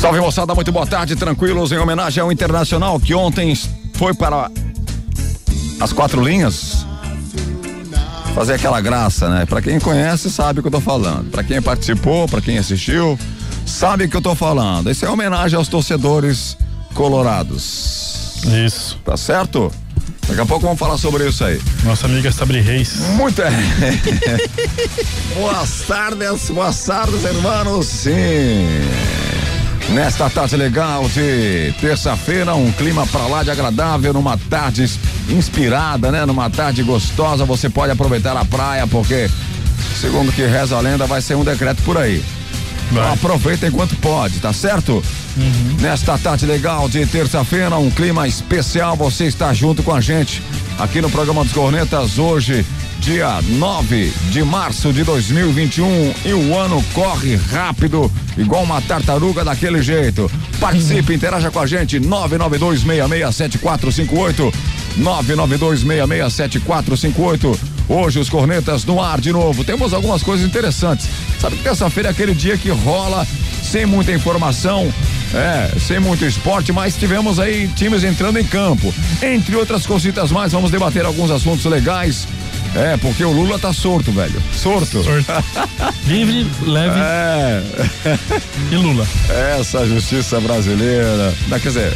[0.00, 3.54] Salve moçada, muito boa tarde, tranquilos, em homenagem ao Internacional que ontem
[3.92, 4.50] foi para
[5.78, 6.86] as quatro linhas
[8.34, 9.44] fazer aquela graça, né?
[9.44, 11.30] Para quem conhece sabe o que eu tô falando.
[11.30, 13.18] Para quem participou, para quem assistiu,
[13.66, 14.88] sabe o que eu tô falando.
[14.88, 16.56] Esse é homenagem aos torcedores
[16.94, 18.40] colorados.
[18.64, 18.98] Isso.
[19.04, 19.70] Tá certo?
[20.26, 21.60] Daqui a pouco vamos falar sobre isso aí.
[21.84, 23.00] Nossa amiga Sabri Reis.
[23.16, 23.50] Muito é.
[25.38, 27.86] boas tardes, boas tardes, irmãos.
[27.86, 29.19] Sim.
[29.90, 34.88] Nesta tarde legal de terça-feira, um clima pra lá de agradável, numa tarde
[35.28, 36.24] inspirada, né?
[36.24, 39.28] Numa tarde gostosa, você pode aproveitar a praia, porque,
[40.00, 42.22] segundo que reza a lenda, vai ser um decreto por aí.
[42.90, 45.02] Então aproveita enquanto pode, tá certo?
[45.36, 45.76] Uhum.
[45.80, 50.40] Nesta tarde legal de terça-feira, um clima especial, você está junto com a gente
[50.78, 52.64] aqui no programa dos Cornetas hoje,
[53.00, 59.82] dia 9 de março de 2021 e o ano corre rápido, igual uma tartaruga daquele
[59.82, 60.30] jeito.
[60.60, 64.52] Participe, interaja com a gente, 992667458,
[64.98, 67.58] 992667458.
[67.88, 69.64] Hoje os cornetas no ar de novo.
[69.64, 71.08] Temos algumas coisas interessantes.
[71.40, 73.26] Sabe que terça-feira é aquele dia que rola
[73.62, 74.92] sem muita informação,
[75.34, 78.92] é, sem muito esporte, mas tivemos aí times entrando em campo.
[79.22, 82.28] Entre outras cositas mais, vamos debater alguns assuntos legais.
[82.74, 84.40] É, porque o Lula tá sorto, velho.
[84.52, 85.02] Sorto.
[85.02, 85.26] Sorto.
[86.06, 87.00] Livre, leve.
[87.00, 87.62] É.
[88.70, 89.04] E Lula.
[89.58, 91.34] Essa justiça brasileira.
[91.48, 91.92] Quer dizer,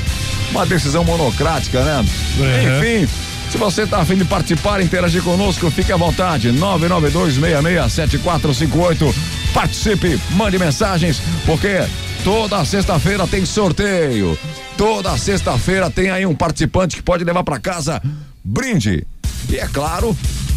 [0.50, 2.04] uma decisão monocrática, né?
[2.38, 2.78] Uhum.
[2.78, 3.06] Enfim.
[3.50, 6.50] Se você tá afim de participar, interagir conosco, fique à vontade.
[6.52, 9.14] 992667458.
[9.52, 11.84] Participe, mande mensagens, porque
[12.24, 14.36] toda sexta-feira tem sorteio.
[14.76, 18.02] Toda sexta-feira tem aí um participante que pode levar para casa
[18.42, 19.06] brinde.
[19.48, 20.16] E é claro,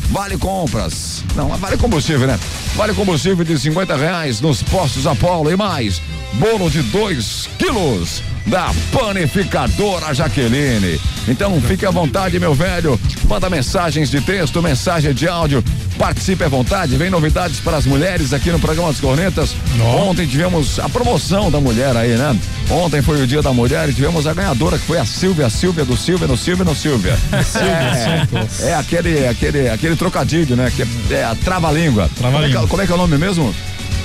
[0.10, 1.24] Vale compras.
[1.36, 2.40] Não, vale combustível, né?
[2.76, 6.02] Vale combustível de 50 reais nos postos Apolo e mais.
[6.34, 11.00] Bolo de 2 quilos da panificadora Jaqueline.
[11.28, 13.00] Então fique à vontade, meu velho.
[13.28, 15.64] Manda mensagens de texto, mensagem de áudio.
[15.98, 16.96] Participe à vontade.
[16.96, 19.54] Vem novidades para as mulheres aqui no programa dos Cornetas.
[19.82, 22.38] Ontem tivemos a promoção da mulher aí, né?
[22.70, 25.50] Ontem foi o dia da mulher e tivemos a ganhadora que foi a Silvia, a
[25.50, 27.18] Silvia do Silvia, no Silvia, no Silvia.
[27.44, 30.72] Silvia, é, é aquele, aquele, aquele trocadilho, né?
[30.76, 32.10] Que é, é a trava-língua.
[32.16, 33.54] Trava como, é como é que é o nome mesmo?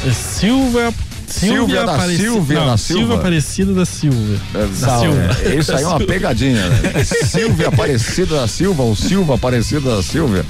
[0.06, 0.92] É Silvia
[1.32, 3.00] Silvia, da Silvia não, da Silva.
[3.00, 4.40] Silvia Aparecida da Silva.
[4.54, 5.36] É, da Silva.
[5.44, 7.04] É, isso aí é uma pegadinha, né?
[7.04, 10.44] Silvia Aparecida da Silva ou Silva Aparecida da Silvia.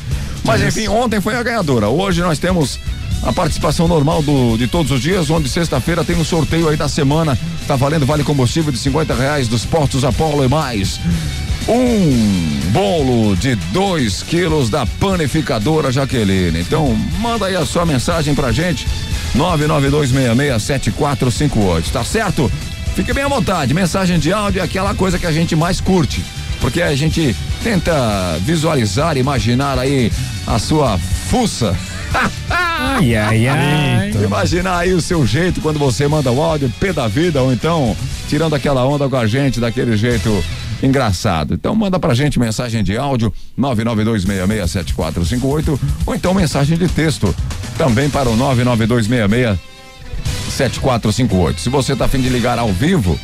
[0.45, 1.89] Mas enfim, ontem foi a ganhadora.
[1.89, 2.81] Hoje nós temos
[3.23, 6.89] a participação normal do, de todos os dias, onde sexta-feira tem um sorteio aí da
[6.89, 7.39] semana.
[7.69, 10.99] Tá valendo vale combustível de 50 reais dos Portos Apolo e mais.
[11.69, 16.61] Um bolo de 2 quilos da panificadora Jaqueline.
[16.61, 18.89] Então, manda aí a sua mensagem pra gente.
[19.37, 22.51] 992667458, tá certo?
[22.95, 23.73] Fique bem à vontade.
[23.73, 26.23] Mensagem de áudio é aquela coisa que a gente mais curte.
[26.61, 30.13] Porque a gente tenta visualizar, imaginar aí
[30.47, 31.75] a sua fuça.
[32.51, 34.11] ai, ai, ai.
[34.23, 37.97] Imaginar aí o seu jeito quando você manda o áudio, pé da vida, ou então
[38.29, 40.45] tirando aquela onda com a gente daquele jeito
[40.83, 41.55] engraçado.
[41.55, 47.35] Então manda pra gente mensagem de áudio 992667458 ou então mensagem de texto
[47.77, 49.59] também para o 99266
[50.51, 51.61] 7458.
[51.61, 53.19] Se você tá afim de ligar ao vivo,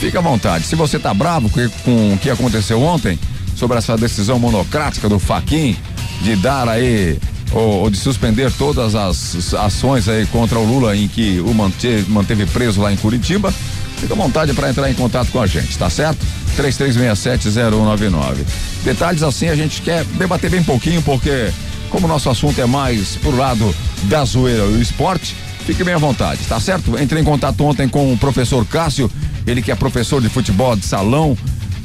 [0.00, 0.64] fica à vontade.
[0.64, 3.18] Se você tá bravo com o que aconteceu ontem
[3.54, 5.76] sobre essa decisão monocrática do Faquin
[6.22, 7.18] de dar aí
[7.52, 12.10] ou, ou, de suspender todas as ações aí contra o Lula em que o manteve,
[12.10, 13.54] manteve preso lá em Curitiba,
[13.98, 16.24] fica à vontade para entrar em contato com a gente, tá certo?
[16.56, 18.44] 33670199.
[18.84, 21.50] Detalhes assim a gente quer debater bem pouquinho porque
[21.90, 25.94] como o nosso assunto é mais pro lado da zoeira e o esporte, fique bem
[25.94, 27.00] à vontade, tá certo?
[27.00, 29.10] Entrei em contato ontem com o professor Cássio,
[29.46, 31.38] ele que é professor de futebol de salão,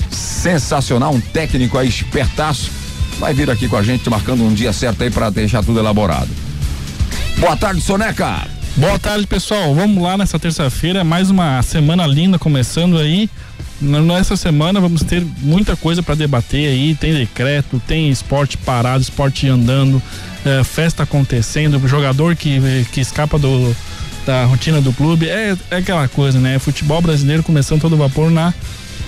[0.09, 2.71] sensacional, um técnico aí espertaço,
[3.19, 6.29] vai vir aqui com a gente marcando um dia certo aí para deixar tudo elaborado.
[7.37, 8.58] Boa tarde, Soneca.
[8.79, 9.75] Boa tarde, pessoal.
[9.75, 13.29] Vamos lá nessa terça-feira, mais uma semana linda começando aí.
[13.81, 16.95] Nessa semana vamos ter muita coisa para debater aí.
[16.95, 20.01] Tem decreto, tem esporte parado, esporte andando,
[20.45, 23.75] é, festa acontecendo, jogador que, que escapa do,
[24.25, 25.27] da rotina do clube.
[25.27, 26.57] É, é aquela coisa, né?
[26.57, 28.53] Futebol brasileiro começando todo vapor na,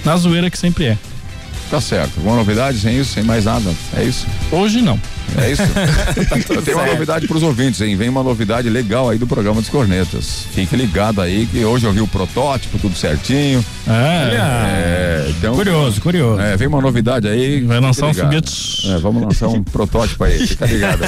[0.04, 0.98] na zoeira que sempre é.
[1.70, 2.18] Tá certo.
[2.18, 3.74] Alguma novidade sem isso, sem mais nada?
[3.96, 4.28] É isso?
[4.52, 5.00] Hoje não.
[5.38, 5.64] É isso?
[6.54, 7.96] tá tenho uma novidade para os ouvintes, hein?
[7.96, 10.46] Vem uma novidade legal aí do programa dos Cornetas.
[10.52, 13.64] Fique ligado aí que hoje eu vi o protótipo, tudo certinho.
[13.88, 16.42] É, é então, curioso, curioso.
[16.42, 17.62] É, vem uma novidade aí.
[17.62, 18.92] Vai lançar um foguete.
[18.92, 21.02] É, vamos lançar um protótipo aí, fica ligado.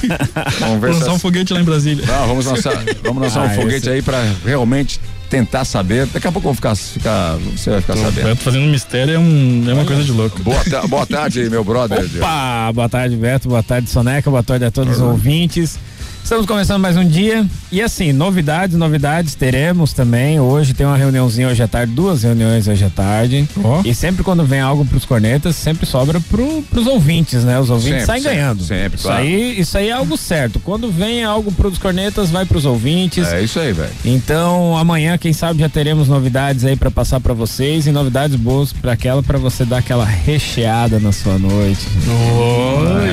[0.60, 2.04] vamos ver lançar um foguete lá em Brasília.
[2.06, 3.90] Não, vamos lançar, vamos lançar ah, um foguete esse...
[3.90, 5.00] aí para realmente
[5.34, 6.06] tentar saber.
[6.06, 8.24] Daqui a pouco vou ficar, ficar você vai ficar O sabendo.
[8.28, 10.40] Beto fazendo mistério é, um, é uma coisa de louco.
[10.42, 12.04] Boa, boa tarde, meu brother.
[12.18, 12.70] Opa!
[12.72, 13.48] Boa tarde, Beto.
[13.48, 14.30] Boa tarde, Soneca.
[14.30, 15.76] Boa tarde a todos os ouvintes.
[16.24, 17.44] Estamos começando mais um dia.
[17.70, 20.40] E assim, novidades, novidades teremos também.
[20.40, 23.46] Hoje tem uma reuniãozinha hoje à tarde, duas reuniões hoje à tarde.
[23.62, 23.82] Ó.
[23.84, 27.60] E sempre quando vem algo pros cornetas, sempre sobra pro, pros ouvintes, né?
[27.60, 28.62] Os ouvintes Sempre, saem sempre, ganhando.
[28.64, 29.22] sempre, isso claro.
[29.22, 30.58] aí, isso aí é algo certo.
[30.60, 33.30] Quando vem algo pros cornetas, vai pros ouvintes.
[33.30, 33.90] É isso aí, velho.
[34.02, 38.72] Então, amanhã, quem sabe, já teremos novidades aí pra passar pra vocês e novidades boas
[38.72, 41.86] pra aquela para você dar aquela recheada na sua noite.
[42.08, 43.10] Oi,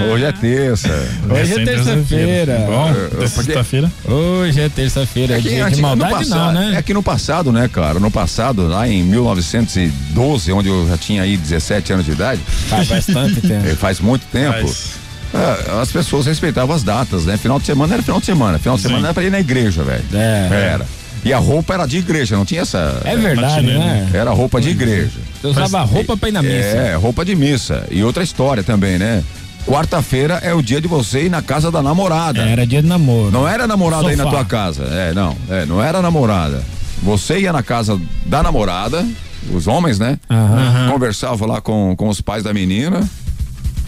[0.00, 0.99] É, hoje é terça.
[1.28, 2.58] Hoje é terça-feira.
[2.66, 3.90] Bom, sexta-feira.
[4.04, 6.74] Hoje é terça-feira, é que dia de no maldade passado- não, né?
[6.78, 7.98] É que no passado, né, cara?
[8.00, 12.88] No passado, lá em 1912, onde eu já tinha aí 17 anos de idade, Faz
[12.88, 13.76] bastante tempo.
[13.76, 14.58] faz muito tempo.
[14.62, 14.92] Mas,
[15.32, 17.36] é, as pessoas respeitavam as datas, né?
[17.36, 18.58] Final de semana era final de semana.
[18.58, 18.88] Final de Sim.
[18.88, 20.04] semana era pra ir na igreja, velho.
[20.12, 20.48] É.
[20.72, 20.86] Era.
[21.22, 22.98] E a roupa era de igreja, não tinha essa.
[23.04, 24.08] É verdade, Matinê, né?
[24.14, 25.10] Era roupa de igreja.
[25.42, 26.54] Eu usava roupa pra ir na missa.
[26.54, 27.84] É, roupa de missa.
[27.90, 29.22] E outra história também, né?
[29.66, 32.42] Quarta-feira é o dia de você ir na casa da namorada.
[32.42, 33.30] Era dia de namoro.
[33.30, 34.36] Não era namorada aí na Sofá.
[34.36, 34.84] tua casa.
[34.84, 35.36] É, não.
[35.48, 36.62] É, não era namorada.
[37.02, 39.06] Você ia na casa da namorada,
[39.52, 40.18] os homens, né?
[40.28, 40.90] Aham.
[40.92, 43.08] Conversava lá com, com os pais da menina,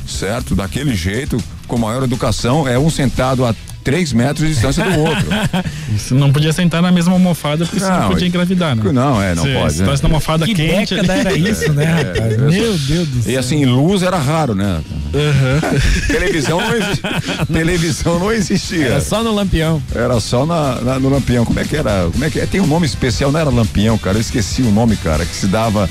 [0.06, 0.54] certo?
[0.54, 2.66] Daquele jeito, com maior educação.
[2.66, 5.26] É um sentado a três metros de distância do outro.
[5.96, 8.82] você não podia sentar na mesma almofada porque senão Não, podia engravidar, né?
[8.92, 9.72] Não, é, não Se pode.
[9.74, 9.86] Se né?
[9.86, 10.94] na almofada Que quente.
[10.94, 12.36] década era isso, né, rapaz?
[12.38, 13.32] Meu Deus do céu.
[13.32, 14.80] E assim, luz era raro, né?
[16.06, 17.46] Televisão não existia.
[17.52, 18.86] Televisão não existia.
[18.86, 19.82] Era só no lampião.
[19.94, 21.44] Era só na, na- no Lampião.
[21.44, 22.08] Como é que era?
[22.10, 22.46] Como é que é?
[22.46, 24.16] Tem um nome especial, não era Lampião, cara.
[24.16, 25.88] Eu esqueci o nome, cara, que se dava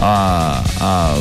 [0.00, 0.62] a.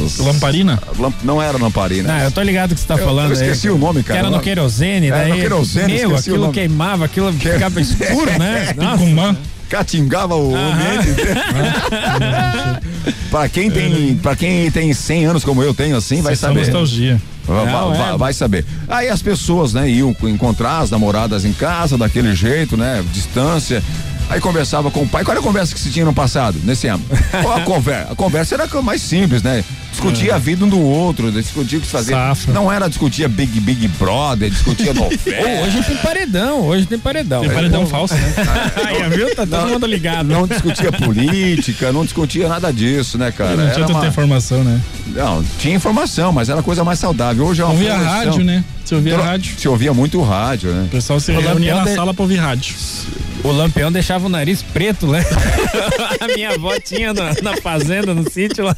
[0.05, 0.79] As, Lamparina?
[0.97, 2.11] Lamp- não era lamparina.
[2.13, 3.73] Não, eu tô ligado que você tá Eu- falando eu esqueci aí.
[3.73, 4.19] o nome, Que cara.
[4.21, 5.29] era no querosene, É, daí.
[5.31, 8.73] no querosene, meu, aquilo queimava, aquilo ficava escuro, né?
[8.77, 9.37] Nossa.
[9.69, 11.15] Catingava o ambiente.
[13.31, 16.61] pra quem tem, para quem tem 100 anos como eu tenho assim, vai Sessão saber.
[16.67, 17.19] nostalgia.
[17.45, 18.17] Vai, Não, vai- é.
[18.17, 18.65] vai saber.
[18.87, 23.81] Aí as pessoas, né, iam encontrar as namoradas em casa, daquele jeito, né, distância.
[24.29, 25.23] Aí conversava com o pai.
[25.23, 27.03] Qual era a conversa que se tinha no passado, nesse ano?
[27.41, 28.11] Qual a conversa?
[28.13, 29.63] A conversa era mais simples, né?
[29.91, 32.15] Discutia a vida um do outro, discutia o que se fazia.
[32.15, 32.51] Safra.
[32.51, 35.61] Não era discutia Big Big Brother, discutia novela.
[35.67, 37.41] hoje tem paredão, hoje tem paredão.
[37.41, 38.33] Tem paredão falso, né?
[38.87, 39.35] Aí, viu?
[39.35, 40.27] Tá todo mundo ligado.
[40.27, 43.55] Não discutia política, não discutia nada disso, né, cara?
[43.55, 44.81] não tinha tanta uma- informação, né?
[45.07, 47.45] Não, tinha informação, mas era coisa mais saudável.
[47.45, 48.63] Hoje é uma Ouvia rádio, né?
[48.83, 49.53] Você ouvia Tro- rádio.
[49.59, 50.85] Se ouvia muito rádio, né?
[50.87, 52.73] O pessoal se reunia na de- sala pra ouvir rádio.
[53.43, 55.23] O lampião deixava o nariz preto, né?
[56.19, 58.75] a minha avó tinha na, na fazenda, no sítio lá.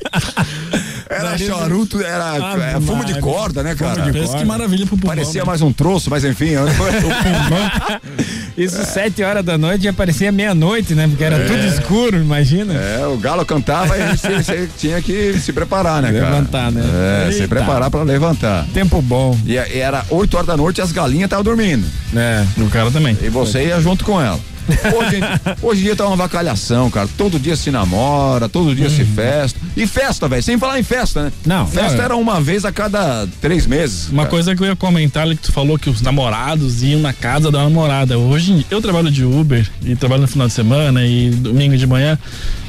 [1.10, 2.36] Era Nariz- charuto, era
[2.75, 4.12] é, fumo de corda, né, cara?
[4.12, 5.16] Pensa que maravilha pro pulmão.
[5.16, 5.48] Parecia né?
[5.48, 6.50] mais um troço, mas enfim.
[6.50, 6.66] eu-
[8.57, 11.07] Isso sete horas da noite e aparecia meia-noite, né?
[11.07, 12.74] Porque era tudo escuro, imagina.
[12.74, 16.30] é, o galo cantava e a gente você tinha que se preparar, né, cara?
[16.36, 16.81] Levantar, né?
[17.28, 17.48] É, se Eita.
[17.56, 18.66] preparar pra levantar.
[18.74, 19.38] Tempo bom.
[19.46, 21.86] E, e era 8 horas da noite e as galinhas estavam dormindo.
[22.13, 22.48] né?
[22.57, 23.18] O cara também.
[23.22, 24.40] E você ia junto com ela.
[24.67, 25.19] Hoje,
[25.62, 27.07] hoje em dia tá uma vacalhação, cara.
[27.17, 29.59] Todo dia se namora, todo dia se festa.
[29.75, 30.44] E festa, velho.
[30.44, 31.31] Sem falar em festa, né?
[31.45, 34.09] Não, Festa não, era uma vez a cada três meses.
[34.09, 34.29] Uma cara.
[34.29, 37.51] coisa que eu ia comentar ali que tu falou que os namorados iam na casa
[37.51, 38.17] da namorada.
[38.17, 42.17] Hoje eu trabalho de Uber e trabalho no final de semana e domingo de manhã.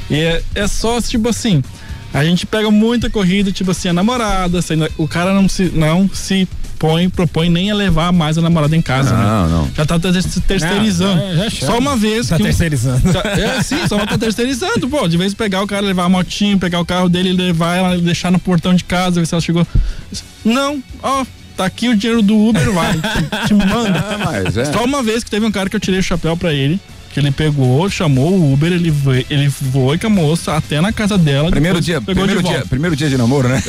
[0.09, 1.61] E é, é só tipo assim,
[2.13, 6.09] a gente pega muita corrida, tipo assim, a namorada, sendo- o cara não se não
[6.13, 6.47] se
[6.79, 9.23] põe, propõe nem a levar mais a namorada em casa, né?
[9.23, 9.69] Não, não.
[9.75, 9.97] Já tá
[10.47, 11.15] terceirizando.
[11.21, 13.01] Não, já- já só uma vez Tá que um- terceirizando.
[13.17, 15.07] é, sim, só tá terceirizando, pô.
[15.07, 17.97] De vez em pegar o cara, levar a motinho, pegar o carro dele, levar ela,
[17.97, 19.65] deixar no portão de casa, ver se ela chegou.
[20.45, 23.97] Não, ó, tá aqui o dinheiro do Uber, vai, te, te manda.
[24.07, 24.65] Ah, mas é.
[24.65, 26.79] Só uma vez que teve um cara que eu tirei o chapéu pra ele,
[27.17, 30.93] que ele pegou, chamou o Uber, ele foi, ele foi com a moça até na
[30.93, 31.49] casa dela.
[31.49, 32.69] Primeiro dia, pegou primeiro de dia, volta.
[32.69, 33.59] primeiro dia de namoro, né?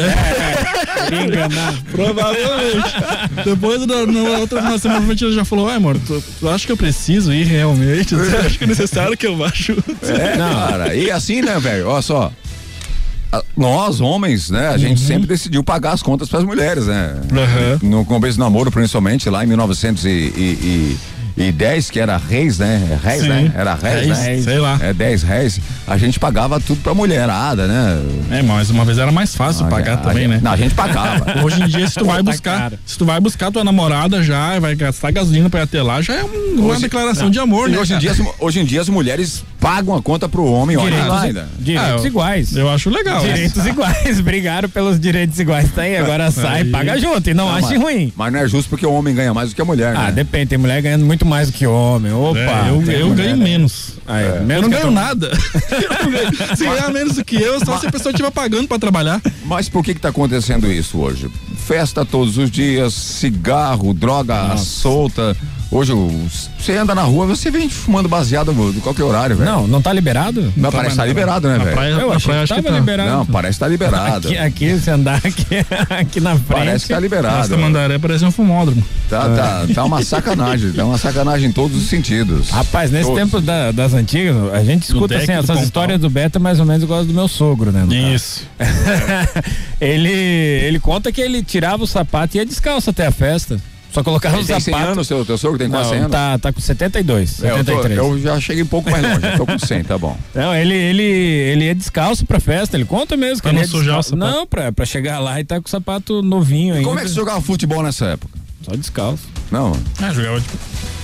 [1.08, 1.74] Queria enganar.
[1.90, 2.94] Provavelmente.
[3.46, 6.72] Depois, na, na outra na semana ele já falou: Ai, amor, tu, tu acha que
[6.72, 8.14] eu preciso ir realmente?
[8.14, 9.96] Você acha que é necessário que eu vá junto?
[10.02, 10.94] É, cara.
[10.94, 11.88] E assim, né, velho?
[11.88, 12.30] Olha só.
[13.56, 17.14] Nós, homens, né, a gente sempre decidiu pagar as contas para as mulheres, né?
[17.32, 17.78] Aham.
[17.82, 19.46] No começo do namoro, principalmente, lá em
[21.38, 22.98] 1910, que era reis, né?
[23.02, 23.28] Reis, Sim.
[23.28, 23.52] né?
[23.54, 24.42] Era reis, Reis, né?
[24.52, 24.78] sei lá.
[24.80, 25.60] É 10 reis.
[25.86, 28.02] A gente pagava tudo pra mulherada, né?
[28.30, 30.40] É, mas uma vez era mais fácil A- pagar a também, gente- né?
[30.42, 31.26] Não, a gente pagava.
[31.44, 34.74] Hoje em dia, se tu vai buscar, se tu vai buscar tua namorada já, vai
[34.74, 37.72] gastar gasolina pra ir até lá, já é um- uma Hoje- declaração de amor, E
[37.72, 37.78] né?
[37.78, 41.08] hoje em, dia, hoje em dia as mulheres pagam a conta pro homem, olha Direitos,
[41.08, 41.48] lá ainda.
[41.58, 42.56] direitos Ah, eu- iguais.
[42.56, 43.20] Eu acho legal.
[43.20, 45.70] Direitos iguais, brigaram pelos direitos iguais.
[45.72, 46.70] Tá aí, agora sai, Aí.
[46.70, 48.12] paga junto e não, Não, ache mas- ruim.
[48.16, 50.12] Mas não é justo porque o homem ganha mais do que a mulher, Ah, né?
[50.12, 52.12] depende, tem mulher ganhando muito mais do que homem.
[52.12, 53.44] Opa, É, eu eu mulher, ganho né?
[53.44, 53.98] menos.
[54.06, 55.30] Aí, Eu menos não ganho nada.
[55.70, 56.56] Eu não ganho.
[56.56, 59.20] Se ganhar menos do que eu, só se a pessoa estiver pagando pra trabalhar.
[59.44, 61.28] Mas por que que tá acontecendo isso hoje?
[61.66, 65.36] Festa todos os dias, cigarro, droga solta.
[65.70, 65.92] Hoje,
[66.58, 69.50] você anda na rua, você vem fumando baseado de qualquer horário, velho.
[69.50, 70.50] Não, não tá liberado?
[70.56, 71.72] Mas parece que tá liberado, né, velho?
[71.72, 72.80] praia, Eu achei praia que que tava tá.
[72.80, 73.10] liberado.
[73.10, 74.28] Não, parece que tá liberado.
[74.28, 75.46] Aqui, aqui, se andar aqui,
[75.90, 76.46] aqui na frente.
[76.48, 77.48] Parece que tá liberado.
[77.50, 78.82] Tamandaré parece um fumódromo.
[79.10, 82.48] Tá, tá, tá uma sacanagem, tá uma sacanagem em todos os sentidos.
[82.48, 83.18] Rapaz, nesse Todos.
[83.22, 86.82] tempo da- das antigas, a gente escuta assim, essas histórias do Beto, mais ou menos
[86.82, 87.86] igual do meu sogro, né?
[88.14, 88.46] Isso.
[89.80, 93.58] ele, ele conta que ele tirava o sapato e ia descalço até a festa.
[93.90, 94.92] Só colocava Ele o tem 100 sapato.
[94.92, 96.12] anos, seu, teu sogro tem quase 100 Não, anos?
[96.12, 97.98] tá, tá com 72, É, eu, tô- 73.
[97.98, 100.16] eu já cheguei um pouco mais longe, tô com 100, tá bom.
[100.34, 103.42] Não, ele, ele, ele ia descalço pra festa, ele conta mesmo.
[103.42, 104.16] Pra que ele não ia sujar o sapato.
[104.32, 106.86] Não, pra, pra chegar lá e tá com o sapato novinho ainda.
[106.86, 108.38] Como é que você jogava futebol nessa época?
[108.62, 109.22] Só descalço.
[109.50, 110.42] Não, Ah, jogava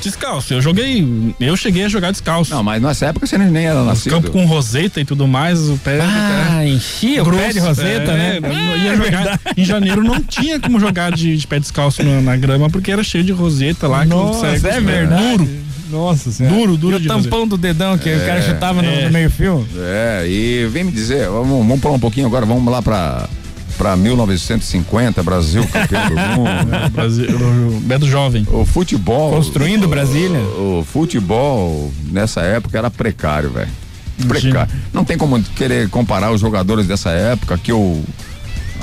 [0.03, 0.53] descalço.
[0.53, 1.35] Eu joguei.
[1.41, 2.55] Eu cheguei a jogar descalço.
[2.55, 4.13] não, mas nessa época você nem era nascido.
[4.13, 5.99] Campo com roseta e tudo mais, o pé.
[6.03, 8.41] Ah, enchia o pé de roseta, é, né?
[8.41, 12.37] não ia jogar- em janeiro não tinha como jogar de, de pé descalço na, na
[12.37, 14.03] grama porque era cheio de roseta lá.
[14.03, 15.39] que Nossa, você- é verdade.
[15.39, 15.49] Duro,
[15.91, 16.55] Nossa senhora.
[16.57, 19.05] duro, duro E de o tampão do dedão que o cara chutava no, É.
[19.07, 19.67] no meio fio.
[19.79, 23.27] É, e vem me dizer, vamos, vamos pular um pouquinho agora, vamos lá pra,
[23.77, 26.91] pra 1950, Brasil campeão do mundo.
[26.93, 27.27] Brasil,
[27.77, 28.47] o Beto Jovem.
[28.51, 29.31] O futebol.
[29.33, 30.39] Construindo o- Brasília.
[30.41, 33.71] O, o futebol nessa época era precário, velho.
[34.29, 34.73] Precário.
[34.93, 38.03] Não tem como querer comparar os jogadores dessa época, que eu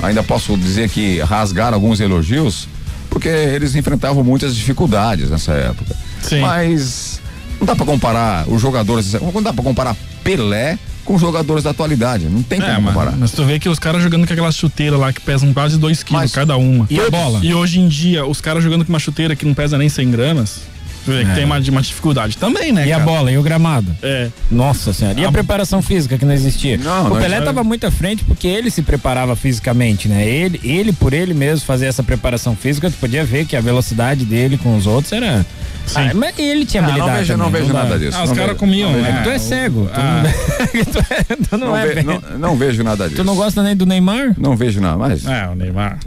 [0.02, 2.68] ainda posso dizer que rasgaram alguns elogios,
[3.08, 5.94] porque eles enfrentavam muitas dificuldades nessa época.
[6.22, 6.40] Sim.
[6.40, 7.20] Mas
[7.58, 11.70] não dá pra comparar os jogadores, não dá pra comparar Pelé com os jogadores da
[11.70, 12.26] atualidade.
[12.26, 13.12] Não tem É, como comparar.
[13.18, 16.02] mas tu vê que os caras jogando com aquela chuteira lá que pesam quase 2
[16.02, 16.86] quilos Mas- cada uma.
[16.90, 17.40] E a bola?
[17.42, 20.10] E hoje em dia, os caras jogando com uma chuteira que não pesa nem 100
[20.10, 20.60] gramas,
[21.06, 22.84] vê que tem uma, uma dificuldade também, né?
[22.84, 22.86] É.
[22.88, 23.10] E a cara?
[23.10, 23.94] bola, e o gramado?
[24.02, 24.28] É.
[24.50, 25.18] Nossa senhora.
[25.20, 26.76] E a, A- preparação física que não existia?
[26.78, 30.26] Não, o não Pelé estava muito à frente porque ele se preparava fisicamente, né?
[30.26, 34.24] Ele, ele por ele mesmo fazia essa preparação física, tu podia ver que a velocidade
[34.24, 35.44] dele com os outros era.
[35.84, 35.94] Sim.
[35.98, 37.82] Ah, mas ele tinha Ah, não vejo, não vejo dá.
[37.82, 38.16] nada disso.
[38.16, 39.20] Ah, os não caras comiam, não né?
[39.24, 39.90] Tu é cego.
[39.92, 40.22] Tu, Ah.
[40.22, 43.16] não, tu, é- tu não, Não, é ve- não, não vejo nada disso.
[43.16, 44.32] Tu não gosta nem do Neymar?
[44.38, 45.98] Não vejo nada, mas É, o Neymar.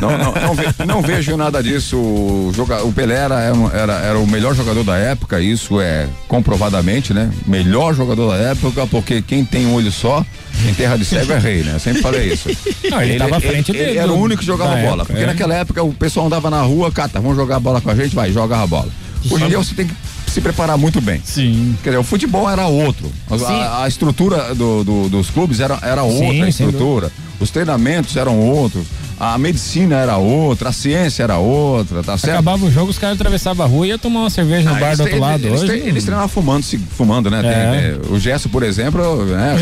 [0.00, 1.96] não, não, não, ve- não vejo nada disso.
[1.96, 3.40] O, joga, o Pelé era,
[3.72, 7.30] era, era o melhor jogador da época, isso é comprovadamente, né?
[7.46, 10.26] Melhor jogador da época, porque quem tem um olho só,
[10.68, 11.72] em terra de cego é rei, né?
[11.74, 12.50] Eu sempre falei isso.
[12.90, 15.02] Não, ele tava à frente ele, dele, ele era o único que jogava bola.
[15.02, 15.26] época, porque é.
[15.26, 18.32] naquela época o pessoal andava na rua, cata, vamos jogar bola com a gente, vai,
[18.32, 18.88] joga a bola.
[19.30, 19.94] Hoje em dia você tem que
[20.34, 21.20] se preparar muito bem.
[21.24, 21.76] Sim.
[21.82, 23.10] Quer dizer, o futebol era outro.
[23.30, 23.84] A-.
[23.84, 27.12] A, estrutura do- do- dos clubes era, era outra Sim, estrutura.
[27.40, 28.86] Os treinamentos eram outros.
[29.18, 32.32] A medicina era outra, a ciência era outra, tá certo?
[32.34, 34.80] Acabava o jogo, os caras atravessavam a rua e iam tomar uma cerveja no Ah,
[34.80, 35.46] bar do outro lado.
[35.46, 37.40] Eles, Hoje, eles treinavam fumando, se- fumando, né?
[37.44, 37.96] É.
[38.02, 39.54] tem- o Gesso, por exemplo, né?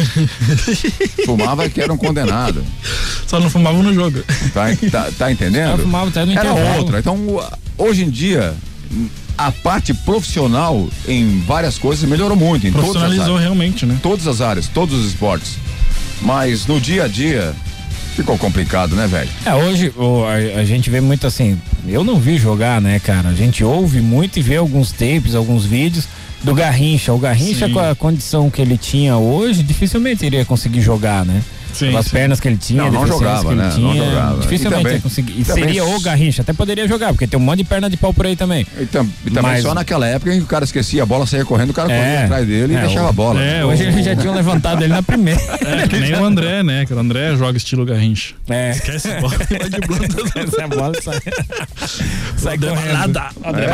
[1.26, 2.64] fumava que era um condenado.
[3.26, 4.20] Só não fumavam no jogo.
[4.54, 5.68] Tá, tá, tá entendendo?
[5.68, 6.98] Ela fumava até no Era outra.
[6.98, 7.18] Então,
[7.76, 8.54] hoje em dia,
[9.36, 12.66] a parte profissional em várias coisas melhorou muito.
[12.66, 13.40] Em todas as Profissionalizou áreas.
[13.42, 13.98] realmente, né?
[14.02, 15.56] todas as áreas, todos os esportes.
[16.20, 17.54] Mas no dia a dia
[18.14, 19.28] ficou complicado, né, velho?
[19.44, 21.58] É, hoje o- a, a gente vê muito assim.
[21.88, 23.30] Eu não vi jogar, né, cara?
[23.30, 26.06] A gente ouve muito e vê alguns tapes, alguns vídeos
[26.44, 27.12] do Garrincha.
[27.12, 27.72] O Garrincha, Sim.
[27.72, 31.42] com a condição que ele tinha hoje, dificilmente iria conseguir jogar, né?
[31.72, 32.10] Sim, Com as sim.
[32.12, 33.70] pernas que ele tinha, Não, a não jogava, que ele né?
[33.74, 34.40] tinha, Não jogava.
[34.40, 35.40] Dificilmente E também- ia conseguir.
[35.40, 37.96] E também- seria o Garrincha, até poderia jogar, porque tem um monte de perna de
[37.96, 38.66] pau por aí também.
[38.78, 41.26] E, tam- e também Mas- só naquela época em que o cara esquecia a bola,
[41.26, 41.96] saía correndo, o cara É.
[41.98, 43.42] corria atrás dele e É, deixava o- a bola.
[43.42, 45.40] é, Hoje eles já tinham levantado ele na primeira.
[45.62, 46.84] É, que nem o André, né?
[46.84, 48.34] Que o André joga estilo Garrincha.
[48.48, 48.70] É.
[48.72, 50.32] Esquece a bola e vai de blanda.
[50.36, 51.20] Essa bola sai,
[52.36, 52.58] sai.
[53.44, 53.66] André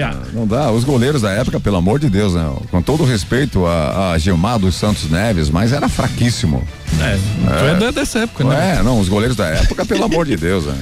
[0.00, 0.70] É, não dá.
[0.72, 2.50] Os goleiros da época, pelo amor de Deus, né?
[2.70, 6.66] Com todo respeito a, a Gilmar dos Santos Neves, mas era fraquíssimo.
[7.00, 8.76] É, tu é da- dessa época, né?
[8.78, 10.74] É, não, os goleiros da época, pelo amor de Deus, né?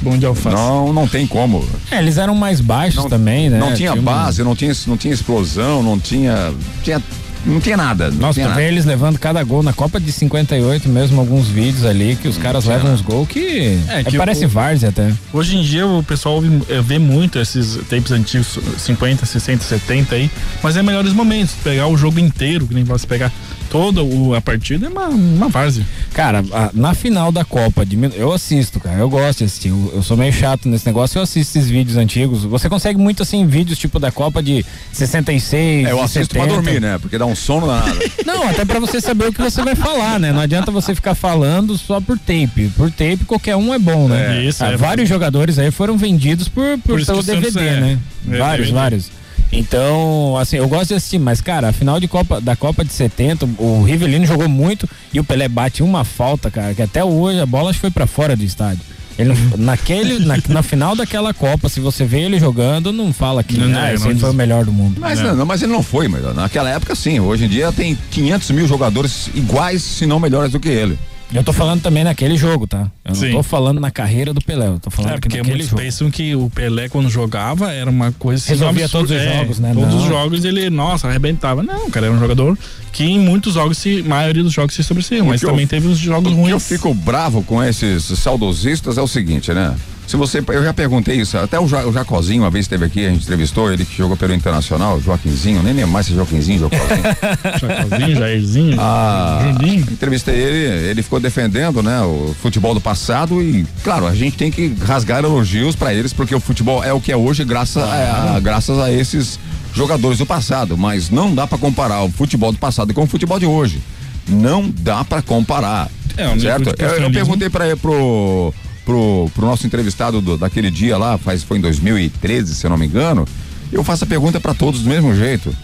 [0.00, 0.54] Bom de alface.
[0.54, 1.66] Não, não tem como.
[1.90, 3.58] É, eles eram mais baixos também, né?
[3.58, 6.52] Não tinha um- base, não tinha, não tinha explosão, não tinha.
[6.84, 7.02] tinha
[7.46, 8.10] não tinha nada.
[8.10, 8.60] Não Nossa, tinha tu nada.
[8.60, 12.36] vê eles levando cada gol na Copa de 58, mesmo alguns vídeos ali, que os
[12.36, 15.12] caras levam uns gols que, É, é, que parece o- várzea até.
[15.32, 20.16] Hoje em dia o pessoal ouve- eh, vê muito esses tapes antigos, 50, 60, 70
[20.16, 20.30] aí,
[20.62, 21.54] mas é melhores momentos.
[21.64, 23.32] Pegar o jogo inteiro, que nem você pegar
[23.70, 25.84] toda o, a partida é uma, uma várzea.
[26.12, 28.98] Cara, a, na final da Copa, de, eu assisto, cara.
[28.98, 29.68] Eu gosto de assistir.
[29.68, 31.18] Eu, eu, sou meio chato nesse negócio.
[31.18, 32.44] Eu assisto esses vídeos antigos.
[32.44, 35.86] Você consegue muito assim, vídeos tipo da Copa de 66.
[35.86, 36.46] É, eu assisto 70.
[36.46, 36.98] pra dormir, né?
[36.98, 37.94] Porque dá um sono nada.
[38.24, 40.32] Não, até pra você saber o que você vai falar, né?
[40.32, 42.70] Não adianta você ficar falando só por tape.
[42.76, 44.38] Por tape, qualquer um é bom, né?
[44.38, 45.14] É, isso, ah, é vários bom.
[45.14, 47.80] jogadores aí foram vendidos por, por, por pelo DVD, é.
[47.80, 47.98] né?
[48.30, 49.17] É, vários, vários.
[49.50, 52.92] Então, assim, eu gosto de assistir, mas, cara, a final de Copa, da Copa de
[52.92, 57.40] 70, o Rivelino jogou muito e o Pelé bate uma falta, cara, que até hoje
[57.40, 58.82] a bola foi para fora do estádio.
[59.18, 63.58] Ele, naquele, na, na, final daquela Copa, se você vê ele jogando, não fala que
[63.58, 65.00] não, ah, esse foi o melhor do mundo.
[65.00, 65.34] Mas, não.
[65.34, 66.32] Não, mas ele não foi melhor.
[66.32, 67.18] Naquela época, sim.
[67.18, 70.96] Hoje em dia tem 500 mil jogadores iguais, se não melhores do que ele.
[71.32, 72.90] Eu tô falando também naquele jogo, tá?
[73.04, 73.26] Eu Sim.
[73.26, 75.82] não tô falando na carreira do Pelé, eu tô falando é, porque muitos jogo.
[75.82, 79.38] pensam que o Pelé quando jogava era uma coisa assim, Resolvia absurdo, todos os é,
[79.38, 79.72] jogos, né?
[79.74, 80.02] Todos não.
[80.02, 81.62] os jogos ele, nossa, arrebentava.
[81.62, 82.56] Não, cara, era um jogador
[82.92, 85.98] que em muitos jogos, se, maioria dos jogos se sobressaiu, mas também eu, teve os
[85.98, 86.46] jogos ruins.
[86.46, 89.74] O que eu fico bravo com esses saudosistas é o seguinte, né?
[90.08, 93.10] Se você, eu já perguntei isso, até o, o Jacozinho uma vez esteve aqui, a
[93.10, 98.16] gente entrevistou ele que jogou pelo Internacional, Joaquinzinho, nem lembro mais se é Joaquinzinho, Jacozinho.
[98.16, 99.80] Jairzinho, ah, Juninho.
[99.82, 104.50] Entrevistei ele, ele ficou defendendo, né, o futebol do passado e, claro, a gente tem
[104.50, 108.36] que rasgar elogios para eles porque o futebol é o que é hoje graças, ah,
[108.36, 109.38] a, graças a esses
[109.74, 113.38] jogadores do passado, mas não dá para comparar o futebol do passado com o futebol
[113.38, 113.78] de hoje.
[114.26, 115.90] Não dá para comparar.
[116.16, 116.74] É, certo?
[116.78, 118.54] Eu, eu perguntei para pro
[118.88, 122.78] pro, pro nosso entrevistado do, daquele dia lá, faz, foi em 2013, se eu não
[122.78, 123.28] me engano,
[123.70, 125.54] eu faço a pergunta para todos do mesmo jeito.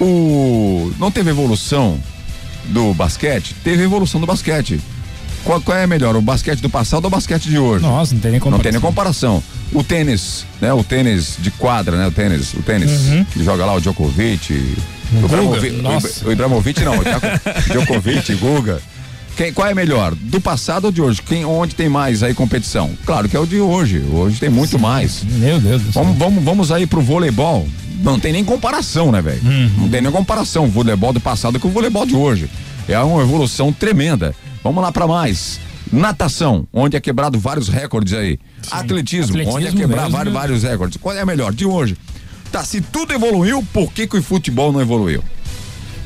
[0.00, 2.00] O, não teve evolução
[2.64, 3.54] do basquete?
[3.62, 4.80] Teve evolução do basquete.
[5.44, 7.84] Qual, qual, é melhor, o basquete do passado ou o basquete de hoje?
[7.84, 8.56] Nossa, não tem nem comparação.
[8.56, 9.42] Não tem nem comparação.
[9.74, 10.72] O tênis, né?
[10.72, 12.06] O tênis de quadra, né?
[12.06, 13.24] O tênis, o tênis uhum.
[13.24, 14.76] que joga lá o Djokovic.
[15.12, 17.02] O, Ibrahimovic, o, Ibrahimovic não, o
[17.68, 18.80] Djokovic, Guga.
[19.40, 20.14] Quem, qual é melhor?
[20.14, 21.22] Do passado ou de hoje?
[21.22, 22.90] Quem, onde tem mais aí competição?
[23.06, 24.04] Claro que é o de hoje.
[24.12, 24.82] Hoje tem muito Sim.
[24.82, 25.24] mais.
[25.24, 26.04] Meu Deus do céu.
[26.04, 27.66] Vamos, vamos, vamos aí pro voleibol.
[28.02, 29.40] Não tem nem comparação, né, velho?
[29.42, 29.70] Uhum.
[29.78, 32.50] Não tem nem comparação o voleibol do passado com o voleibol de hoje.
[32.86, 34.34] É uma evolução tremenda.
[34.62, 35.58] Vamos lá para mais.
[35.90, 38.38] Natação, onde é quebrado vários recordes aí.
[38.70, 40.98] Atletismo, Atletismo, onde é quebrar vários, vários recordes.
[41.00, 41.54] Qual é melhor?
[41.54, 41.96] De hoje.
[42.52, 45.24] Tá, se tudo evoluiu, por que, que o futebol não evoluiu?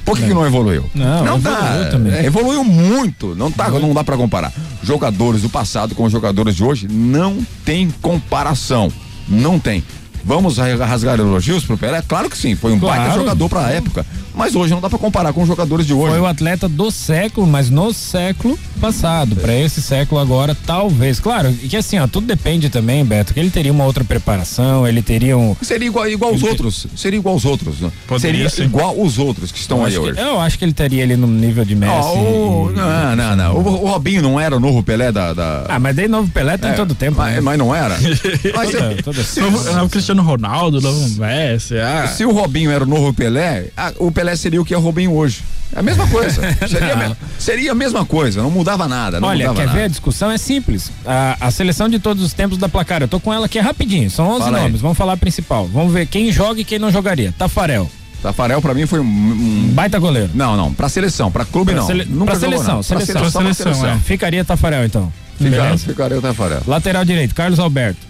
[0.04, 0.88] Por que, que não evoluiu?
[0.94, 1.88] Não, não dá.
[1.90, 2.12] Também.
[2.12, 3.34] É, evoluiu muito.
[3.34, 4.52] Não, tá, não dá para comparar.
[4.82, 8.92] Jogadores do passado com os jogadores de hoje não tem comparação.
[9.26, 9.82] Não tem.
[10.24, 12.02] Vamos rasgar elogios pro Pelé?
[12.02, 13.00] Claro que sim, foi um claro.
[13.00, 14.06] baita jogador pra época.
[14.35, 16.11] Mas hoje não dá para comparar com os jogadores de hoje.
[16.11, 19.37] Foi o atleta do século, mas no século passado.
[19.37, 21.20] Para esse século agora, talvez.
[21.20, 25.01] Claro, que assim, ó, tudo depende também, Beto, que ele teria uma outra preparação, ele
[25.03, 25.57] teria um.
[25.62, 26.87] Seria igual, igual aos outros.
[26.97, 27.81] Seria igual aos outros.
[27.81, 27.90] Né?
[28.18, 28.64] Seria ser.
[28.64, 30.14] igual os outros que estão eu aí hoje.
[30.14, 31.92] Que, eu acho que ele estaria ali no nível de Messi.
[31.92, 32.75] Oh, e...
[32.75, 33.55] Não, não, não.
[33.57, 35.33] O, o, Robinho não era o novo Pelé da.
[35.33, 35.64] da...
[35.68, 37.18] Ah, mas daí novo Pelé tem é, todo tempo.
[37.18, 37.40] Mas, né?
[37.40, 37.97] mas não era.
[38.55, 41.79] mas toda, toda se, o Cristiano Ronaldo, novo Messi.
[41.79, 42.09] Ah.
[42.09, 45.12] Se o Robinho era o novo Pelé, ah, o Pelé seria o que é Robinho
[45.12, 45.42] hoje.
[45.74, 46.40] É a mesma coisa.
[46.68, 49.20] seria, a seria a mesma coisa, não mudava nada.
[49.20, 49.78] Não Olha, mudava quer nada.
[49.78, 49.84] ver?
[49.84, 50.90] A discussão é simples.
[51.04, 54.08] A, a, seleção de todos os tempos da placar, eu tô com ela aqui rapidinho.
[54.10, 54.80] São 11 Fala nomes, aí.
[54.80, 55.66] vamos falar a principal.
[55.66, 57.34] Vamos ver quem joga e quem não jogaria.
[57.37, 57.90] Tafarel.
[58.22, 59.70] Tafarel pra mim foi um, um...
[59.74, 60.30] baita goleiro.
[60.32, 61.87] Não, não, pra seleção, pra clube pra não.
[61.87, 62.06] Sele...
[62.06, 63.20] Nunca pra seleção, seleção.
[63.20, 63.98] Pra seleção, seleção, é.
[63.98, 65.12] Ficaria Tafarel então.
[65.38, 66.62] Ficaria, ficaria o Tafarel.
[66.66, 68.00] Lateral direito, Carlos Alberto.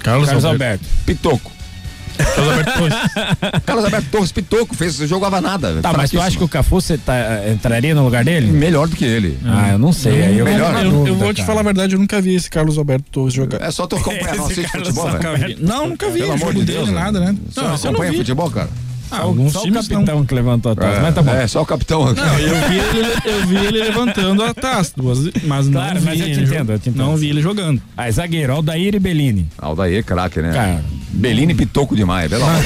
[0.00, 0.84] Carlos, Carlos Alberto.
[0.84, 1.04] Alberto.
[1.06, 1.52] Pitoco.
[2.24, 2.94] Carlos Alberto Torres.
[3.66, 5.80] Carlos Alberto Torres, pitoco, fez, jogava nada.
[5.82, 8.50] Tá, mas tu acha que o Cafu você tá, entraria no lugar dele?
[8.50, 9.38] Melhor do que ele.
[9.44, 10.22] Ah, eu não sei.
[10.22, 10.74] Aí eu Melhor.
[10.84, 11.46] Eu, dúvida, eu vou te cara.
[11.46, 13.62] falar a verdade, eu nunca vi esse Carlos Alberto Torres jogar.
[13.62, 15.08] É só tu acompanhar, não assiste futebol,
[15.58, 16.20] Não, nunca vi.
[16.20, 17.36] Pelo amor de Deus, nada, né?
[17.56, 18.68] Não, não acompanha futebol, cara?
[19.10, 20.26] Ah, alguns só times o capitão não.
[20.26, 21.32] que levantou a taça, é, mas tá bom.
[21.32, 22.12] É, só o capitão.
[22.12, 24.92] Não, eu vi ele, eu vi ele levantando a taça,
[25.44, 27.04] mas claro, não vi mas eu te entendo, eu te entendo.
[27.04, 27.80] Não vi ele jogando.
[27.96, 29.46] Aí, ah, zagueiro, Aldair e Bellini.
[29.58, 30.52] Aldair, é craque, né?
[30.52, 30.84] Cara.
[31.12, 32.62] Bellini pitoco demais, pelo amor.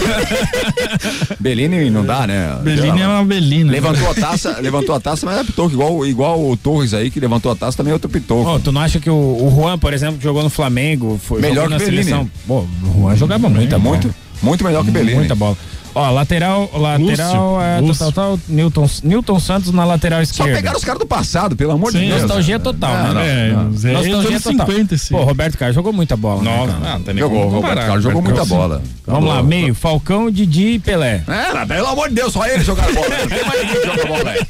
[1.40, 2.58] Bellini não dá, né?
[2.62, 3.72] Bellini é uma Belina.
[3.72, 7.18] Levantou a taça, levantou a taça, mas é pitoco, igual, igual o Torres aí, que
[7.18, 8.48] levantou a taça, também é outro pitoco.
[8.48, 11.40] Oh, tu não acha que o, o Juan, por exemplo, que jogou no Flamengo, foi
[11.40, 12.04] melhor que na Bellini.
[12.04, 12.30] seleção?
[12.46, 15.18] Pô, o Juan jogava muito, muito, muito melhor que Bellini.
[15.18, 15.56] Muita bola.
[15.94, 18.10] Ó, lateral, lateral, é, Lúcio.
[18.10, 20.50] Tal, tal, Newton, Newton Santos na lateral esquerda.
[20.50, 22.22] Só pegaram os caras do passado, pelo amor Sim, de Deus.
[22.22, 23.52] Nostalgia total, não, né?
[23.52, 23.90] Não, não.
[23.90, 24.66] É, nostalgia total.
[24.66, 25.14] 50, sim.
[25.14, 26.42] Pô, Roberto Carlos jogou muita bola.
[26.42, 28.82] Não, né, não, não jogou, Roberto Carlos jogou muita bola.
[29.06, 31.22] Vamos lá, meio, Falcão, Didi e Pelé.
[31.28, 33.08] É, pelo amor de Deus, só ele jogar bola.
[33.08, 34.46] Não tem mais ninguém que joga bola, velho.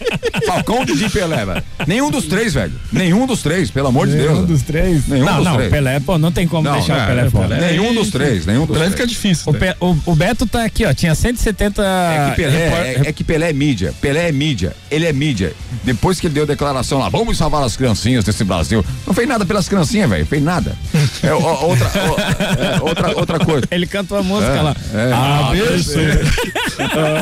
[0.46, 1.62] Falcão, Didi e Pelé, velho.
[1.86, 2.72] Nenhum dos três, velho.
[2.92, 4.32] Nenhum dos três, pelo amor de Deus.
[4.32, 5.08] Nenhum dos três?
[5.08, 5.70] Nenhum não, dos não, três.
[5.70, 7.56] Pelé, pô, não tem como deixar o Pelé fora.
[7.56, 8.78] Nenhum dos três, nenhum dos três.
[8.78, 9.52] Pelé fica difícil.
[9.80, 10.94] o, o, Beto tá aqui, ó.
[10.94, 11.82] Tinha 170.
[11.82, 13.94] É que, Pelé, é, é, que Pelé é mídia.
[14.00, 14.72] Pelé é mídia.
[14.90, 15.52] Ele é mídia.
[15.82, 18.84] Depois que ele deu a declaração lá, vamos salvar as criancinhas desse Brasil.
[19.06, 20.26] Não fez nada pelas criancinhas, velho.
[20.26, 20.76] Fez nada.
[21.22, 22.20] É, ó, outra, ó,
[22.62, 23.66] é, outra, outra coisa.
[23.70, 24.76] Ele cantou a música É, lá.
[24.94, 25.12] é.
[25.12, 26.00] ABC.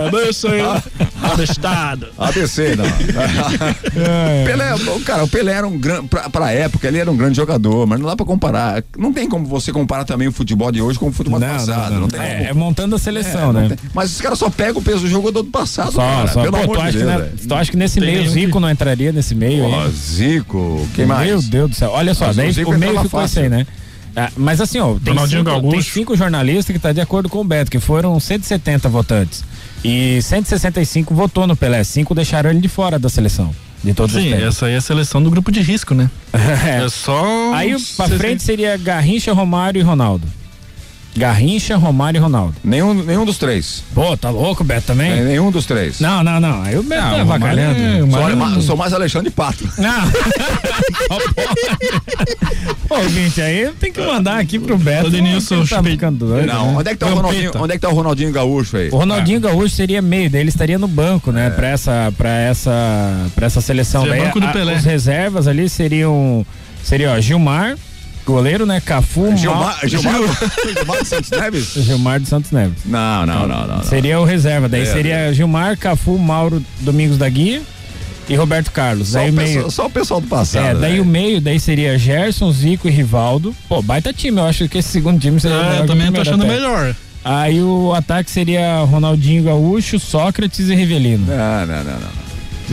[0.06, 0.48] ABC.
[1.22, 2.08] Atestado.
[2.18, 2.84] ABC, não.
[4.44, 6.08] Pelé, o cara, o Pelé era um grande.
[6.08, 8.82] Pra, pra época, ele era um grande jogador, mas não dá pra comparar.
[8.96, 11.52] Não tem como você comparar também o futebol de hoje com o futebol do Não,
[11.54, 11.92] passado.
[11.94, 12.08] não, não.
[12.08, 12.48] tem É, como.
[12.50, 13.68] é montando a seleção, É, não né?
[13.68, 13.78] tem.
[14.02, 16.28] Mas os caras só pegam o peso do jogador do passado, Só, cara.
[16.28, 16.42] só.
[16.42, 17.32] Pelo Pô, amor tu, de acha que, Deus, né, velho.
[17.48, 19.90] tu acha que nesse Tem meio o Zico que- não entraria nesse meio aí?
[19.92, 21.28] Zico, quem mais?
[21.28, 21.90] Meu Deus do céu.
[21.92, 23.32] Olha só, Mas o daí Zico o meio entrava ficou fácil.
[23.34, 23.66] isso aí, né?
[24.14, 27.44] Ah, mas assim, ó, tem cinco, tem cinco jornalistas que tá de acordo com o
[27.44, 29.42] Beto, que foram 170 votantes.
[29.84, 33.54] E 165 votou no Pelé, cinco deixaram ele de fora da seleção.
[33.82, 34.44] De todos os Sim, tempos.
[34.46, 36.08] essa aí é a seleção do grupo de risco, né?
[36.32, 36.84] É.
[36.84, 37.52] É só.
[37.54, 40.26] Aí pra frente seria Garrincha, Romário e Ronaldo.
[41.14, 42.54] Garrincha, Romário e Ronaldo.
[42.64, 43.82] Nenhum, nenhum dos três.
[43.94, 45.10] Pô, tá louco, Beto, também?
[45.12, 46.00] É, nenhum dos três.
[46.00, 46.62] Não, não, não.
[46.62, 47.78] Aí o Beto tá avacalhando.
[47.80, 49.68] é- o Sou, Mário- ma- sou mais Alexandre Pato.
[49.78, 50.10] Não.
[52.88, 55.10] Pô, gente, aí tem que mandar aqui pro Beto.
[55.10, 56.78] Que ele tá ficando doido, Não, né?
[56.78, 57.14] onde é que tá o.
[57.14, 57.50] Ronaldinho?
[57.56, 58.88] Onde é que tá o Ronaldinho Gaúcho aí?
[58.90, 61.32] O Ronaldinho Gaúcho seria meio dele, estaria no banco, É.
[61.34, 61.50] né?
[61.50, 64.02] Pra essa, pra essa, pra essa seleção.
[64.02, 64.76] Seria Daí, banco do a- Pelé.
[64.76, 66.44] Os reservas ali seriam,
[66.82, 67.76] seria ó, Gilmar,
[68.26, 68.80] goleiro, né?
[68.80, 70.14] Cafu, Gilmar, Mal- Gilmar,
[70.76, 71.72] Gilmar Santos Neves?
[71.74, 72.78] Gilmar dos Santos Neves.
[72.84, 73.76] Não, não, não, não.
[73.78, 73.82] não.
[73.84, 74.68] Seria o reserva.
[74.68, 77.62] Daí É, seria Gilmar, Cafu, Mauro, Domingos da Guia
[78.28, 79.08] e Roberto Carlos.
[79.08, 79.48] Só, daí o meio.
[79.48, 80.64] pessoal, só o pessoal do passado.
[80.66, 81.02] É, daí velho.
[81.02, 83.54] o meio, daí seria Gerson, Zico e Rivaldo.
[83.68, 86.20] Pô, baita time, eu acho que esse segundo time seria melhor É, eu também tô
[86.20, 86.52] achando até.
[86.54, 86.94] melhor.
[87.24, 91.24] Aí o ataque seria Ronaldinho Gaúcho, Sócrates e Rivelino.
[91.26, 92.21] Não, não, não, não.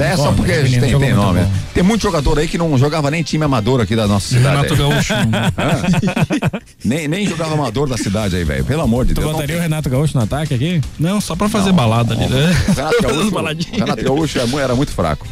[0.03, 1.39] É só porque a gente menino, tem, tem muito nome.
[1.39, 1.45] bom.
[1.45, 1.51] né?
[1.73, 4.55] Tem muito jogador aí que não jogava nem time amador aqui da nossa cidade.
[4.55, 4.75] Renato.
[4.75, 5.13] Gaúcho.
[6.83, 8.63] Nem, nem jogava amador da cidade aí, velho.
[8.63, 9.31] Pelo amor de Tu Deus.
[9.33, 10.81] botaria o Renato Gaúcho no ataque aqui?
[10.99, 12.55] Não, só pra fazer balada ali, né?
[12.75, 15.27] Renato Gaúcho, Renato Gaúcho era mu- era muito fraco.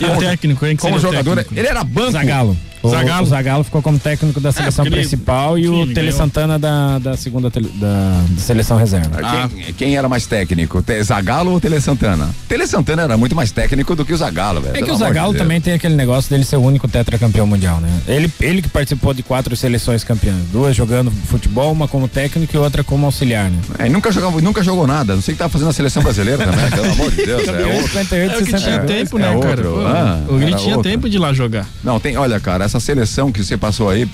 [0.00, 0.76] E o técnico, hein?
[0.76, 1.60] que Como jogador, técnico?
[1.60, 2.12] ele era banco.
[2.12, 2.56] Zagalo.
[2.82, 3.22] O Zagallo.
[3.26, 6.06] o Zagallo ficou como técnico da seleção porque ele- principal e enfim, o ele Tele
[6.08, 6.18] ganhou.
[6.18, 9.10] Santana da, da segunda tele- da, da seleção reserva.
[9.22, 10.82] Ah, Quem, quem era mais técnico?
[11.04, 12.28] Zagalo ou Tele Santana?
[12.48, 14.76] Tele Santana era muito mais técnico do que o Zagalo, velho.
[14.76, 17.88] É que o Zagallo também tem aquele negócio dele ser o único tetracampeão mundial, né?
[18.08, 22.58] Ele, ele que participou de quatro seleções campeãs, duas jogando futebol, uma como técnico e
[22.58, 23.58] outra como auxiliar, né?
[23.78, 25.14] É, nunca, jogava, nunca jogou nada.
[25.14, 27.46] Não sei o que tava fazendo na seleção brasileira também, pelo amor de Deus.
[27.48, 27.88] É outro.
[27.88, 28.86] 58 É o que tinha 62.
[28.86, 29.82] tempo, é né, outro.
[29.82, 29.98] cara?
[29.98, 30.90] Ah, o Guri era tinha outro.
[30.90, 31.66] tempo de ir lá jogar.
[31.84, 34.08] Não, tem, olha, cara, essa seleção que você passou aí,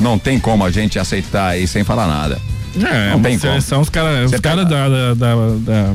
[0.00, 2.40] não tem como a gente aceitar aí sem falar nada.
[2.76, 5.94] É, Não tem seleção, os caras cara pega- da, da, da-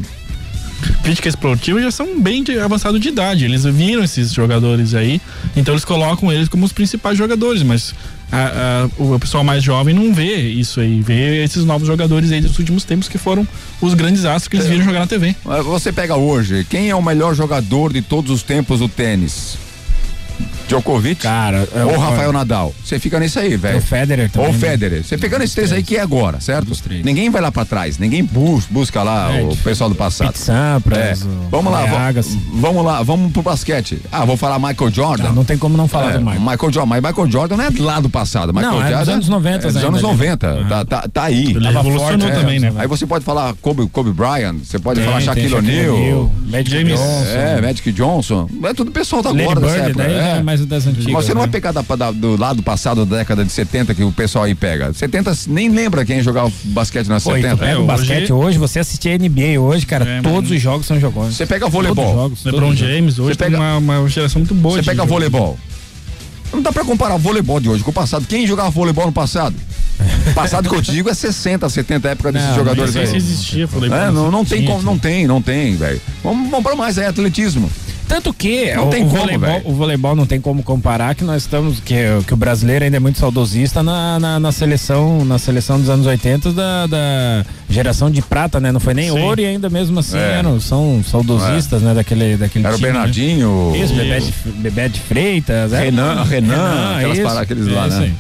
[1.02, 3.46] crítica esportiva já são bem de, avançados de idade.
[3.46, 5.22] Eles viram esses jogadores aí,
[5.56, 7.96] então eles colocam eles como os principais jogadores, mas
[8.32, 12.42] a- a- o pessoal mais jovem não vê isso aí, vê esses novos jogadores aí
[12.42, 13.48] dos últimos tempos que foram
[13.82, 15.36] os grandes astros que eles viram jogar na TV.
[15.66, 19.58] Você pega hoje, quem é o melhor jogador de todos os tempos do tênis?
[20.68, 22.74] Djokovic Cara, é ou Rafael Nadal?
[22.84, 23.78] Você fica nisso aí, velho.
[23.78, 24.48] O Federer também.
[24.48, 24.60] Ou né?
[24.60, 25.04] Federer.
[25.04, 26.68] Você pegando esses três aí que é agora, certo?
[26.68, 27.04] Dos três.
[27.04, 30.28] Ninguém vai lá pra trás, ninguém bus- busca lá É, o de- pessoal do passado.
[30.28, 31.26] Pete Sampras, É.
[31.52, 32.40] Vamos lá, André va- Agassi.
[32.54, 34.00] vamos lá, vamos pro basquete.
[34.12, 35.30] Ah, vou falar Michael Jordan.
[35.30, 36.40] Ah, não tem como não falar É, do Michael.
[36.42, 38.54] Michael Jordan, mas Michael Jordan não é lá do passado.
[38.54, 40.08] Michael Não, é dos Jordan anos 90 É dos ainda, anos né?
[40.10, 40.66] 90.
[40.70, 41.44] Tá, tá, tá aí.
[41.52, 42.70] Ele forte, também, é, né?
[42.72, 42.74] né?
[42.78, 46.32] Aí você pode falar Kobe, Kobe Bryant, você pode Tem, falar Shaquille O'Neal.
[46.48, 48.50] Magic James- Johnson, É, Magic Johnson.
[48.64, 50.04] É tudo pessoal da Lady agora Bird, época.
[50.04, 50.44] daí é.
[50.54, 51.12] Mais das antigas.
[51.12, 51.48] Mas você não né?
[51.48, 54.56] vai pegar da- da- do lado passado da década de 70 que o pessoal aí
[54.56, 54.94] pega.
[54.94, 57.58] 70 nem lembra quem jogava basquete Pô, e tu 70.
[57.58, 60.62] pega É, o hoje- basquete hoje, você assistir a NBA hoje, cara, É, todos os
[60.62, 61.36] jogos são jogões.
[61.36, 62.14] Você pega voleibol.
[62.14, 62.80] jogos, LeBron jogos.
[62.80, 64.76] James hoje Você pega- tem uma, uma geração muito boa.
[64.76, 65.58] Você pega voleibol.
[66.52, 68.28] Não dá pra comparar o voleibol de hoje com o passado.
[68.28, 69.56] Quem jogava voleibol no passado?
[70.36, 73.08] Passado que eu digo é 60, 70 época desses Não, jogadores aí.
[73.08, 73.64] se existia.
[73.66, 76.00] É, não, não tem como, não tem, não tem, velho.
[76.24, 77.70] Vamos, vamos pra mais, é atletismo.
[78.08, 81.24] Tanto que Não o, tem o como, voleibol, o voleibol não tem como comparar que
[81.24, 81.96] nós estamos que,
[82.28, 86.06] que o brasileiro ainda é muito saudosista na, na, na seleção na seleção dos anos
[86.06, 88.72] 80 da, da geração de prata, né?
[88.72, 89.20] Não foi nem Sim.
[89.20, 90.34] ouro e ainda mesmo assim É.
[90.40, 91.94] eram são saudosistas, né?
[91.94, 92.94] Daquele daquele Era o time, né?
[92.94, 93.74] Bernardinho.
[93.76, 95.84] Isso, o- Bebé de, Bebé de Freitas, é?
[95.86, 97.24] Renan, Renan, aquelas isso.
[97.28, 98.14] paradas, aqueles lá, É isso né?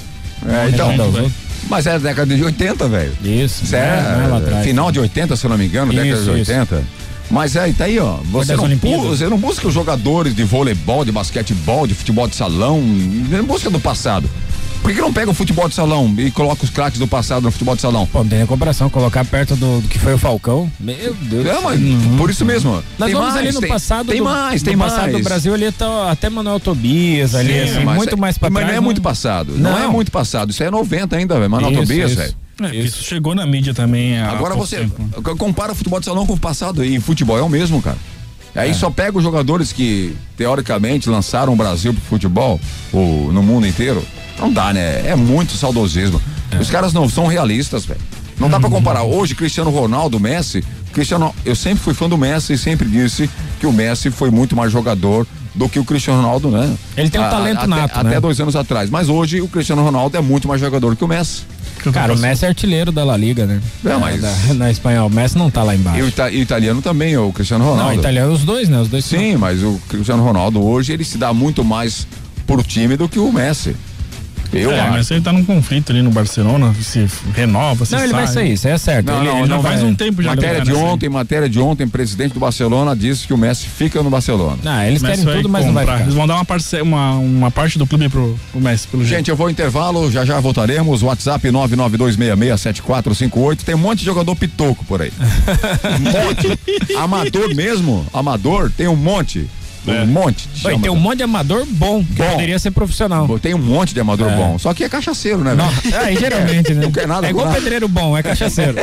[0.65, 1.31] É, então, Renan
[1.69, 3.13] mas era década de 80, velho.
[3.23, 6.09] Isso, Isso é- não é é, final de 80, se eu não me engano, década
[6.09, 6.51] Isso, de isso.
[6.51, 6.83] 80.
[7.33, 8.17] Mas aí tá aí, ó.
[8.31, 8.67] Você não,
[9.07, 13.71] você não busca os jogadores de voleibol, de basquetebol, de futebol de salão, não busca
[13.71, 14.29] do passado.
[14.83, 17.51] Por que, não pega o futebol de salão e coloca os craques do passado no
[17.51, 18.05] futebol de salão?
[18.05, 20.69] Pô, não tem nem comparação, colocar perto do, do que foi o Falcão.
[20.79, 21.45] Meu Deus.
[21.47, 22.17] É, mas céu.
[22.17, 22.83] por isso mesmo.
[22.99, 24.93] Nós tem vamos mais, ali no tem, passado Tem do, mais, tem no mais.
[24.93, 28.37] passado do Brasil ali tá até Manuel Tobias ali, Sim, assim, mas muito é- mais
[28.37, 28.71] pra Mas trás.
[28.73, 29.53] não é muito passado.
[29.57, 29.91] Não, é Não.
[29.93, 30.51] muito passado.
[30.51, 31.49] Isso é 90 ainda, velho.
[31.49, 32.35] Manuel Isso, Tobias, velho.
[32.61, 32.97] É, isso.
[32.97, 33.03] isso.
[33.03, 34.19] chegou na mídia também.
[34.19, 35.35] Agora você tempo.
[35.37, 37.97] compara o futebol de salão com o passado e futebol é o mesmo, cara.
[38.55, 38.73] Aí é.
[38.73, 42.59] só pega os jogadores que, teoricamente, lançaram o Brasil pro futebol,
[42.91, 44.03] ou no mundo inteiro.
[44.37, 45.07] Não dá, né?
[45.07, 46.21] É muito saudosismo.
[46.51, 46.57] É.
[46.57, 47.99] Os caras não são realistas, velho.
[48.39, 48.75] Não dá para uhum.
[48.75, 49.03] comparar.
[49.03, 50.63] Hoje, Cristiano Ronaldo, Messi.
[50.91, 54.55] Cristiano, eu sempre fui fã do Messi e sempre disse que o Messi foi muito
[54.55, 56.75] mais jogador do que o Cristiano Ronaldo, né?
[56.97, 58.09] Ele tem um talento a, nato, até, né?
[58.11, 58.89] Até dois anos atrás.
[58.89, 61.43] Mas hoje o Cristiano Ronaldo é muito mais jogador que o Messi.
[61.91, 63.61] Cara, o Messi é artilheiro da La Liga, né?
[63.83, 64.21] É, mas...
[64.21, 65.99] Da, na espanhol, o Messi não tá lá embaixo.
[65.99, 67.91] E o, ita italiano também, o Cristiano Ronaldo.
[67.91, 68.79] Não, italiano os dois, né?
[68.79, 69.39] Os dois Sim, são...
[69.39, 72.07] mas o Cristiano Ronaldo hoje ele se dá muito mais
[72.47, 73.75] por time do que o Messi.
[74.53, 74.91] Eu é, acho.
[74.91, 78.07] mas ele tá num conflito ali no Barcelona, se renova, se Não, sai.
[78.07, 79.07] ele vai sair, isso é certo.
[79.07, 80.29] Não, ele, não, ele não faz um tempo já.
[80.31, 84.09] Matéria de ontem, matéria de ontem, presidente do Barcelona disse que o Messi fica no
[84.09, 84.57] Barcelona.
[84.63, 86.01] Não, eles querem tudo, mas não vai ficar.
[86.01, 86.81] Eles vão dar uma, parce...
[86.81, 89.31] uma, uma parte do clube pro, pro Messi, pelo Gente, jeito.
[89.31, 95.01] eu vou intervalo, já já voltaremos, WhatsApp 992667458, tem um monte de jogador pitoco por
[95.01, 95.11] aí.
[95.99, 96.59] um monte.
[96.97, 99.47] Amador mesmo, amador, tem um monte.
[99.85, 100.03] É.
[100.03, 100.47] Um monte.
[100.63, 102.31] Oi, tem um monte de amador bom, que bom.
[102.31, 103.27] poderia ser profissional.
[103.39, 104.35] Tem um monte de amador é.
[104.35, 105.55] bom.Ó que é cachaceiro, né?
[105.55, 106.81] Não, é, geralmente, né?
[106.83, 107.27] Não quer nada.
[107.27, 108.75] É igual pedreiro bom, é cachaceiro.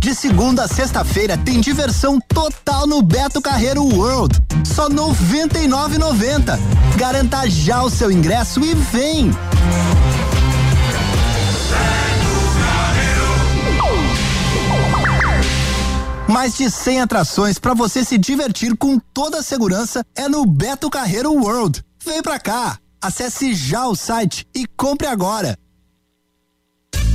[0.00, 4.38] De segunda a sexta-feira tem diversão total no Beto Carreiro World.
[4.64, 6.58] Só R$ 99,90.
[6.96, 9.30] Garanta já o seu ingresso e vem!
[16.28, 20.88] Mais de 100 atrações para você se divertir com toda a segurança é no Beto
[20.88, 21.82] Carreiro World.
[22.04, 22.78] Vem pra cá!
[23.02, 25.56] Acesse já o site e compre agora.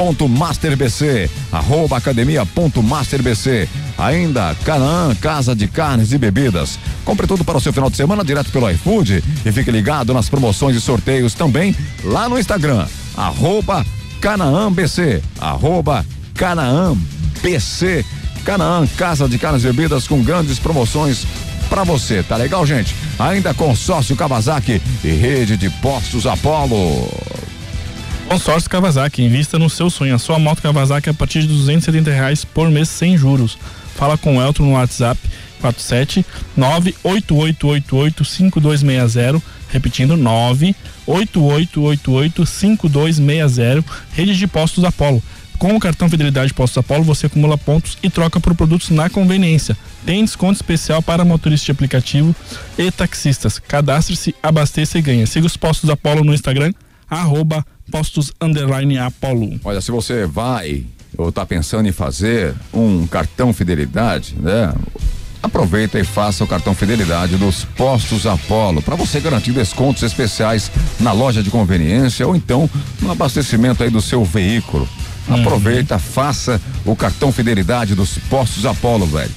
[0.00, 3.68] academia.masterbc, arroba academia.masterbc.
[3.98, 6.78] Ainda Canaã, Casa de Carnes e Bebidas.
[7.04, 10.28] Compre tudo para o seu final de semana direto pelo iFood e fique ligado nas
[10.28, 12.86] promoções e sorteios também lá no Instagram.
[13.14, 13.84] Arroba
[14.20, 15.22] CanaãBC.
[15.38, 18.04] Arroba CanaãBC.
[18.44, 21.26] Canaã, Casa de Carnes e Bebidas com grandes promoções
[21.68, 22.22] para você.
[22.22, 22.94] Tá legal, gente?
[23.18, 27.49] Ainda consórcio Kawasaki e rede de postos Apollo.
[28.30, 30.14] Consórcio Kawasaki, invista no seu sonho.
[30.14, 33.58] A sua moto Kawasaki a partir de 270 reais por mês sem juros.
[33.96, 35.20] Fala com o Elton no WhatsApp
[35.60, 36.24] 47
[36.56, 45.20] 98888 5260, repetindo 98888 5260, rede de postos Apollo.
[45.58, 49.76] Com o cartão Fidelidade Postos Apollo, você acumula pontos e troca por produtos na conveniência.
[50.06, 52.32] Tem desconto especial para motoristas de aplicativo
[52.78, 53.58] e taxistas.
[53.58, 55.26] Cadastre-se, abasteça e ganha.
[55.26, 56.72] Siga os Postos Apollo no Instagram,
[57.10, 59.60] arroba postos underline Apollo.
[59.64, 60.86] Olha, se você vai
[61.18, 64.72] ou está pensando em fazer um cartão fidelidade, né?
[65.42, 70.70] Aproveita e faça o cartão fidelidade dos Postos Apollo para você garantir descontos especiais
[71.00, 72.68] na loja de conveniência ou então
[73.00, 74.86] no abastecimento aí do seu veículo.
[75.28, 79.30] Aproveita, faça o cartão fidelidade dos Postos Apollo, velho.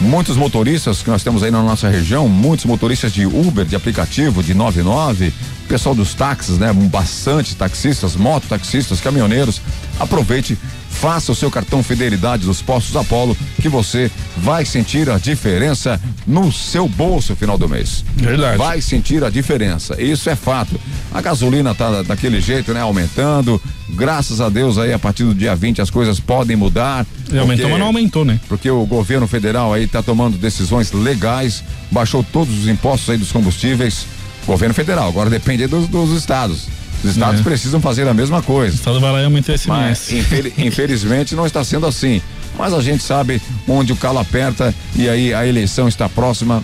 [0.00, 4.42] Muitos motoristas que nós temos aí na nossa região, muitos motoristas de Uber, de aplicativo,
[4.42, 5.32] de 99,
[5.68, 6.72] pessoal dos táxis, né?
[6.72, 9.60] Bastante taxistas, mototaxistas, caminhoneiros.
[9.98, 10.58] Aproveite,
[10.94, 16.50] faça o seu cartão fidelidade dos postos Apollo, que você vai sentir a diferença no
[16.52, 18.04] seu bolso no final do mês.
[18.16, 18.56] Verdade.
[18.58, 20.00] Vai sentir a diferença.
[20.00, 20.80] Isso é fato.
[21.12, 22.80] A gasolina tá daquele jeito, né?
[22.80, 23.60] Aumentando.
[23.90, 27.06] Graças a Deus aí, a partir do dia 20 as coisas podem mudar.
[27.30, 28.40] Aumentou, porque- mas não aumentou, né?
[28.48, 33.30] porque o governo federal aí está tomando decisões legais, baixou todos os impostos aí dos
[33.32, 34.06] combustíveis.
[34.46, 36.66] Governo federal, agora depende dos, dos estados.
[37.04, 37.42] Os estados É.
[37.42, 38.74] precisam fazer a mesma O coisa.
[38.74, 42.20] Estado vai lá e aumenta esse Mas infel- infelizmente não está sendo assim.
[42.58, 46.62] Mas a gente sabe onde o calo aperta e aí a eleição está próxima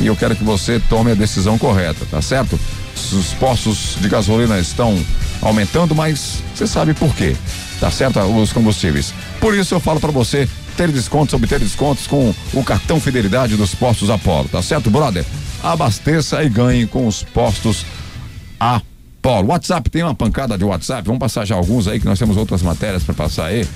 [0.00, 2.58] e eu quero que você tome a decisão correta, tá certo?
[2.94, 4.98] Os postos de gasolina estão
[5.40, 7.34] aumentando, mas você sabe por quê,
[7.80, 8.20] tá certo?
[8.20, 9.14] Os combustíveis.
[9.40, 13.74] Por isso eu falo para você ter descontos, obter descontos com o cartão fidelidade dos
[13.74, 15.24] postos Apollo, tá certo, brother?
[15.62, 17.84] Abasteça e ganhe com os postos
[18.60, 18.84] Apollo.
[19.30, 22.62] WhatsApp tem uma pancada de WhatsApp, vamos passar já alguns aí que nós temos outras
[22.62, 23.66] matérias para passar aí.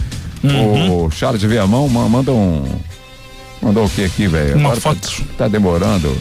[0.44, 2.64] O Charles Viamão ma- manda um
[3.62, 4.56] mandou o que aqui, velho?
[4.56, 5.24] Uma Agora tá- foto.
[5.38, 6.16] Tá, demorando.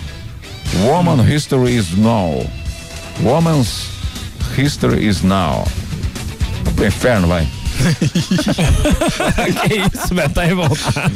[0.86, 2.46] Woman history is now.
[3.24, 3.88] Woman's
[4.56, 5.66] history is now.
[6.76, 7.48] Pro inferno, vai.
[9.68, 11.12] que isso, Beto, tá revoltado.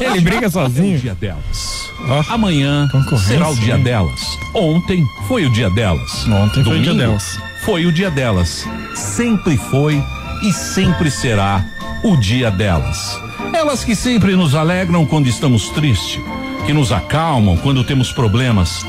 [0.00, 0.98] Ele briga sozinho.
[0.98, 1.90] dia delas.
[2.08, 2.88] Ó, Amanhã
[3.26, 4.20] será o dia delas.
[4.54, 6.26] Ontem foi o dia delas.
[6.26, 7.38] Ontem foi o dia Domingo delas.
[7.64, 8.66] Foi o dia delas.
[8.94, 10.02] Sempre foi
[10.42, 11.64] e sempre será
[12.02, 13.18] o dia delas.
[13.54, 16.20] Elas que sempre nos alegram quando estamos tristes,
[16.66, 18.84] que nos acalmam quando temos problemas,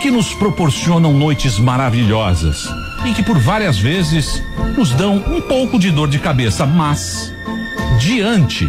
[0.00, 2.68] que nos proporcionam noites maravilhosas
[3.04, 4.42] e que por várias vezes
[4.76, 7.32] nos dão um pouco de dor de cabeça, mas
[7.98, 8.68] diante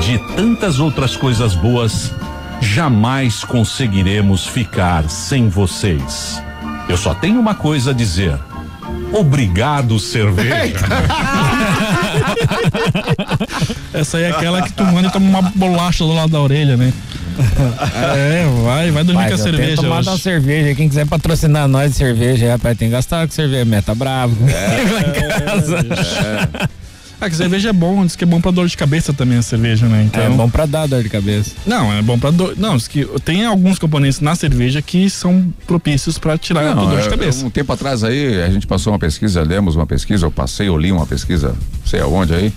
[0.00, 2.12] de tantas outras coisas boas,
[2.60, 6.42] jamais conseguiremos ficar sem vocês.
[6.88, 8.38] Eu só tenho uma coisa a dizer.
[9.12, 10.78] Obrigado, cerveja.
[13.92, 16.76] Essa aí é aquela que tu manda e toma uma bolacha do lado da orelha,
[16.76, 16.92] né?
[18.16, 19.80] É, vai, vai dormir Mas com a cerveja.
[19.82, 20.08] hoje.
[20.08, 20.74] uma cerveja.
[20.74, 23.64] Quem quiser patrocinar nós de cerveja, rapaz, tem que gastar com cerveja.
[23.64, 24.36] Meta bravo.
[24.44, 26.68] Lá em casa.
[27.20, 29.42] Ah, que cerveja é bom, diz que é bom pra dor de cabeça também a
[29.42, 30.04] cerveja, né?
[30.06, 31.50] Então, É bom pra dar dor de cabeça.
[31.66, 32.54] Não, é bom pra dor.
[32.56, 36.86] Não, diz que tem alguns componentes na cerveja que são propícios pra tirar a Não,
[36.88, 37.44] dor de eu- cabeça.
[37.44, 40.78] Um tempo atrás aí, a gente passou uma pesquisa, lemos uma pesquisa, eu passei, eu
[40.78, 42.52] li uma pesquisa, não sei aonde aí,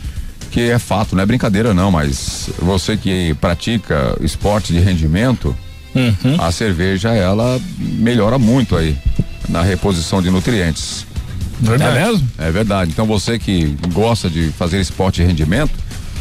[0.51, 5.55] que é fato, não é brincadeira não, mas você que pratica esporte de rendimento,
[5.93, 6.37] Uhum.
[6.39, 8.95] a cerveja, ela melhora muito aí
[9.49, 11.05] na reposição de nutrientes.
[11.59, 11.97] Verdade.
[11.97, 12.29] É mesmo?
[12.37, 12.91] É verdade.
[12.91, 15.71] Então você que gosta de fazer esporte de rendimento,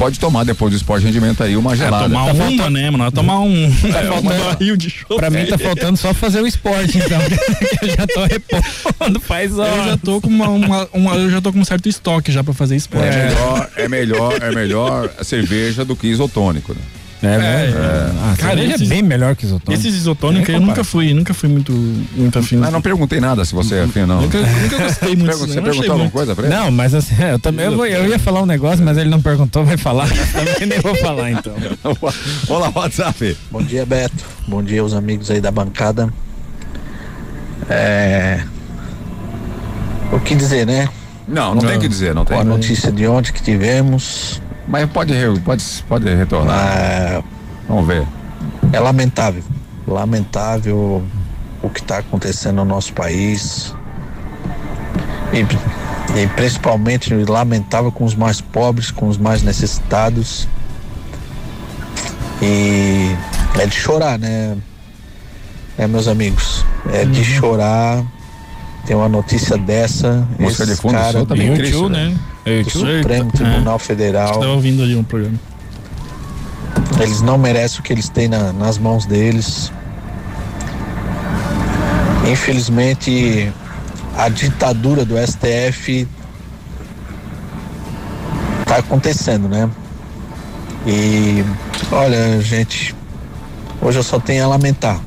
[0.00, 2.04] pode tomar depois do esporte de rendimento aí uma É, gelada.
[2.04, 3.12] tomar Tá uma, faltando- né, mano?
[3.12, 5.16] Tomar um, um faltando- barril de chope.
[5.16, 7.20] Pra mim tá faltando só fazer o esporte, então.
[7.82, 9.98] eu já tô repondo faz Eu já horas.
[10.02, 12.76] tô com uma, uma- uma- eu já tô com um certo estoque já pra fazer
[12.76, 13.06] esporte.
[13.06, 16.80] É melhor, é melhor, é melhor a cerveja do que isotônico, né?
[17.22, 17.78] É, mesmo?
[17.78, 18.10] É.
[18.22, 19.72] Ah, Cara, cerveja esses- é bem melhor que isotônico.
[19.86, 21.72] Esses isotônicos eu nunca fui, nunca fui muito,
[22.16, 22.56] muito afim.
[22.56, 24.22] Mas não perguntei nada se você é afim, não.
[24.22, 25.26] Nunca, nunca gostei muito.
[25.30, 26.12] Pergun- Você não, perguntou alguma muito.
[26.12, 26.54] coisa pra ele?
[26.56, 29.20] Não, mas assim, eu também eu, vou- eu ia falar um negócio, mas ele não
[29.20, 30.08] perguntou, vai falar.
[30.32, 31.52] também nem vou falar então.
[32.48, 33.36] Vamos lá, WhatsApp.
[33.50, 34.24] Bom dia, Beto.
[34.48, 36.08] Bom dia, os amigos aí da bancada.
[37.68, 38.40] É.
[40.12, 40.88] O que dizer, né?
[41.28, 42.46] Não, não tem o que dizer, não Com a tem.
[42.46, 45.12] notícia de ontem que tivemos Mas pode,
[45.44, 46.56] pode, pode retornar.
[46.56, 47.22] É,
[47.68, 48.06] Vamos ver.
[48.72, 49.42] é lamentável.
[49.84, 51.02] Lamentável
[51.60, 53.74] o que está acontecendo no nosso país.
[55.32, 55.40] E,
[56.20, 60.46] e principalmente lamentável com os mais pobres, com os mais necessitados.
[62.40, 63.10] E
[63.58, 64.56] é de chorar, né?
[65.76, 66.64] É, meus amigos.
[66.92, 68.04] É de chorar.
[68.90, 70.26] Tem uma notícia dessa.
[70.36, 72.18] Música de Esse fundo cara também do triste, né?
[72.64, 74.32] do Supremo Tribunal Federal.
[74.32, 75.38] Estava ouvindo ali um programa.
[77.00, 79.70] Eles não merecem o que eles têm na- nas mãos deles.
[82.28, 83.52] Infelizmente,
[84.16, 86.08] a ditadura do STF
[88.62, 89.70] está acontecendo, né?
[90.84, 91.44] E
[91.92, 92.92] olha, gente,
[93.80, 95.00] hoje eu só tenho a lamentar.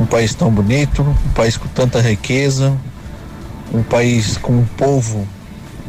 [0.00, 2.76] Um país tão bonito, um país com tanta riqueza,
[3.72, 5.26] um país com um povo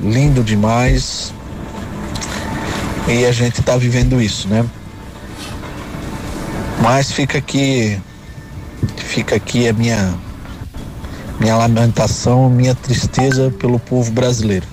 [0.01, 1.33] lindo demais.
[3.07, 4.65] E a gente está vivendo isso, né?
[6.81, 7.99] Mas fica aqui,
[8.97, 10.13] fica aqui a minha,
[11.39, 14.67] minha lamentação, minha tristeza pelo povo brasileiro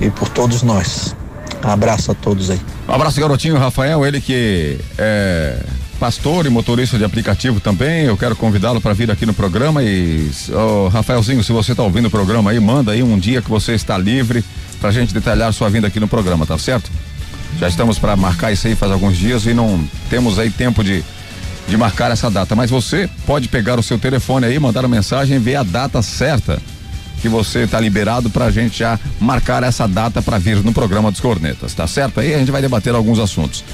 [0.00, 1.14] e por todos nós.
[1.62, 2.60] Abraço a todos aí.
[2.88, 5.58] Um abraço, garotinho Rafael, ele que é
[5.98, 8.04] pastor e motorista de aplicativo também.
[8.04, 12.06] Eu quero convidá-lo para vir aqui no programa e, ô, Rafaelzinho, se você está ouvindo
[12.06, 14.44] o programa aí, manda aí um dia que você está livre
[14.80, 16.90] pra gente detalhar sua vinda aqui no programa, tá certo?
[17.58, 21.04] Já estamos para marcar isso aí faz alguns dias e não temos aí tempo de
[21.68, 25.38] de marcar essa data, mas você pode pegar o seu telefone aí, mandar uma mensagem
[25.38, 26.60] ver a data certa
[27.22, 31.20] que você está liberado pra gente já marcar essa data para vir no programa dos
[31.20, 32.20] Cornetas, tá certo?
[32.20, 33.64] Aí a gente vai debater alguns assuntos.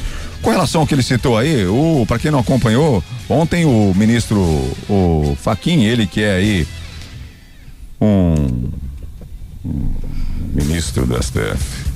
[0.43, 4.41] Com relação ao que ele citou aí, o para quem não acompanhou, ontem o ministro
[4.89, 6.67] o Faquin, ele que é aí
[8.01, 8.71] um,
[9.65, 9.95] um
[10.53, 11.91] ministro do STF.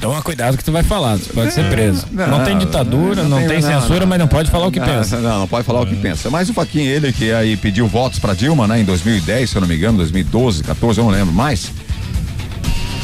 [0.00, 2.06] Toma cuidado que tu vai falar, tu pode ser preso.
[2.12, 4.06] Não, não, tem ditadura, não, não tem censura, não.
[4.06, 5.18] mas não pode falar o que pensa.
[5.18, 6.30] Não, não pode falar o que pensa.
[6.30, 9.60] Mas o Faquinha, ele que aí pediu votos pra Dilma, né, em 2010, se eu
[9.60, 11.72] não me engano, 2012, 14, eu não lembro mais.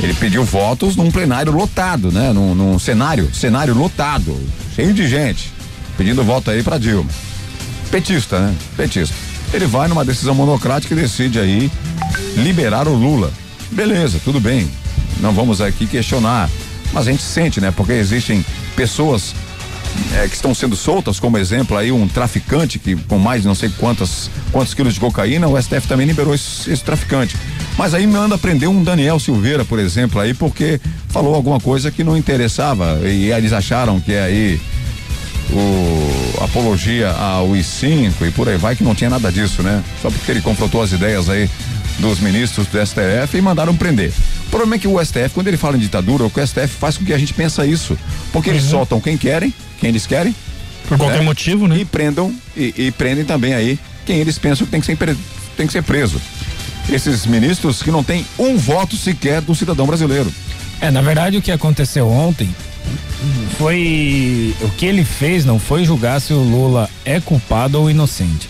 [0.02, 4.36] Ele pediu votos num plenário lotado, né, num, num cenário, cenário lotado,
[4.74, 5.52] cheio de gente,
[5.96, 7.10] pedindo voto aí pra Dilma.
[7.90, 8.54] Petista, né?
[8.76, 9.14] Petista.
[9.52, 11.70] Ele vai numa decisão monocrática e decide aí
[12.36, 13.30] liberar o Lula.
[13.70, 14.70] Beleza, tudo bem.
[15.20, 16.48] Não vamos aqui questionar.
[16.92, 17.70] Mas a gente sente, né?
[17.70, 18.44] Porque existem
[18.76, 19.34] pessoas
[20.14, 23.68] é, que estão sendo soltas, como exemplo aí um traficante que com mais não sei
[23.70, 27.36] quantas quantos quilos de cocaína, o STF também liberou esse, esse traficante.
[27.80, 30.78] Mas aí manda prender um Daniel Silveira, por exemplo, aí porque
[31.08, 34.60] falou alguma coisa que não interessava e eles acharam que é aí
[35.50, 39.82] o apologia ao I5 e por aí vai que não tinha nada disso, né?
[40.02, 41.48] Só porque ele confrontou as ideias aí
[41.98, 44.12] dos ministros do STF e mandaram prender.
[44.48, 47.06] O problema é que o STF, quando ele fala em ditadura, o STF faz com
[47.06, 47.96] que a gente pensa isso.
[48.30, 50.36] Porque eles soltam quem querem, quem eles querem.
[50.86, 51.78] Por qualquer motivo, né?
[51.78, 54.98] E prendam, e, e prendem também aí quem eles pensam que tem que ser,
[55.56, 56.20] tem que ser preso.
[56.90, 60.32] Esses ministros que não têm um voto sequer do cidadão brasileiro.
[60.80, 62.52] É, na verdade o que aconteceu ontem
[63.58, 68.48] foi o que ele fez não foi julgar se o Lula é culpado ou inocente.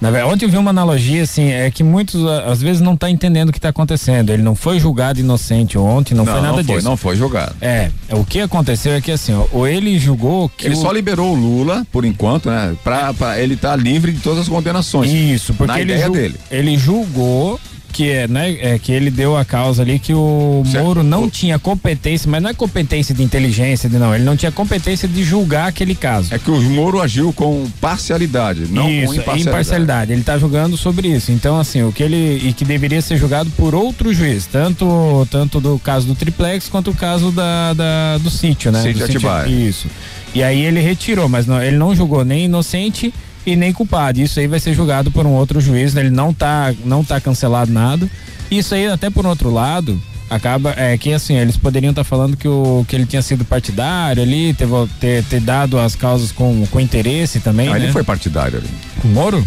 [0.00, 3.10] Na verdade, ontem eu vi uma analogia assim, é que muitos às vezes não tá
[3.10, 4.30] entendendo o que tá acontecendo.
[4.30, 6.88] Ele não foi julgado inocente ontem, não, foi nada não foi, disso.
[6.88, 7.54] não foi julgado.
[7.60, 10.90] É, o que aconteceu é que assim, ó, ou ele julgou que Ele o- só
[10.90, 12.74] liberou o Lula, por enquanto, né?
[12.82, 15.10] Pra, pra ele estar livre de todas as condenações.
[15.12, 16.36] Isso, porque na ele, ideia ju- dele.
[16.50, 17.60] ele julgou
[17.92, 20.84] que é, né, é que ele deu a causa ali que o Certo.
[20.84, 24.52] Moro não tinha competência, mas não é competência de inteligência, de não, ele não tinha
[24.52, 26.34] competência de julgar aquele caso.
[26.34, 29.40] É que o Moro agiu com parcialidade, não isso, com imparcialidade.
[29.48, 30.12] imparcialidade.
[30.12, 31.32] Ele tá julgando sobre isso.
[31.32, 32.40] Então, assim, o que ele.
[32.48, 36.90] E que deveria ser julgado por outro juiz, tanto, tanto do caso do triplex quanto
[36.90, 38.82] o caso da, da- do sítio, né?
[38.82, 39.48] Sítio do Atibaia.
[39.48, 39.86] Isso.
[40.34, 43.12] E aí ele retirou, mas não- ele não julgou nem inocente
[43.44, 44.20] e nem culpado.
[44.20, 46.02] Isso aí vai ser julgado por um outro juiz, né?
[46.02, 48.08] ele não tá, não tá cancelado nada.
[48.50, 52.48] Isso aí, até por outro lado, acaba é que assim, eles poderiam estar falando que,
[52.48, 54.68] o, que ele tinha sido partidário ali, ter,
[54.98, 57.66] ter, ter dado as causas com, com interesse também.
[57.66, 57.80] Não, né?
[57.80, 58.68] ele foi partidário ali.
[59.04, 59.46] O Moro?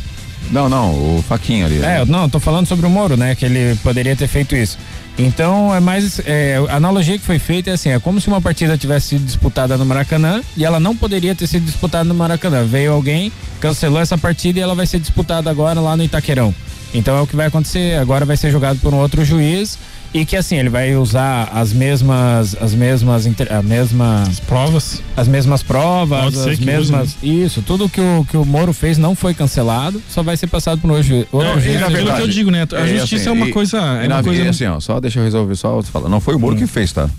[0.52, 1.76] Não, não, o Faquinha ali.
[1.76, 2.02] né?
[2.02, 3.34] É, não, eu tô falando sobre o Moro, né?
[3.34, 4.78] Que ele poderia ter feito isso.
[5.18, 6.20] Então, é mais.
[6.26, 9.26] é, a analogia que foi feita é assim: é como se uma partida tivesse sido
[9.26, 12.64] disputada no Maracanã e ela não poderia ter sido disputada no Maracanã.
[12.64, 16.54] Veio alguém, cancelou essa partida e ela vai ser disputada agora lá no Itaquerão.
[16.94, 18.00] Então é o que vai acontecer.
[18.00, 19.78] Agora vai ser jogado por um outro juiz
[20.14, 25.02] e que assim ele vai usar as mesmas as mesmas a mesma Provas.
[25.18, 28.74] as mesmas provas, Pode ser as que mesmas isso, tudo que o que o Moro
[28.74, 31.26] fez não foi cancelado, só vai ser passado por juiz.
[31.32, 32.68] outro É, e na verdade, que eu digo, né?
[32.72, 35.20] A justiça é uma coisa- é e uma na- coisa- e assim, ó, só deixa
[35.20, 36.10] eu resolver, só falar.
[36.10, 37.10] Não foi o Moro que fez, tá?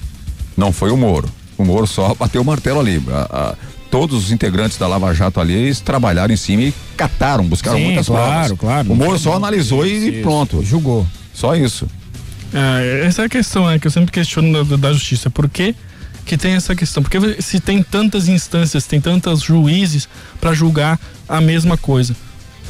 [0.56, 1.28] Não foi o Moro.
[1.58, 3.02] O Moro só bateu o martelo ali.
[3.10, 3.54] A, a,
[3.90, 7.84] todos os integrantes da Lava Jato ali, eles trabalharam em cima e cataram, buscaram Sim,
[7.86, 8.58] muitas claro, provas.
[8.58, 8.92] claro.
[8.92, 10.22] O Moro só analisou e Isso.
[10.22, 10.62] pronto.
[10.64, 11.06] Julgou.
[11.32, 11.86] Só isso.
[12.54, 15.28] É, essa é a questão né, que eu sempre questiono da, da justiça.
[15.28, 15.74] Por que,
[16.24, 17.02] que tem essa questão?
[17.02, 20.08] Porque se tem tantas instâncias, tem tantos juízes
[20.40, 20.98] para julgar
[21.28, 22.14] a mesma coisa.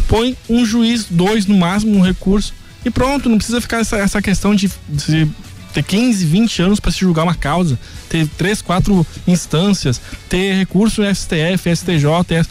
[0.09, 2.55] Põe um juiz, dois no máximo, um recurso
[2.85, 3.29] e pronto.
[3.29, 5.29] Não precisa ficar essa, essa questão de, de
[5.75, 7.79] ter 15, 20 anos para se julgar uma causa,
[8.09, 12.47] ter três, quatro instâncias, ter recurso no STF, STJ.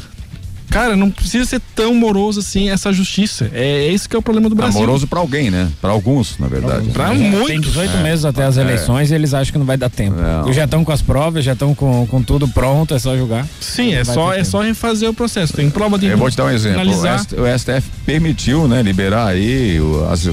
[0.73, 3.49] Cara, não precisa ser tão moroso assim essa justiça.
[3.53, 4.77] É esse que é o problema do Brasil.
[4.81, 5.69] Amoroso pra alguém, né?
[5.79, 6.89] Pra alguns, na verdade.
[6.89, 7.67] Pra Tem muitos.
[7.67, 10.19] 18 meses até as eleições e eles acham que não vai dar tempo.
[10.19, 10.51] Não.
[10.51, 13.45] Já estão com as provas, já estão com, com tudo pronto, é só julgar.
[13.61, 14.47] Sim, é Vai só, é tempo.
[14.49, 15.53] só refazer o processo.
[15.53, 16.79] Tem prova de Eu vou te dar um exemplo.
[16.79, 17.19] O, analisar.
[17.19, 19.77] ST o STF permitiu, né, liberar aí
[20.11, 20.25] as,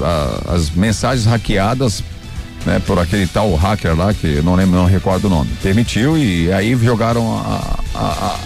[0.51, 2.03] as mensagens hackeadas,
[2.65, 5.51] né, por aquele tal hacker lá que eu não lembro, não recordo o nome.
[5.61, 8.39] Permitiu e aí jogaram a- a- a-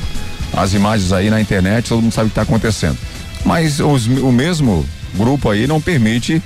[0.55, 2.97] as imagens aí na internet, todo mundo sabe o que está acontecendo.
[3.45, 4.85] Mas os- o mesmo
[5.15, 6.41] grupo aí não permite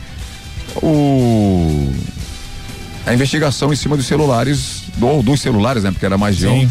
[0.81, 1.91] o
[3.05, 6.69] a investigação em cima dos celulares, do, dos celulares, né, porque era mais de um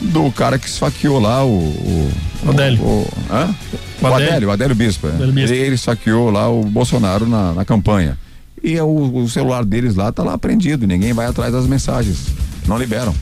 [0.00, 1.48] do cara que esfaqueou lá o.
[1.48, 2.12] O,
[2.44, 2.80] O Adélio.
[2.82, 3.54] O, hã?
[4.00, 4.26] O o Adélio.
[4.28, 5.06] Adélio, o Adélio Bispo.
[5.06, 5.10] é.
[5.10, 5.54] Adélio Bispo.
[5.54, 8.18] Ele, ele esfaqueou lá o Bolsonaro na, na campanha.
[8.62, 8.86] E é o,
[9.22, 12.18] o celular deles lá tá lá prendido, ninguém vai atrás das mensagens.
[12.66, 13.14] Não liberam.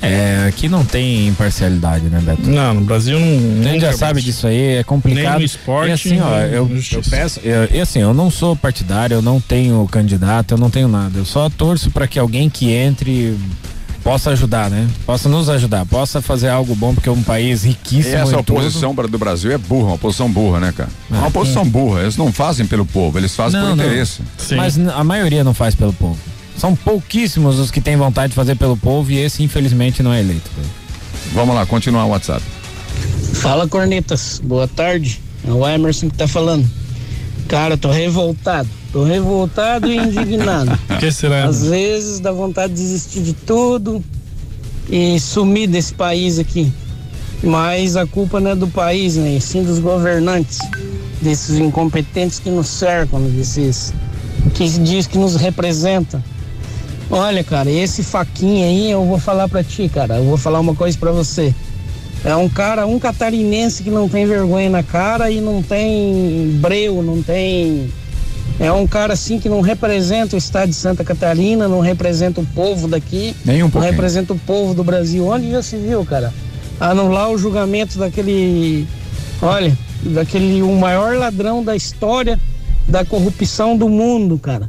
[0.00, 2.48] É, aqui não tem imparcialidade, né, Beto?
[2.48, 3.60] Não, no Brasil não.
[3.60, 5.24] A gente já sabe disso aí, é complicado.
[5.24, 8.54] Nem no esporte, E assim, ó, eu, eu peço, eu, e assim, eu não sou
[8.54, 11.18] partidário, eu não tenho candidato, eu não tenho nada.
[11.18, 13.36] Eu só torço para que alguém que entre
[14.04, 14.86] possa ajudar, né?
[15.04, 18.14] Possa nos ajudar, possa fazer algo bom, porque é um país E riquíssimo.
[18.14, 18.58] essa em tudo.
[18.60, 20.88] oposição bra- do Brasil é burra, uma oposição burra, né, cara?
[21.10, 22.02] É uma oposição burra.
[22.02, 23.84] Eles não fazem pelo povo, eles fazem Não, por não.
[23.84, 24.20] interesse.
[24.38, 24.54] Sim.
[24.54, 26.16] Mas a maioria não faz pelo povo.
[26.58, 30.20] São pouquíssimos os que têm vontade de fazer pelo povo e esse, infelizmente, não é
[30.20, 30.50] eleito.
[31.32, 32.42] Vamos lá, continuar o WhatsApp.
[33.34, 34.40] Fala, cornetas.
[34.42, 35.20] Boa tarde.
[35.46, 36.68] É o Emerson que tá falando.
[37.46, 38.68] Cara, tô revoltado.
[38.92, 40.76] Tô revoltado e indignado.
[40.90, 41.44] O que será?
[41.44, 44.02] Às vezes dá vontade de desistir de tudo
[44.90, 46.72] e sumir desse país aqui.
[47.42, 49.36] Mas a culpa não é do país, né?
[49.36, 50.58] E sim dos governantes,
[51.22, 53.92] desses incompetentes que nos cercam, desses
[54.54, 56.20] que diz que nos representam.
[57.10, 60.16] Olha, cara, esse faquinha aí, eu vou falar pra ti, cara.
[60.16, 61.54] Eu vou falar uma coisa pra você.
[62.24, 67.02] É um cara, um catarinense que não tem vergonha na cara e não tem breu,
[67.02, 67.88] não tem.
[68.58, 72.46] É um cara assim que não representa o estado de Santa Catarina, não representa o
[72.46, 75.26] povo daqui, Nem um não representa o povo do Brasil.
[75.26, 76.34] Onde já se viu, cara?
[76.80, 78.86] Anular o julgamento daquele.
[79.40, 82.38] Olha, daquele o maior ladrão da história
[82.88, 84.68] da corrupção do mundo, cara.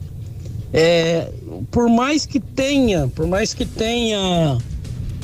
[0.72, 1.30] É,
[1.72, 4.58] por mais que tenha, por mais que tenha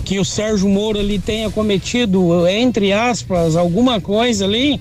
[0.04, 4.80] que o Sérgio Moro ali tenha cometido, entre aspas, alguma coisa ali,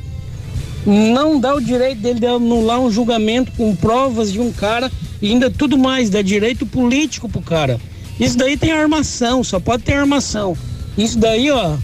[0.87, 4.93] não dá o direito dele de anular um julgamento com provas de um cara
[5.23, 7.81] e ainda tudo mais, dá direito político pro cara.
[8.21, 10.57] Isso daí tem armação, só pode ter armação.
[10.97, 11.77] Isso daí, ó,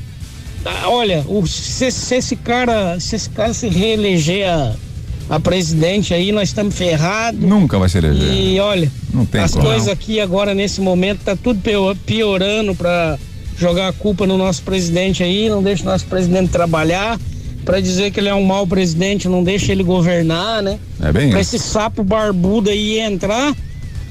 [0.84, 4.74] olha, se, se esse cara, se esse cara se reeleger a,
[5.30, 7.40] a presidente aí, nós estamos ferrados.
[7.40, 8.32] Nunca vai ser eleger.
[8.32, 13.18] E olha, Não tem as coisas aqui agora nesse momento tá tudo pio- piorando para
[13.58, 17.18] jogar a culpa no nosso presidente aí, não deixa o nosso presidente trabalhar,
[17.64, 20.78] para dizer que ele é um mau presidente, não deixa ele governar, né?
[21.02, 23.54] É bem Pra esse sapo barbudo aí entrar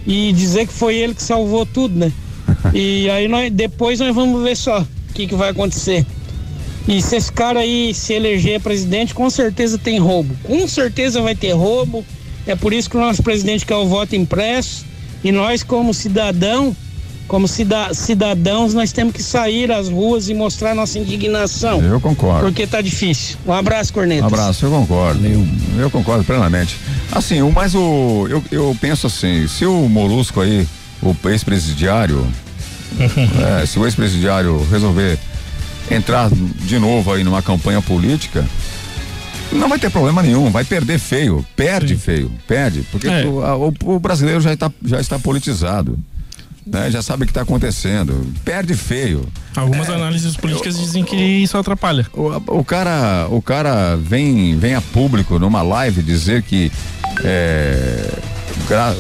[0.05, 2.11] e dizer que foi ele que salvou tudo, né?
[2.73, 6.05] E aí nós, depois nós vamos ver só o que, que vai acontecer.
[6.87, 10.35] E se esse cara aí se eleger presidente, com certeza tem roubo.
[10.43, 12.03] Com certeza vai ter roubo.
[12.47, 14.85] É por isso que o nosso presidente quer o voto impresso.
[15.23, 16.75] E nós, como cidadão,
[17.27, 21.81] como cida- cidadãos, nós temos que sair às ruas e mostrar nossa indignação.
[21.81, 22.41] Eu concordo.
[22.45, 23.37] Porque tá difícil.
[23.45, 24.23] Um abraço, Cornetas.
[24.23, 25.25] Um abraço, eu concordo.
[25.25, 25.47] Eu,
[25.77, 26.75] eu concordo plenamente.
[27.11, 28.27] Assim, o mais o.
[28.29, 30.67] Eu, eu penso assim, se o Molusco aí,
[31.01, 32.25] o ex-presidiário,
[33.61, 35.19] é, se o ex-presidiário resolver
[35.91, 38.45] entrar de novo aí numa campanha política,
[39.51, 43.25] não vai ter problema nenhum, vai perder feio, perde feio, perde, porque É.
[43.25, 45.97] o, a- o- o brasileiro já está, já está politizado.
[46.67, 48.27] Né, já sabe o que está acontecendo.
[48.45, 49.25] Perde feio.
[49.55, 52.05] Algumas análises políticas dizem que isso atrapalha.
[52.13, 56.71] O, o cara, o cara vem, vem a público numa live dizer que
[57.23, 58.11] é,
[58.67, 58.95] gra-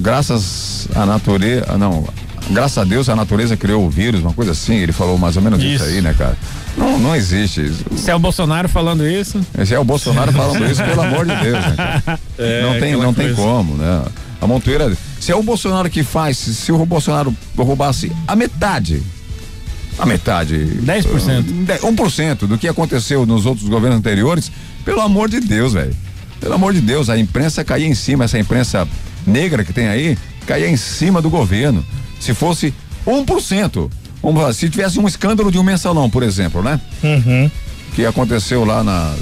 [0.00, 2.08] graças à natureza, não,
[2.50, 4.76] graças a Deus a natureza criou o vírus, uma coisa assim.
[4.76, 5.84] Ele falou mais ou menos isso, Isso.
[5.84, 6.36] aí, né, cara?
[6.76, 7.64] Não, não existe.
[7.64, 7.84] isso.
[7.96, 11.34] Se é o Bolsonaro falando isso, Esse é o Bolsonaro falando isso, pelo amor de
[11.36, 12.18] Deus, né?
[12.38, 14.04] É, não tem, não tem como, né?
[14.40, 19.02] A Montoeira, Se é o Bolsonaro que faz, se, se o Bolsonaro roubasse a metade,
[19.98, 20.56] a metade.
[20.84, 21.80] 10%.
[21.80, 24.50] 1% do que aconteceu nos outros governos anteriores,
[24.84, 25.94] pelo amor de Deus, velho.
[26.40, 28.86] Pelo amor de Deus, a imprensa caía em cima, essa imprensa
[29.26, 31.84] negra que tem aí, caía em cima do governo.
[32.20, 32.74] Se fosse
[33.06, 33.90] 1%,
[34.22, 36.80] um, se tivesse um escândalo de um mensalão, por exemplo, né?
[37.02, 37.50] Uhum.
[37.94, 39.14] Que aconteceu lá na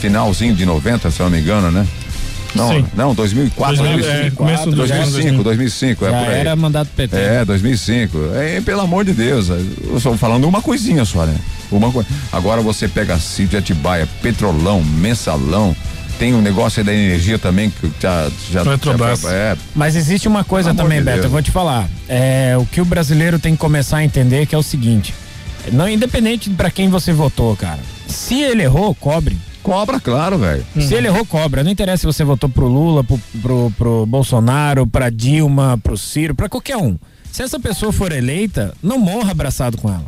[0.00, 1.86] finalzinho de 90, se eu não me engano, né?
[2.54, 2.86] Não, Sim.
[2.96, 6.40] não, 2004, 2000, 2005, é, começo do 2005, 2005, é por aí.
[6.40, 7.16] era mandato PT.
[7.16, 8.18] É, 2005.
[8.34, 11.36] É, pelo amor de Deus, eu estou falando uma coisinha só, né?
[11.70, 12.08] Uma coisa.
[12.32, 15.76] Agora você pega Cid Atibaia, Petrolão, Mensalão,
[16.18, 19.20] tem o negócio aí da energia também que já já, Petrobras.
[19.20, 21.24] já é, Mas existe uma coisa amor também, de Beto, Deus.
[21.26, 21.88] eu vou te falar.
[22.08, 25.14] É, o que o brasileiro tem que começar a entender que é o seguinte:
[25.72, 27.80] não independente para quem você votou, cara.
[28.08, 29.36] Se ele errou, cobre.
[29.62, 30.64] cobra, claro, velho.
[30.80, 31.62] Se ele errou, cobra.
[31.64, 36.34] Não interessa se você votou pro Lula, pro, pro, pro Bolsonaro, pra Dilma, pro Ciro,
[36.34, 36.96] pra qualquer um.
[37.32, 40.06] Se essa pessoa for eleita, não morra abraçado com ela.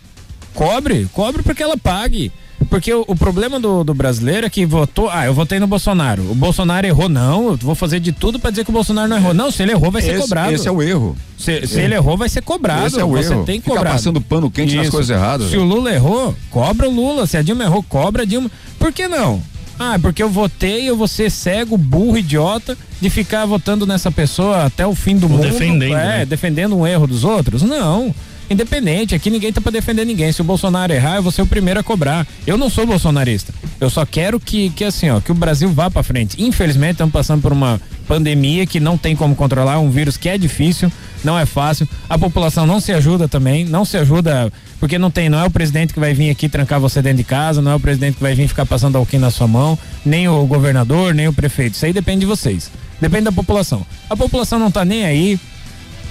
[0.54, 2.32] Cobre, cobre porque ela pague.
[2.68, 5.08] Porque o, o problema do, do brasileiro é que votou.
[5.10, 6.22] Ah, eu votei no Bolsonaro.
[6.30, 7.50] O Bolsonaro errou, não.
[7.50, 9.32] Eu vou fazer de tudo pra dizer que o Bolsonaro não errou.
[9.32, 10.52] Não, se ele errou, vai ser Esse, cobrado.
[10.52, 11.16] esse é o erro.
[11.38, 12.86] Se, se ele errou, vai ser cobrado.
[12.86, 13.44] Esse é o Você erro.
[13.44, 13.92] tem que Ficar cobrar.
[13.92, 14.92] passando pano quente nas Isso.
[14.92, 15.46] coisas erradas.
[15.46, 15.62] Se velho.
[15.62, 17.26] o Lula errou, cobra o Lula.
[17.26, 18.50] Se a Dilma errou, cobra a Dilma.
[18.78, 19.40] Por que não?
[19.78, 24.10] Ah, é porque eu votei, eu vou ser cego, burro, idiota, de ficar votando nessa
[24.10, 25.42] pessoa até o fim do Ou mundo.
[25.42, 26.26] defendendo, É, né?
[26.26, 27.62] defendendo um erro dos outros?
[27.62, 28.12] Não.
[28.50, 30.32] Independente, aqui ninguém tá pra defender ninguém.
[30.32, 32.26] Se o Bolsonaro errar, eu vou ser o primeiro a cobrar.
[32.46, 33.52] Eu não sou bolsonarista.
[33.80, 36.42] Eu só quero que, que assim, ó, que o Brasil vá pra frente.
[36.42, 40.38] Infelizmente, estamos passando por uma pandemia que não tem como controlar, um vírus que é
[40.38, 40.90] difícil,
[41.22, 41.86] não é fácil.
[42.08, 45.50] A população não se ajuda também, não se ajuda, porque não tem, não é o
[45.50, 48.22] presidente que vai vir aqui trancar você dentro de casa, não é o presidente que
[48.22, 51.74] vai vir ficar passando alquim na sua mão, nem o governador, nem o prefeito.
[51.74, 52.70] Isso aí depende de vocês.
[53.00, 53.86] Depende da população.
[54.08, 55.38] A população não tá nem aí,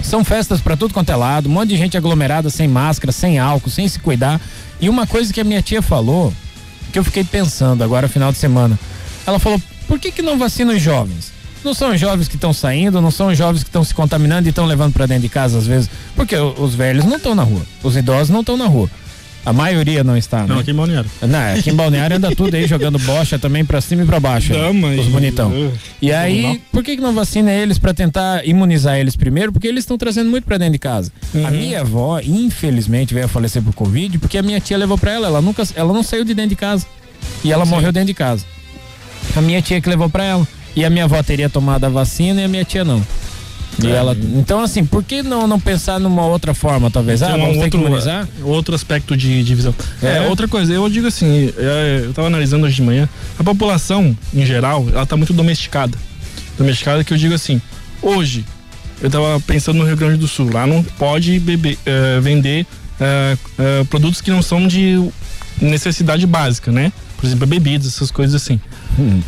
[0.02, 3.38] são festas pra tudo quanto é lado, um monte de gente aglomerada sem máscara, sem
[3.38, 4.40] álcool, sem se cuidar.
[4.80, 6.32] E uma coisa que a minha tia falou,
[6.92, 8.78] que eu fiquei pensando agora final de semana.
[9.26, 11.32] Ela falou: "Por que que não vacina os jovens?"
[11.64, 14.46] Não são os jovens que estão saindo, não são os jovens que estão se contaminando
[14.46, 17.42] e estão levando pra dentro de casa às vezes, porque os velhos não estão na
[17.42, 18.88] rua, os idosos não estão na rua.
[19.46, 20.46] A maioria não está, né?
[20.48, 21.10] Não, aqui em Balneário.
[21.22, 24.52] Não, aqui em Balneário anda tudo aí jogando bocha também pra cima e pra baixo.
[24.52, 25.50] Não, mas- Os bonitão.
[26.02, 26.58] E aí, não.
[26.70, 29.50] por que, que não vacina eles pra tentar imunizar eles primeiro?
[29.52, 31.10] Porque eles estão trazendo muito pra dentro de casa.
[31.34, 31.46] Uhum.
[31.46, 35.12] A minha avó, infelizmente, veio a falecer por Covid porque a minha tia levou pra
[35.12, 35.28] ela.
[35.28, 36.86] Ela nunca, ela não saiu de dentro de casa.
[37.42, 38.44] E ela morreu dentro de casa.
[39.34, 40.46] A minha tia que levou pra ela.
[40.76, 43.04] E a minha avó teria tomado a vacina e a minha tia não.
[43.82, 43.90] E É.
[43.90, 47.22] ela, então, assim, por que não, não pensar numa outra forma, talvez?
[47.22, 48.28] Ah, um vamos que outro, imunizar?
[48.42, 49.74] outro aspecto de, de visão.
[50.02, 50.18] É?
[50.18, 50.28] É?
[50.28, 53.08] outra coisa, eu digo assim, é, eu tava analisando hoje de manhã,
[53.38, 55.96] a população, em geral, ela tá muito domesticada.
[56.56, 57.60] Domesticada que eu digo assim,
[58.02, 58.44] hoje,
[59.00, 62.66] eu tava pensando no Rio Grande do Sul, lá não pode beber, é, vender
[63.00, 65.08] é, é, produtos que não são de
[65.60, 66.92] necessidade básica, né?
[67.16, 68.60] Por exemplo, bebidas, essas coisas assim.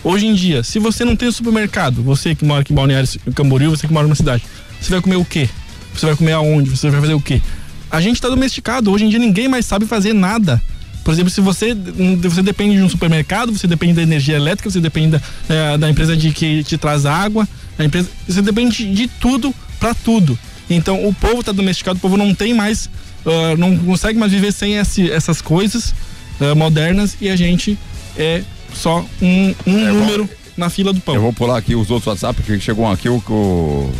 [0.02, 3.70] Hoje em dia, se você não tem supermercado, você que mora aqui em Balneário Camboriú,
[3.70, 4.42] você que mora numa cidade,
[4.80, 5.48] você vai comer o quê?
[5.94, 6.70] Você vai comer aonde?
[6.70, 7.40] Você vai fazer o quê?
[7.90, 8.90] A gente tá domesticado.
[8.90, 10.60] Hoje em dia ninguém mais sabe fazer nada.
[11.04, 11.74] Por exemplo, se você,
[12.20, 15.88] você depende de um supermercado, você depende da energia elétrica, você depende da, eh, da
[15.90, 17.48] empresa de que te traz água,
[17.78, 20.38] a empresa, você depende de tudo para tudo.
[20.68, 22.88] Então o povo tá domesticado, o povo não tem mais,
[23.26, 25.94] ah, não consegue mais viver sem esse- essas coisas
[26.40, 27.76] ah, modernas e a gente
[28.16, 28.42] é
[28.74, 31.14] só um, um número na fila do pão.
[31.14, 33.92] Eu vou pular aqui os outros WhatsApp, que chegou aqui o, o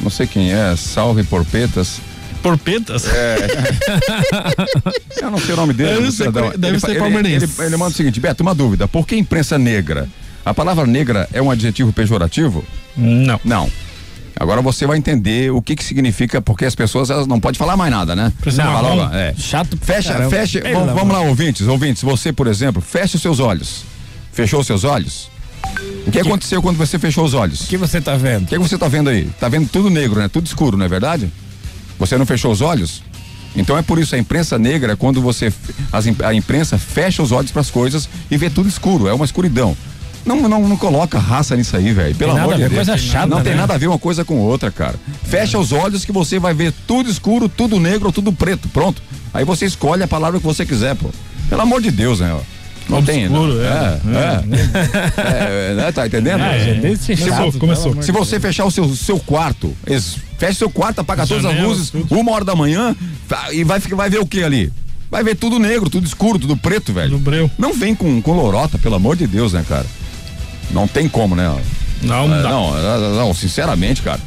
[0.00, 2.00] não sei quem é, Salve Porpetas.
[2.42, 3.06] Porpetas?
[3.08, 3.36] É.
[5.22, 5.94] Eu não sei o nome dele.
[5.94, 7.44] Não não sei, deve Ele ser fa- ele, palmeirense.
[7.58, 8.86] ele, ele manda o seguinte, Beto, uma dúvida.
[8.86, 10.08] Por que imprensa negra?
[10.44, 12.62] A palavra negra é um adjetivo pejorativo?
[12.94, 13.40] Não.
[13.42, 13.70] Não.
[14.38, 17.76] Agora você vai entender o que que significa, porque as pessoas elas não podem falar
[17.78, 18.30] mais nada, né?
[18.40, 19.32] Precisa Fala é.
[19.38, 20.30] Chato Fecha, caramba.
[20.30, 20.60] fecha.
[20.72, 22.02] Vamos, vamos lá, ouvintes, ouvintes.
[22.02, 23.84] Você, por exemplo, feche os seus olhos.
[24.34, 25.30] Fechou seus olhos?
[26.06, 27.62] O que, aconteceu quando você fechou os olhos?
[27.62, 28.42] O que você tá vendo?
[28.42, 29.30] O que, que você tá vendo aí?
[29.40, 30.28] Tá vendo tudo negro, né?
[30.28, 31.30] Tudo escuro, não é verdade?
[31.98, 33.02] Você não fechou os olhos?
[33.56, 35.52] Então é por isso a imprensa negra é quando você
[35.92, 39.24] as a imprensa fecha os olhos para as coisas e vê tudo escuro, é uma
[39.24, 39.76] escuridão.
[40.26, 42.14] Não, não, não coloca raça nisso aí, velho.
[42.16, 42.74] Pelo Tem amor de Deus.
[42.74, 43.60] coisa chata, não tem né?
[43.60, 44.96] nada a ver uma coisa com outra, cara.
[45.22, 48.68] Fecha os olhos que você vai ver tudo escuro, tudo negro, tudo preto.
[48.68, 49.02] Pronto.
[49.32, 51.10] Aí você escolhe a palavra que você quiser, pô.
[51.48, 52.32] Pelo amor de Deus, né?
[52.32, 52.53] ó.
[52.88, 53.26] Não tem?
[53.26, 55.70] Obscuro, É, é.
[55.70, 55.92] É, né?
[55.92, 56.42] Tá entendendo?
[56.42, 58.02] Ah, deixa Se chato, começou.
[58.02, 59.74] se você fechar o seu, seu quarto,
[60.38, 62.14] feche seu quarto, apaga todas as luzes, tudo.
[62.18, 62.94] uma hora da manhã,
[63.28, 64.72] tá, e vai, vai ver o que ali?
[65.10, 67.18] Vai ver tudo negro, tudo escuro, tudo preto, velho.
[67.18, 67.50] Breu.
[67.58, 69.86] Não vem com, com lorota, pelo amor de Deus, né, cara?
[70.70, 71.46] Não tem como, né?
[72.02, 72.48] Não, É, não dá.
[72.50, 74.20] não, não, não, sinceramente, cara.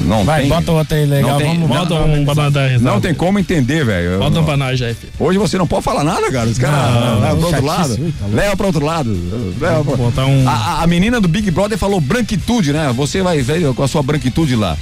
[0.00, 1.30] Não Vai, tem, bota outra aí legal.
[1.32, 2.90] Não tem- vamos Bota vamos- um da risada.
[2.90, 4.18] não tem como entender, velho.
[4.18, 5.06] Bota um banana, Jeff.
[5.18, 6.48] Hoje você não pode falar nada, cara.
[6.48, 7.96] Os caras Não, pro outro lado.
[7.96, 8.36] tá louco.
[8.36, 9.54] Leva pro outro lado.
[9.60, 10.48] Leva pro- Botar um.
[10.48, 12.92] A, menina do Big Brother falou branquitude, né?
[12.96, 14.76] Você vai ver com a sua branquitude lá.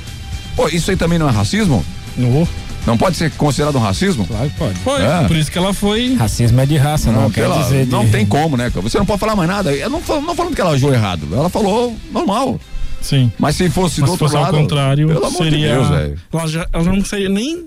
[0.56, 1.84] Pô, isso aí também não é racismo?
[2.16, 2.46] Não.
[2.86, 4.26] Não pode ser considerado um racismo?
[4.26, 4.74] Claro que pode.
[4.78, 5.24] Foi, É.
[5.26, 6.14] por isso que ela foi.
[6.14, 7.84] Racismo é de raça, não, quer pela- dizer.
[7.84, 8.70] de- não tem como, né?
[8.70, 8.80] cara?
[8.80, 9.72] Você não pode falar mais nada.
[9.72, 11.28] Eu não, não falando que ela agiu errado.
[11.32, 12.58] Ela falou normal.
[13.00, 13.30] Sim.
[13.38, 14.56] Mas se fosse Mas do se outro fosse ao lado.
[14.56, 15.74] contrário, pelo amor de seria.
[15.74, 16.18] Deus, velho.
[16.32, 17.64] ela, já, ela não seria nem.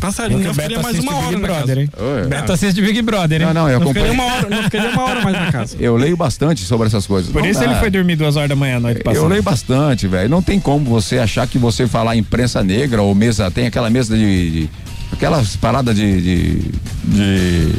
[0.00, 1.80] Passaria, não ficaria mais uma hora Big na Brother, casa.
[1.80, 1.90] hein?
[2.22, 2.26] Oi.
[2.26, 3.46] Beto assiste Big Brother, hein?
[3.46, 5.76] Não, não, eu Não ficaria, uma hora, não ficaria uma hora mais na casa.
[5.78, 7.30] Eu leio bastante sobre essas coisas.
[7.30, 7.66] Por Não isso dá.
[7.66, 9.24] ele foi dormir duas horas da manhã a noite passada.
[9.24, 10.28] Eu leio bastante, velho.
[10.28, 13.48] Não tem como você achar que você falar imprensa negra ou mesa.
[13.48, 14.50] Tem aquela mesa de.
[14.62, 14.70] de
[15.12, 16.20] aquelas paradas de.
[16.20, 16.70] de,
[17.04, 17.72] de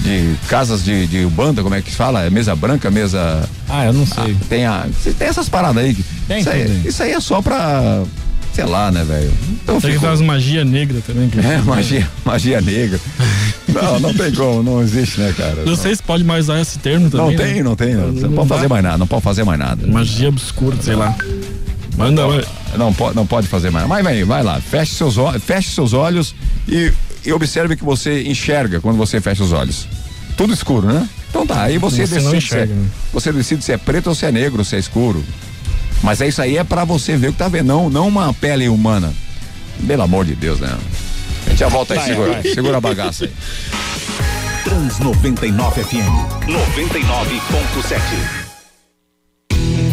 [0.00, 2.24] de casas de, de banda, como é que se fala?
[2.24, 3.48] É mesa branca, mesa.
[3.68, 4.36] Ah, eu não sei.
[4.40, 4.86] Ah, tem, a,
[5.18, 5.96] tem essas paradas aí.
[6.26, 8.02] Tem isso, aí isso aí é só pra.
[8.54, 9.30] Sei lá, né, velho?
[9.62, 11.28] Então Tem umas magia negra também.
[11.28, 12.98] que- É, magia, magia negra.
[13.68, 15.62] Não, não tem como, não existe, né, cara?
[15.64, 17.36] Não sei se pode mais usar esse termo Não também.
[17.36, 17.62] tem, né?
[17.62, 17.94] não tem.
[17.94, 18.54] Não, não Não pode dá.
[18.56, 19.86] fazer mais nada, não pode fazer mais nada.
[19.86, 21.14] Magia obscura, sei lá.
[21.96, 22.44] Manda, vai.
[22.76, 23.86] Não pode, não pode fazer mais.
[23.86, 26.34] Mas vem, vai lá, feche seus, feche seus olhos
[26.66, 26.92] e,
[27.24, 29.86] e observe que você enxerga quando você fecha os olhos.
[30.36, 31.08] Tudo escuro, né?
[31.30, 32.88] Então tá, aí você, Você não decide se é, enxerga, né?
[33.12, 35.22] você decide se é preto ou se é negro, se é escuro.
[36.02, 38.32] Mas é isso aí é pra você ver o que tá vendo, não, não uma
[38.32, 39.12] pele humana.
[39.86, 40.76] Pelo amor de Deus, né?
[41.46, 42.42] A gente já volta aí, Vai, segura, vai.
[42.42, 43.32] segura a bagaça aí.
[44.64, 45.96] Trans 99 FM
[46.46, 48.37] 99.7.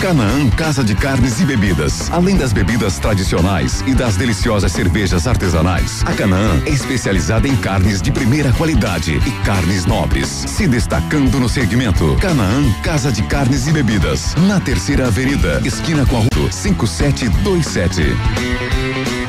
[0.00, 2.10] Canaã Casa de Carnes e Bebidas.
[2.10, 8.00] Além das bebidas tradicionais e das deliciosas cervejas artesanais, a Canaã é especializada em carnes
[8.00, 12.16] de primeira qualidade e carnes nobres, se destacando no segmento.
[12.18, 19.19] Canaã Casa de Carnes e Bebidas, na Terceira Avenida, esquina com a rua 5727.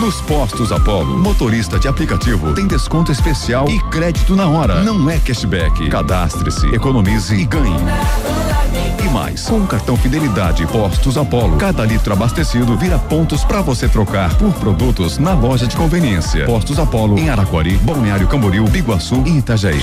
[0.00, 4.82] Nos postos Apollo, motorista de aplicativo tem desconto especial e crédito na hora.
[4.82, 5.88] Não é cashback.
[5.88, 7.74] Cadastre-se, economize e ganhe.
[9.02, 13.88] E mais, com o cartão Fidelidade Postos Apollo, cada litro abastecido vira pontos para você
[13.88, 16.44] trocar por produtos na loja de conveniência.
[16.44, 19.80] Postos Apollo em Araquari, Balneário Camboriú, Biguaçu e Itajaí.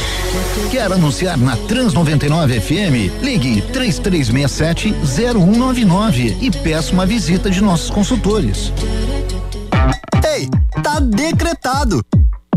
[0.69, 3.23] Quer anunciar na Trans 99 FM?
[3.23, 8.71] Ligue 3367 0199 e peça uma visita de nossos consultores.
[10.25, 10.49] Ei,
[10.81, 12.01] tá decretado!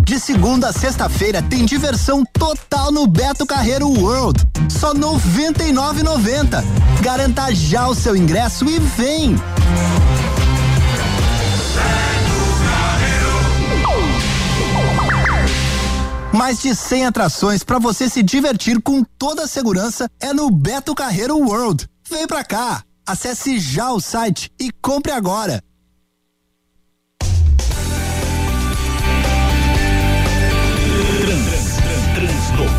[0.01, 4.41] De segunda a sexta-feira tem diversão total no Beto Carreiro World.
[4.71, 6.63] Só R$ 99,90.
[7.03, 9.37] Garanta já o seu ingresso e vem!
[16.33, 20.95] Mais de 100 atrações para você se divertir com toda a segurança é no Beto
[20.95, 21.89] Carreiro World.
[22.09, 22.83] Vem pra cá!
[23.07, 25.63] Acesse já o site e compre agora.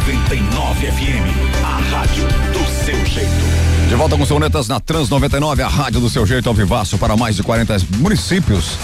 [0.08, 1.28] 99 FM,
[1.66, 3.30] a rádio do seu jeito.
[3.90, 7.18] De volta com sonetas na Trans 99, a rádio do seu jeito ao vivaço para
[7.18, 8.78] mais de 40 municípios.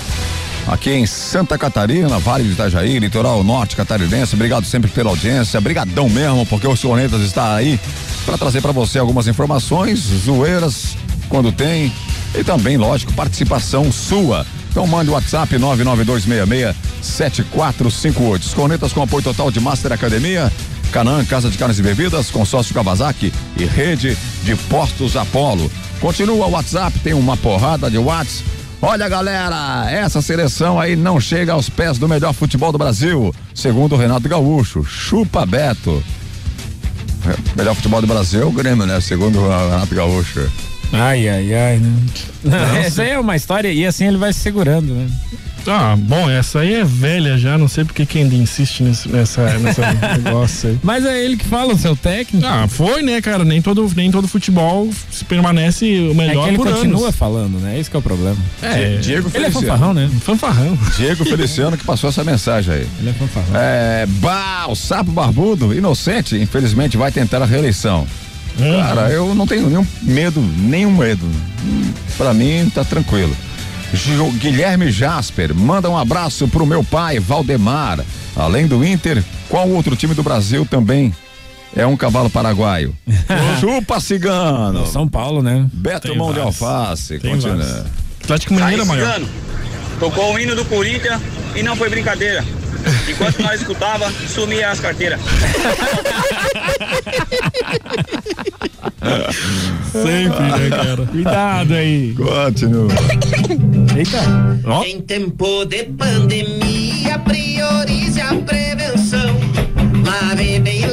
[0.67, 4.36] Aqui em Santa Catarina, Vale de Itajaí, Litoral Norte Catarinense.
[4.36, 5.61] Obrigado sempre pela audiência.
[5.61, 7.80] Brigadão mesmo, porque o Sonetas está aí
[8.26, 10.97] para trazer para você algumas informações, zoeiras,
[11.30, 11.89] quando tem,
[12.36, 14.45] e também, lógico, participação sua.
[14.69, 18.39] Então mande o WhatsApp 996667458.
[18.41, 20.51] Os Cornetas com apoio total de Master Academia,
[20.94, 25.70] Canaã, Casa de Carnes e Bebidas, consórcio Kawasaki e rede de postos Apolo.
[26.00, 28.48] Continua o WhatsApp, tem uma porrada de WhatsApp.
[28.80, 33.96] Olha, galera, essa seleção aí não chega aos pés do melhor futebol do Brasil, segundo
[33.96, 34.86] o Renato Gaúcho.
[34.86, 36.04] Chupa Beto.
[37.56, 39.02] Melhor futebol do Brasil é o Grêmio, né?
[39.02, 40.48] Segundo o Renato Gaúcho.
[40.91, 42.86] Ai, ai, ai, né?
[42.86, 45.10] Essa aí é uma história e assim ele vai se segurando, né?
[45.66, 49.57] Ah, bom, essa aí é velha já, não sei porque quem ainda insiste nesse, nessa,
[49.59, 49.82] nessa
[50.22, 50.80] negócio aí.
[50.84, 52.45] Mas é ele que fala, o seu técnico.
[52.45, 53.45] Ah, foi, né, cara?
[53.45, 57.16] Nem todo, nem todo futebol se permanece o É melhor que ele por continua anos.
[57.16, 57.80] falando, né?
[57.80, 58.38] Esse que é o problema.
[58.61, 59.68] É, Diego Ele é Feliciano.
[59.78, 60.09] fanfarrão, né?
[60.22, 60.78] Fanfarrão.
[60.97, 62.88] Diego Feliciano que passou essa mensagem aí.
[62.99, 63.53] Ele é fanfarrão.
[63.55, 68.05] É, bah, o sapo barbudo, inocente, infelizmente vai tentar a reeleição.
[68.57, 71.28] Cara, eu não tenho nenhum medo, nenhum medo.
[72.18, 73.36] Pra mim tá tranquilo.
[73.94, 78.00] Gil- Guilherme Jasper, manda um abraço pro meu pai, Valdemar.
[78.36, 81.14] Além do Inter, qual outro time do Brasil também
[81.76, 82.96] é um cavalo paraguaio?
[83.60, 84.88] Chupa cigano.
[84.88, 85.68] São Paulo, né?
[85.72, 86.62] Beto Tem Mão de vários.
[86.62, 87.58] Alface, Tem continua.
[87.58, 87.86] vários.
[88.24, 89.22] Atlético Mineiro é maior.
[90.00, 91.22] Tocou o hino do Corinthians
[91.56, 92.44] e não foi brincadeira.
[93.08, 95.20] Enquanto nós escutava, sumia as carteiras.
[99.92, 101.06] Sempre, né, cara?
[101.06, 102.14] Cuidado aí.
[102.16, 102.88] Continua.
[103.96, 104.20] Eita.
[104.66, 109.40] Ó, Em tempo de pandemia, priorize a prevenção.
[110.06, 110.86] Lave bem e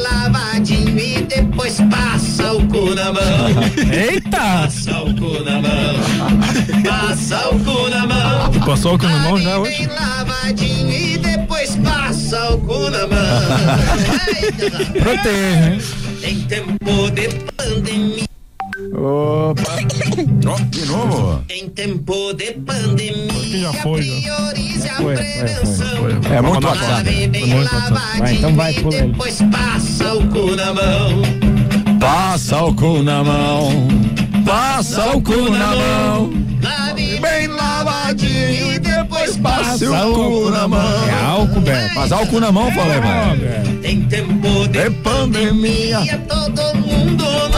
[1.43, 3.23] depois passa o cu na mão.
[3.93, 4.31] Eita!
[4.31, 5.95] Passa o cu na mão.
[6.85, 8.51] Passa o cu na mão.
[8.51, 9.79] tu passou o cu na mão já hoje?
[9.79, 13.41] bem lavadinho e depois passa o cu na mão.
[14.43, 15.81] Eita, Protege, hein?
[16.23, 18.25] Em tempo de pandemia.
[18.93, 19.63] Opa.
[20.47, 21.30] Ó, de novo.
[21.63, 25.87] Em tempo de pandemia, foi, priorize a Foi, foi, prevenção.
[26.33, 27.31] É muito Vamos WhatsApp.
[28.19, 29.07] Vai, então vai, e pula ele.
[29.09, 31.23] depois passa o cu na mão.
[32.01, 33.89] Passa o cu na mão.
[34.47, 36.33] Passa o cu na mão.
[36.63, 41.27] Lave Bem lavadinho e depois passa o cu na É mão.
[41.27, 41.95] álcool, Beto.
[41.95, 43.85] Passar o cu na mão, falei, velho.
[43.85, 46.01] Em tempo de É pandemia.
[46.27, 47.49] todo mundo o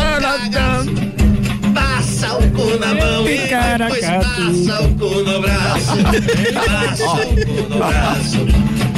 [2.62, 5.96] cu na mão e depois passa o cu no braço.
[6.66, 8.46] Passa o cu no braço.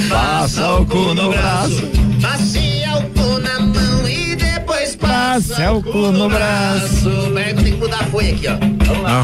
[0.08, 1.88] Passa o cu no braço.
[2.20, 7.10] Passeia o cu na mão e depois passa o cu no braço.
[7.34, 8.56] Pega, tem que mudar a folha aqui, ó.
[8.84, 9.22] Vamos lá.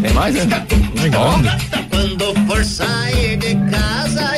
[0.00, 0.66] Tem mais, né?
[1.02, 1.34] Legal.
[1.90, 4.37] Quando for sair de casa,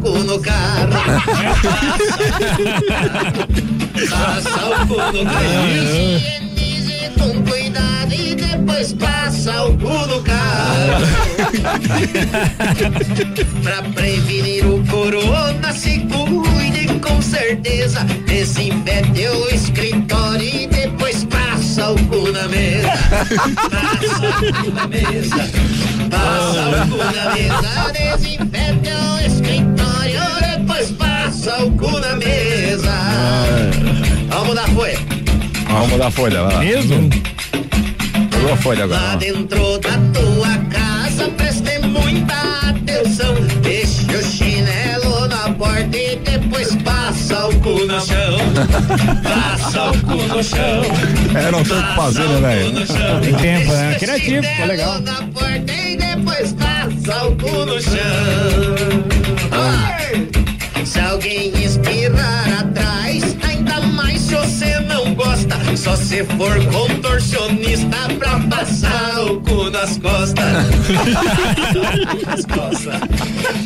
[0.00, 0.88] o cu no carro.
[4.08, 5.68] Passa o cu no carro.
[5.68, 11.04] Higienize com cuidado e depois passa o cu no carro.
[13.62, 18.00] Pra prevenir o corona, se cuide com certeza.
[18.26, 22.88] Desinfete o escritório e depois passa o cu na mesa.
[23.70, 24.32] Passa o
[24.64, 25.50] cu na mesa.
[26.10, 27.92] Passa o cu na mesa.
[27.92, 29.39] Desinfete o escritório,
[31.40, 32.92] passa o cu na mesa.
[34.28, 34.98] Vamos mudar a folha.
[35.68, 36.60] Vamos mudar a folha, vai lá.
[36.60, 37.10] Mesmo?
[38.30, 39.16] Pegou a folha Lá agora.
[39.16, 42.34] dentro da tua casa, preste muita
[42.68, 43.34] atenção.
[43.62, 48.38] Deixa o chinelo na porta e depois passa o cu no chão.
[49.22, 50.82] Passa o cu no chão.
[51.34, 52.86] É, não tem o que fazer, né, velho?
[53.22, 53.96] Tem tempo, né?
[53.98, 54.96] Criativo, ficou legal.
[54.96, 59.09] chinelo na porta e depois passa o cu no chão.
[61.00, 65.56] Se alguém espirrar atrás, ainda mais se você não gosta.
[65.74, 70.44] Só se for contorcionista pra passar o cu nas costas.
[72.26, 73.00] nas costas.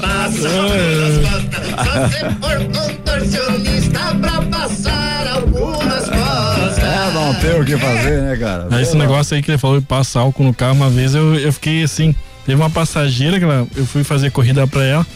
[0.01, 1.67] Passa o cu nas costas.
[1.85, 6.79] Só se for contorcionista pra passar o cu nas costas.
[6.79, 8.69] É, não tem o que fazer, né, cara?
[8.71, 11.35] Aí esse negócio aí que ele falou de passar álcool no carro, uma vez eu,
[11.35, 12.15] eu fiquei assim,
[12.47, 15.07] teve uma passageira que ela, eu fui fazer corrida pra ela,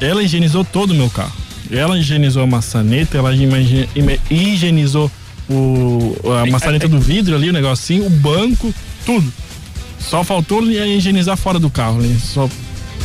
[0.00, 1.41] ela higienizou todo o meu carro.
[1.72, 3.30] Ela higienizou a maçaneta, ela
[4.30, 5.10] higienizou
[5.48, 8.72] o, a maçaneta do vidro ali, o negocinho, o banco,
[9.06, 9.32] tudo.
[9.98, 12.00] Só faltou higienizar fora do carro.
[12.00, 12.16] né?
[12.22, 12.48] Só,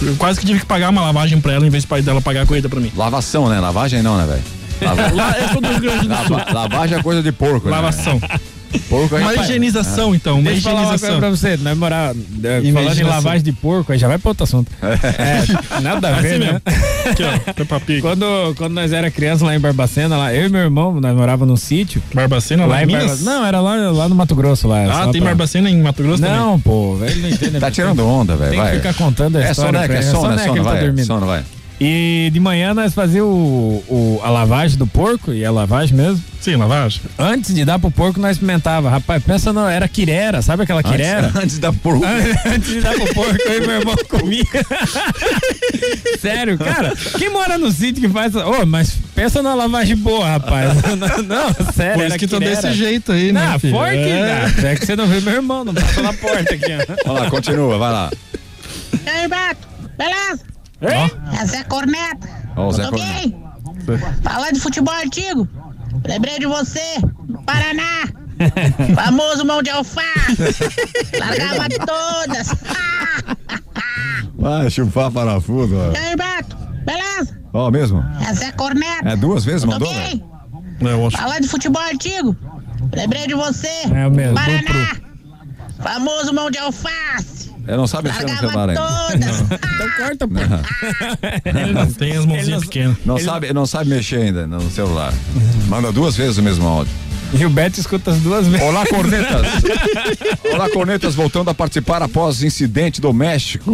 [0.01, 2.41] eu quase que tive que pagar uma lavagem pra ela em vez de dela pagar
[2.41, 2.91] a corrida pra mim.
[2.95, 3.59] Lavação, né?
[3.59, 4.43] Lavagem não, né, velho?
[5.15, 6.35] Lava- eu sou do Rio Grande do Sul.
[6.37, 7.75] Lava- lavagem é coisa de porco, né?
[8.89, 10.35] Porco é Uma higienização, então.
[10.39, 11.19] Uma Deixa eu falar uma coisa higienização.
[11.19, 14.43] pra você, nós morar, é, falando em lavagem de porco, aí já vai pra outro
[14.43, 14.71] assunto.
[14.81, 16.45] É, nada a ver, Assim né?
[16.45, 16.61] mesmo.
[17.11, 18.01] Aqui, ó.
[18.01, 21.45] Quando, quando nós era criança lá em Barbacena, lá, eu e meu irmão, nós morava
[21.45, 22.01] num sítio.
[22.13, 23.21] Barbacena, lá, Lá em Minas?
[23.21, 24.83] Barba- Não, era lá, lá no Mato Grosso lá.
[25.03, 26.37] Ah, tem pra- Barbacena em Mato Grosso também?
[26.37, 27.59] Não, pô, velho não entende.
[27.59, 28.51] Tá tirando onda, velho.
[28.51, 28.71] Tem Vai.
[28.71, 29.73] que ficar contando a É história.
[29.79, 30.05] soneca, é ele.
[30.05, 30.79] sono, é soneca, sono, tá vai.
[30.81, 31.05] dormindo.
[31.05, 31.43] Sono, vai.
[31.79, 36.23] E de manhã nós fazíamos o, o- a lavagem do porco, e a lavagem mesmo.
[36.41, 37.01] Sim, lavagem.
[37.19, 38.89] Antes de dar pro porco, nós experimentava.
[38.89, 39.67] Rapaz, pensa no.
[39.67, 41.27] Era quirera, sabe aquela quirera?
[41.27, 42.03] Antes, antes da porco.
[42.45, 44.43] Antes de dar pro porco, eu e meu irmão comia.
[46.19, 48.33] Sério, cara, quem mora no sítio que faz.
[48.35, 50.71] Ô, mas pensa numa lavagem boa, rapaz.
[50.97, 51.95] Não, não, sério.
[51.99, 53.73] Por isso que tô desse jeito aí, né, Não, filho?
[53.73, 54.49] forte, É.
[54.63, 54.75] é.
[54.75, 56.65] que você não viu meu irmão, não passou na porta aqui,
[57.05, 57.11] ó.
[57.11, 58.11] Olha lá, continua, vai lá.
[59.05, 59.67] E aí, Beto?
[59.97, 60.39] Beleza?
[60.81, 61.11] Hein?
[61.39, 62.27] É Zé Corneta.
[62.55, 63.43] Ó, o Zé bem?
[64.23, 65.47] Falar de futebol antigo.
[66.05, 68.07] Lembrei de você, no Paraná.
[68.95, 70.55] Famoso mão de alface.
[71.17, 72.49] Largava todas.
[74.37, 75.91] Vai chupar parafuso, ó.
[75.91, 76.55] E aí, Beto?
[76.85, 77.39] Beleza?
[77.51, 78.03] Ó, mesmo?
[78.27, 79.09] É Zé Corneta.
[79.09, 80.23] É duas vezes mandou, bem?
[80.79, 81.11] velho?
[81.11, 82.35] Falar de futebol antigo.
[82.95, 83.67] Lembrei de você.
[83.93, 84.35] É o mesmo.
[84.35, 84.95] Paraná.
[85.81, 87.36] Famoso mão de alface.
[87.67, 88.81] Eu não sabe mexer no celular ainda.
[89.13, 90.35] Então corta, pô.
[91.59, 92.97] Ele não tem as mãozinhas pequenas.
[93.05, 95.13] Não sabe, não sabe mexer ainda no celular.
[95.67, 96.93] Manda duas vezes o mesmo áudio.
[97.33, 98.65] E o Beto escuta as duas vezes.
[98.65, 99.41] Olá, cornetas.
[100.53, 103.73] Olá, cornetas, voltando a participar após incidente doméstico.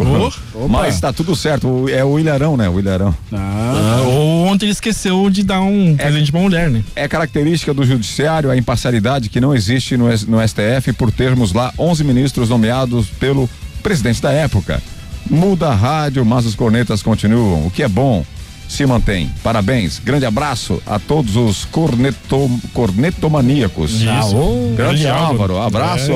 [0.55, 1.87] Oh, Mas tá tudo certo.
[1.87, 2.67] É o Ilharão, né?
[2.67, 3.15] O Ilharão.
[3.31, 6.83] Ah, ou ontem ele esqueceu de dar um presente pra mulher, né?
[6.95, 11.71] É característica do judiciário a imparcialidade que não existe no, no STF por termos lá
[11.77, 13.47] 11 ministros nomeados pelo
[13.83, 14.81] presidente da época.
[15.29, 18.25] Muda a rádio, mas os cornetas continuam, o que é bom.
[18.67, 19.29] Se mantém.
[19.43, 19.99] Parabéns.
[20.03, 23.91] Grande abraço a todos os corneto, cornetomaníacos.
[24.01, 24.73] Isso.
[24.75, 25.57] Grande Álvaro.
[25.57, 25.61] Álvaro.
[25.61, 26.11] Abraço,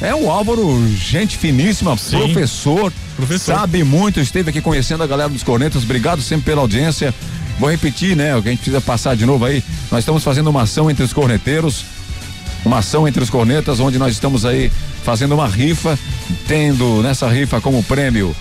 [0.00, 0.08] É.
[0.08, 3.54] É um Álvaro, gente finíssima, professor, Professor.
[3.56, 5.82] sabe muito, esteve aqui conhecendo a galera dos cornetas.
[5.82, 7.12] Obrigado sempre pela audiência.
[7.58, 8.34] Vou repetir, né?
[8.36, 9.62] O que a gente precisa passar de novo aí.
[9.90, 11.84] Nós estamos fazendo uma ação entre os corneteiros
[12.64, 14.70] uma ação entre os cornetas, onde nós estamos aí
[15.04, 15.98] fazendo uma rifa,
[16.46, 18.34] tendo nessa rifa como prêmio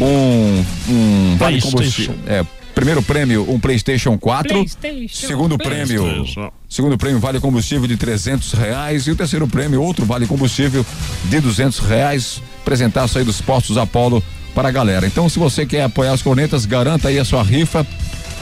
[0.00, 2.14] um, um vale combustível.
[2.26, 4.52] É, primeiro prêmio, um PlayStation 4.
[4.52, 5.26] PlayStation.
[5.26, 6.52] Segundo prêmio, PlayStation.
[6.68, 9.06] segundo prêmio, vale combustível de 300 reais.
[9.06, 10.84] E o terceiro prêmio, outro vale combustível
[11.24, 12.40] de 200 reais.
[12.62, 14.22] Apresentaço aí dos postos Apollo
[14.54, 15.06] para a galera.
[15.06, 17.86] Então, se você quer apoiar os cornetas, garanta aí a sua rifa.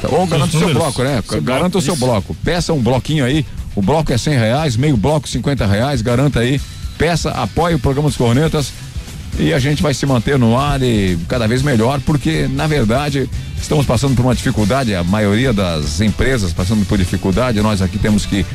[0.02, 0.82] Ou garanta o seu números.
[0.82, 1.22] bloco, né?
[1.26, 2.04] Seu Garanta bloco, o seu isso.
[2.04, 2.36] bloco.
[2.44, 3.46] Peça um bloquinho aí.
[3.74, 6.02] O bloco é 100 reais, meio bloco 50 reais.
[6.02, 6.60] Garanta aí.
[6.98, 8.72] Peça, apoie o programa dos cornetas.
[9.38, 13.28] E a gente vai se manter no ar e cada vez melhor, porque na verdade
[13.60, 18.24] estamos passando por uma dificuldade, a maioria das empresas passando por dificuldade, nós aqui temos
[18.24, 18.46] que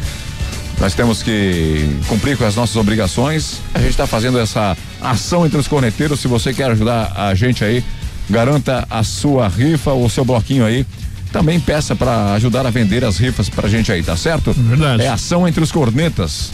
[0.79, 3.59] nós temos que cumprir com as nossas obrigações.
[3.71, 6.19] A gente está fazendo essa ação entre os corneteiros.
[6.19, 7.83] Se você quer ajudar a gente aí,
[8.27, 10.83] garanta a sua rifa ou o seu bloquinho aí.
[11.31, 14.53] Também peça para ajudar a vender as rifas pra gente aí, tá certo?
[14.53, 15.03] Verdade.
[15.03, 16.51] É ação entre os cornetas.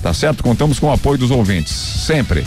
[0.00, 0.44] Tá certo?
[0.44, 2.44] Contamos com o apoio dos ouvintes, sempre.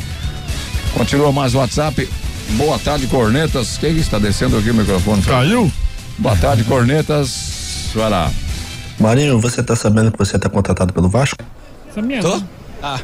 [0.94, 2.10] Continua mais o WhatsApp.
[2.52, 3.78] Boa tarde, cornetas.
[3.78, 5.22] Quem que está descendo aqui o microfone?
[5.22, 5.72] Caiu?
[6.18, 7.92] Boa tarde, cornetas.
[7.94, 8.32] Vai lá.
[9.00, 11.38] Marinho, você tá sabendo que você tá contratado pelo Vasco?
[12.22, 12.42] Tô?
[12.82, 13.00] Ah.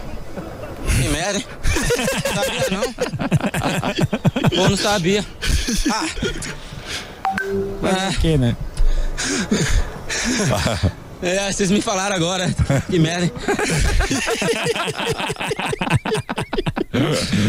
[1.01, 1.45] Que merda, hein?
[2.33, 2.93] Sabia não?
[4.49, 5.25] Pô, não sabia.
[5.91, 6.05] Ah.
[7.81, 8.55] Mas o que, né?
[11.23, 12.53] É, vocês me falaram agora.
[12.89, 13.31] Que merda?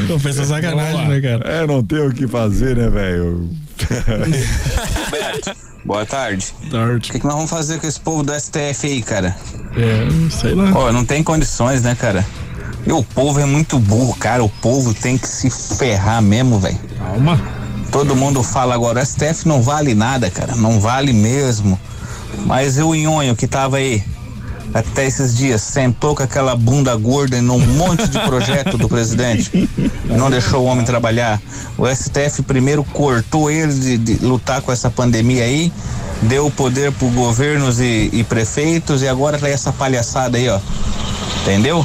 [0.06, 1.50] Pô, fez essa sacanagem, né, cara?
[1.50, 3.50] É, não tem o que fazer, né, velho?
[5.84, 6.54] Boa tarde.
[6.70, 7.08] Tarde.
[7.08, 9.36] O que, que nós vamos fazer com esse povo do STF aí, cara?
[9.76, 10.70] É, sei lá.
[10.74, 12.24] Ó, não tem condições, né, cara?
[12.86, 14.44] E o povo é muito burro, cara.
[14.44, 16.78] O povo tem que se ferrar mesmo, velho.
[16.98, 17.40] Calma.
[17.90, 20.54] Todo mundo fala agora, o STF não vale nada, cara.
[20.54, 21.78] Não vale mesmo.
[22.46, 24.02] Mas o Nhonho que tava aí
[24.72, 29.68] até esses dias, sentou com aquela bunda gorda num monte de projeto do presidente
[30.04, 31.40] não deixou o homem trabalhar.
[31.76, 35.72] O STF primeiro cortou ele de, de lutar com essa pandemia aí,
[36.22, 40.58] deu poder pro governos e, e prefeitos e agora tá essa palhaçada aí, ó.
[41.42, 41.84] Entendeu?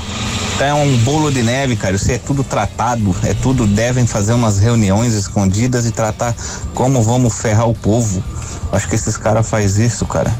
[0.56, 1.96] Então é um bolo de neve, cara.
[1.96, 3.16] Isso é tudo tratado.
[3.24, 3.66] É tudo.
[3.66, 6.36] Devem fazer umas reuniões escondidas e tratar
[6.74, 8.22] como vamos ferrar o povo.
[8.72, 10.34] Acho que esses caras fazem isso, cara.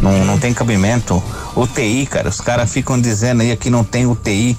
[0.00, 1.20] Não, não tem cabimento.
[1.56, 2.28] UTI, cara.
[2.28, 4.56] Os caras ficam dizendo aí que não tem UTI.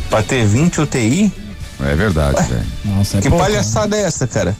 [0.10, 1.32] Pra ter 20 UTI?
[1.82, 2.66] É verdade, velho.
[2.86, 4.56] Nossa, é que pouco, palhaçada é essa, cara?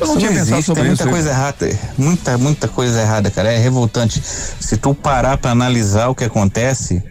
[0.00, 1.02] Eu não Isso tinha não pensado existe, sobre tem isso.
[1.02, 3.52] muita coisa errada, muita, muita coisa errada, cara.
[3.52, 4.22] É revoltante.
[4.22, 7.02] Se tu parar pra analisar o que acontece,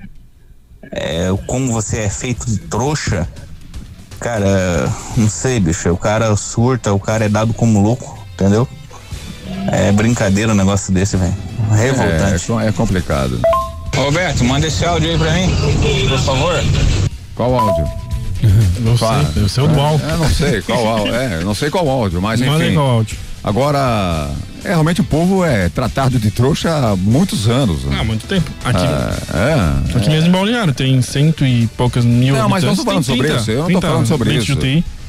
[0.91, 3.27] é, como você é feito de trouxa,
[4.19, 5.89] cara, não sei, bicho.
[5.91, 8.67] O cara surta, o cara é dado como louco, entendeu?
[9.71, 11.35] É brincadeira um negócio desse, velho.
[11.71, 12.51] Revoltante.
[12.63, 13.39] É, é complicado.
[13.95, 15.49] Roberto, manda esse áudio aí pra mim,
[16.09, 16.63] por favor.
[17.35, 18.00] Qual áudio?
[18.79, 20.05] Não sei, deve ser o do álcool.
[20.09, 21.15] É, não sei qual áudio.
[21.15, 22.73] É, não sei qual áudio, mas aí enfim.
[22.73, 23.17] qual áudio.
[23.43, 24.29] Agora,
[24.63, 27.83] é, realmente o povo é tratado de trouxa há muitos anos.
[27.85, 27.97] né?
[27.99, 28.49] Há muito tempo.
[28.63, 29.97] Aqui, Ah, é.
[29.97, 33.27] aqui mesmo em Balneário tem cento e poucas mil Não, mas não tô falando sobre
[33.27, 33.51] 30, isso.
[33.51, 34.51] Eu não 30 falando sobre isso.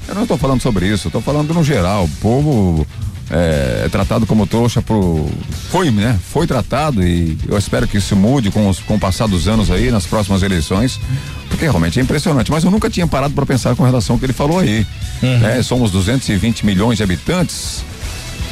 [0.09, 1.07] Eu não tô falando sobre isso.
[1.09, 2.05] Eu tô falando no geral.
[2.05, 2.87] O povo
[3.33, 5.27] é, é tratado como trouxa por.
[5.71, 6.19] Foi, né?
[6.33, 9.71] Foi tratado e eu espero que isso mude com, os, com o passar dos anos
[9.71, 11.01] aí, nas próximas eleições.
[11.49, 12.51] Porque realmente é impressionante.
[12.51, 14.87] Mas eu nunca tinha parado para pensar com relação ao que ele falou aí.
[15.23, 15.39] Uhum.
[15.39, 15.63] né?
[15.63, 17.83] Somos 220 milhões de habitantes.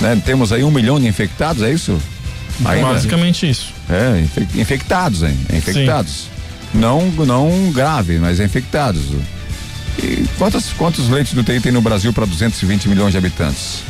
[0.00, 0.20] Né?
[0.24, 2.00] Temos aí um milhão de infectados, é isso?
[2.64, 2.88] Ainda?
[2.88, 3.72] Basicamente isso.
[3.88, 5.36] É, infe- infectados, hein?
[5.52, 6.28] É Infectados.
[6.72, 9.02] Não, não grave, mas é infectados.
[10.02, 13.82] E quantos, quantos leitos de UTI tem no Brasil para 220 milhões de habitantes?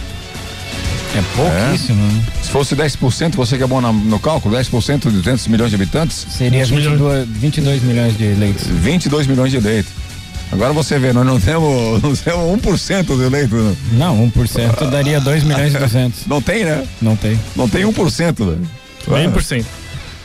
[1.15, 2.23] É pouquíssimo, né?
[2.43, 5.75] Se fosse 10%, você que é bom na- no cálculo, 10% de 200 milhões de
[5.77, 6.25] habitantes?
[6.31, 8.67] Seria 22, 22 milhões de leitos.
[8.67, 9.93] 22 milhões de leitos.
[10.53, 13.55] Agora você vê, nós não temos, não temos 1% de leito.
[13.57, 13.77] né?
[13.93, 16.27] Não, 1% daria 2 milhões e 200.
[16.29, 16.87] Não tem, né?
[17.03, 17.39] Não tem.
[17.57, 18.59] Não tem 1%, né?
[19.09, 19.67] Meio por cento.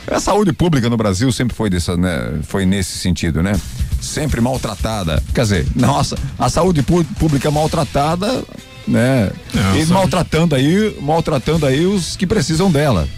[0.08, 3.58] A saúde pública no Brasil sempre foi dessa, né, foi nesse sentido, né?
[4.00, 5.20] Sempre maltratada.
[5.34, 6.80] Quer dizer, nossa, a saúde
[7.18, 8.44] pública maltratada,
[8.86, 9.30] né?
[9.52, 13.08] Não, e maltratando aí, maltratando aí os que precisam dela.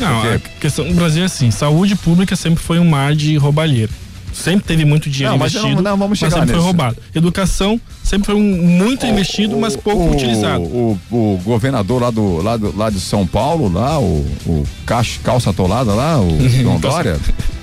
[0.00, 3.36] Não, Porque- a questão do Brasil é assim, saúde pública sempre foi um mar de
[3.36, 3.90] roubalheira.
[4.32, 6.64] Sempre teve muito dinheiro Não, mas investido, não- não, vamos mas chegar sempre foi nisso.
[6.64, 6.96] roubado.
[7.14, 10.62] Educação sempre foi um, muito investido, mas pouco o, utilizado.
[10.62, 15.20] O, o governador lá do, lá do lá de São Paulo, lá, o, o cacho-
[15.22, 17.20] calça atolada lá, o João Dória.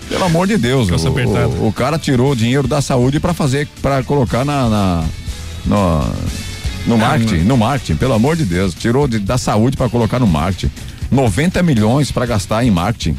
[0.07, 3.33] Pelo amor de Deus, Calça o, o, o cara tirou o dinheiro da saúde para
[3.33, 5.03] fazer, para colocar na, na-
[5.65, 6.07] no,
[6.85, 10.27] no marketing, no marketing, pelo amor de Deus, tirou de- da saúde para colocar no
[10.27, 10.71] marketing.
[11.11, 13.17] 90 milhões para gastar em marketing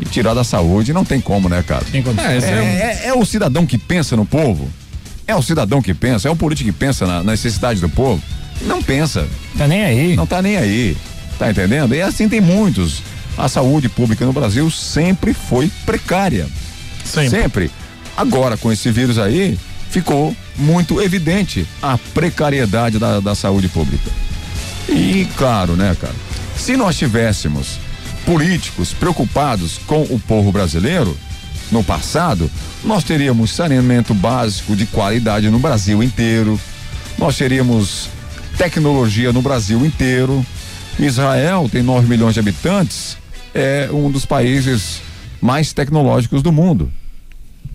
[0.00, 1.84] e tirar da saúde, não tem como, né, cara?
[2.22, 4.68] É, é É, é- é o cidadão que pensa no povo?
[5.26, 6.28] É o cidadão que pensa?
[6.28, 8.22] É o político que pensa na, na necessidade do povo?
[8.62, 9.26] Não pensa.
[9.56, 10.16] Tá nem aí.
[10.16, 10.96] Não tá nem aí.
[11.38, 11.94] Tá entendendo?
[11.94, 13.02] E assim tem muitos.
[13.36, 16.46] A saúde pública no Brasil sempre foi precária.
[17.30, 17.70] Sempre.
[18.16, 19.56] Agora, com esse vírus aí,
[19.90, 24.10] ficou muito evidente a precariedade da, da saúde pública.
[24.88, 26.14] E claro, né, cara?
[26.56, 27.78] Se nós tivéssemos
[28.26, 31.16] políticos preocupados com o povo brasileiro
[31.70, 32.50] no passado,
[32.84, 36.58] nós teríamos saneamento básico de qualidade no Brasil inteiro.
[37.16, 38.08] Nós teríamos
[38.56, 40.44] tecnologia no Brasil inteiro.
[40.98, 43.16] Israel tem 9 milhões de habitantes,
[43.54, 45.00] é um dos países
[45.40, 46.90] mais tecnológicos do mundo.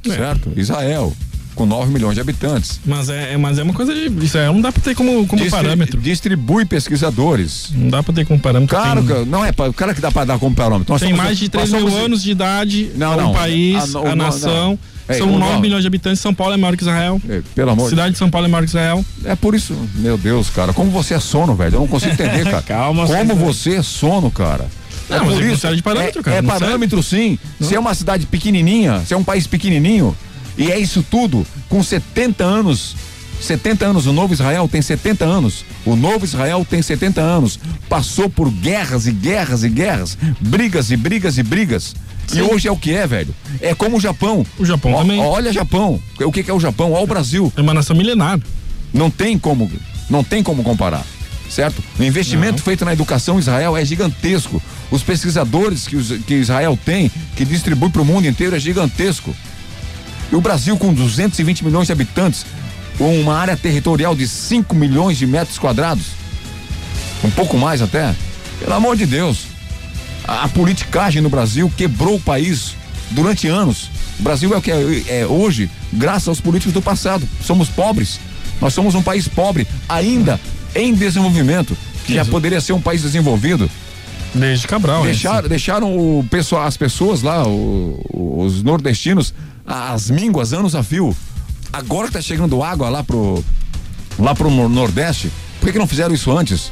[0.06, 0.52] Certo?
[0.58, 1.14] Israel,
[1.54, 2.80] com 9 milhões de habitantes.
[2.86, 4.08] Mas é, é- mas é uma coisa de.
[4.26, 6.00] Isso aí não dá pra ter como, como Distri- parâmetro.
[6.02, 7.70] Distribui pesquisadores.
[7.74, 8.76] Não dá pra ter como parâmetro.
[8.76, 10.92] Claro, Tem- que- não é o cara que dá para dar como parâmetro.
[10.94, 13.34] Nós tem somos- mais de 3 nós mil somos- anos de idade, Não, o não.
[13.34, 14.50] país, não, a não, nação.
[14.72, 14.80] não.
[15.10, 17.22] Ei, São o 9 nó- milhões de habitantes, São Paulo é maior que Israel.
[17.28, 19.04] É, pelo amor de Cidade de São Paulo é maior que Israel.
[19.26, 21.76] É por isso, meu Deus, cara, como você é sono, velho.
[21.76, 22.62] Eu não consigo entender, cara.
[22.62, 24.66] Calma, Como você- é sono, cara.
[25.10, 25.50] Não, é mas por é isso.
[25.52, 27.38] considerado de parâmetro, é, cara, É não parâmetro, sim.
[27.60, 30.16] Se é uma cidade pequenininha, se é um país pequenininho,
[30.58, 32.96] e é isso tudo, com 70 anos.
[33.42, 35.66] 70 anos, o novo Israel tem 70 anos.
[35.86, 37.60] O novo Israel tem 70 anos.
[37.90, 41.94] Passou por guerras e guerras e guerras, brigas e brigas e brigas.
[42.34, 43.36] E hoje é o que é, velho.
[43.60, 44.46] É como o Japão.
[44.58, 45.20] O Japão Ó- também.
[45.20, 46.02] Olha Japão.
[46.22, 46.94] O que, que é o Japão?
[46.94, 47.52] Olha o Brasil.
[47.58, 48.40] É uma nação milenar.
[48.94, 49.70] Não tem como,
[50.10, 51.04] não tem como comparar,
[51.50, 51.84] certo?
[52.00, 54.62] O investimento feito na educação em Israel é gigantesco.
[54.90, 59.36] Os pesquisadores que, os- que Israel tem, que distribui para o mundo inteiro, é gigantesco.
[60.34, 62.44] E o Brasil, com 220 milhões de habitantes,
[62.98, 66.06] com uma área territorial de 5 milhões de metros quadrados,
[67.24, 68.16] um pouco mais até,
[68.60, 69.46] pelo amor de Deus.
[70.28, 72.74] A, a politicagem no Brasil quebrou o país
[73.12, 73.92] durante anos.
[74.20, 77.30] O Brasil é o que é, é hoje, graças aos políticos do passado.
[77.46, 78.20] Somos pobres.
[78.60, 80.40] Nós somos um país pobre, ainda
[80.74, 81.78] em desenvolvimento,
[82.08, 82.32] que já Isso.
[82.32, 83.70] poderia ser um país desenvolvido.
[84.34, 85.04] Desde Cabral.
[85.04, 89.32] Deixar- deixaram o pessoal, as pessoas lá, o- os nordestinos,
[89.66, 91.16] as mínguas anos a fio.
[91.72, 93.44] Agora que tá chegando água lá pro,
[94.20, 96.72] lá pro nor- Nordeste, por que, que não fizeram isso antes?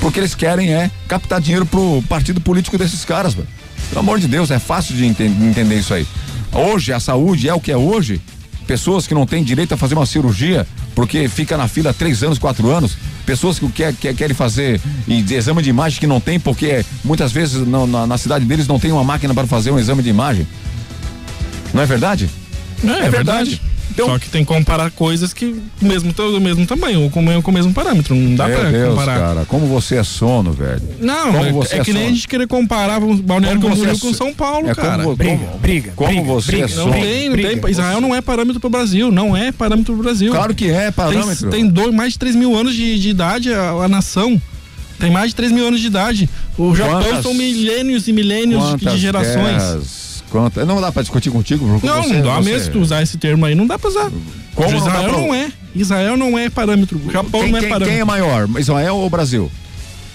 [0.00, 3.48] Porque eles querem é captar dinheiro pro partido político desses caras, velho.
[3.88, 6.06] Pelo amor de Deus, é fácil de enten- entender isso aí.
[6.52, 8.20] Hoje, a saúde é o que é hoje.
[8.66, 12.38] Pessoas que não têm direito a fazer uma cirurgia porque fica na fila três anos,
[12.38, 12.96] quatro anos.
[13.26, 17.64] pessoas que quer, quer, querem fazer exame de imagem que não tem, porque muitas vezes
[17.66, 20.46] não- na, na cidade deles não tem uma máquina para fazer um exame de imagem.
[21.72, 22.28] Não é verdade?
[22.84, 23.60] É, é verdade.
[23.92, 25.52] Então- Só que tem que comparar coisas que
[25.82, 28.14] mesmo do mesmo tamanho, ou com, com o mesmo parâmetro.
[28.14, 29.18] Não dá Meu pra Deus, comparar.
[29.18, 30.80] cara, como você é sono, velho.
[31.00, 32.16] Não, como é, você é que nem a sono.
[32.16, 35.02] gente querer comparar o Balneário Como você Camboriú é com São Paulo, é cara.
[35.02, 36.66] como- Briga, como- briga, como briga, você briga.
[36.66, 36.92] é Não sono.
[36.92, 37.60] tem, não Briga.
[37.62, 37.70] tem.
[37.72, 40.30] Israel não é parâmetro pro Brasil, não é parâmetro pro Brasil.
[40.32, 41.50] Claro que é parâmetro.
[41.50, 44.40] Tem, tem dois, mais de 3 mil anos de, de idade a, a nação.
[45.00, 46.30] Tem mais de 3 mil anos de idade.
[46.56, 49.34] O Japão Quantas- são milênios e milênios de- de gerações.
[49.36, 53.02] guerras, quantas- não dá pra discutir contigo, Não, você, não dá você- mesmo tu usar
[53.02, 54.10] esse termo aí, não dá pra usar.
[54.54, 55.48] Como não Israel pra- não, é.
[55.74, 57.00] Israel não é parâmetro.
[57.06, 57.92] O Japão Quem, não é quem- parâmetro.
[57.92, 59.50] quem é maior, Israel ou Brasil?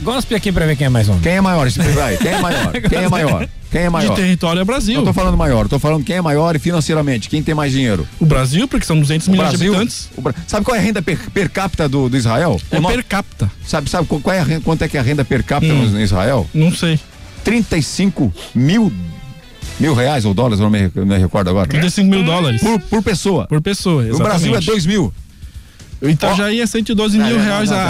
[0.01, 1.21] Gospe aqui pra ver quem é mais homem.
[1.21, 1.65] Quem é maior?
[1.67, 2.71] Esse- vai, Quem é maior?
[2.73, 3.47] Quem é maior?
[3.71, 4.09] Quem é maior?
[4.15, 4.95] De território é Brasil.
[4.97, 8.05] Não tô falando maior, tô falando quem é maior e financeiramente, quem tem mais dinheiro.
[8.19, 10.09] O Brasil, porque são 200 O milhões Brasil, de habitantes.
[10.17, 12.59] o Bra- sabe qual é a renda per, per capita do, do Israel?
[12.71, 13.49] É no- per capita.
[13.65, 15.89] Sabe, sabe qual é a renda, quanto é que é a renda per capita Hum.
[15.89, 16.45] no, em Israel?
[16.53, 16.99] Não sei.
[17.43, 18.91] 35 mil
[19.79, 21.67] mil reais ou dólares, eu não me, não me recordo agora.
[21.67, 22.61] 35 mil dólares.
[22.61, 23.47] Por, por pessoa.
[23.47, 24.65] Por pessoa, O Brasil é exatamente.
[24.65, 25.13] 2 mil.
[26.01, 27.87] O Itajaí é 112 mil Não, reais não, não, a,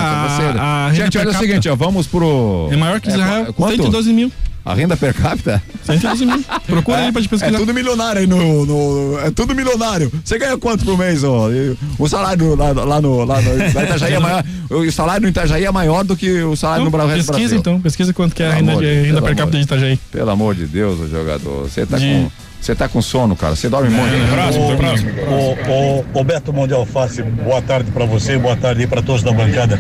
[0.62, 2.70] a, a Gente, olha o seguinte, ó, vamos pro.
[2.72, 3.76] É maior que Israel, qu- quanto?
[3.78, 4.32] 112 mil.
[4.66, 5.62] A renda per capita?
[5.84, 6.44] 112 mil.
[6.66, 7.56] Procura aí pra te pesquisar.
[7.56, 10.12] É tudo milionário aí no, no- É tudo milionário.
[10.24, 11.52] Você ganha quanto por mês, ó?
[11.52, 13.24] E O salário lá, lá no.
[13.24, 14.44] Lá no Itajaí é maior.
[14.72, 17.34] O salário no Itajaí é maior do que o salário Então, no Bra- resto do
[17.34, 17.60] pesquisa Brasil.
[17.60, 20.00] então, pesquisa quanto que é a renda, de, de- renda per capita de Itajaí.
[20.12, 21.70] Pelo amor de Deus, ô jogador.
[21.70, 22.32] Você tá De- com.
[22.60, 23.56] Você tá com sono, cara.
[23.56, 24.12] Você dorme muito.
[24.34, 25.12] próximo, próximo.
[25.30, 29.04] Ô, ô, ô Beto Mão de Alface, boa tarde pra você, boa tarde aí pra
[29.04, 29.80] todos da bancada.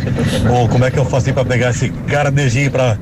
[0.53, 2.95] Ô, como é que eu faço aí pra pegar esse caranejinho pra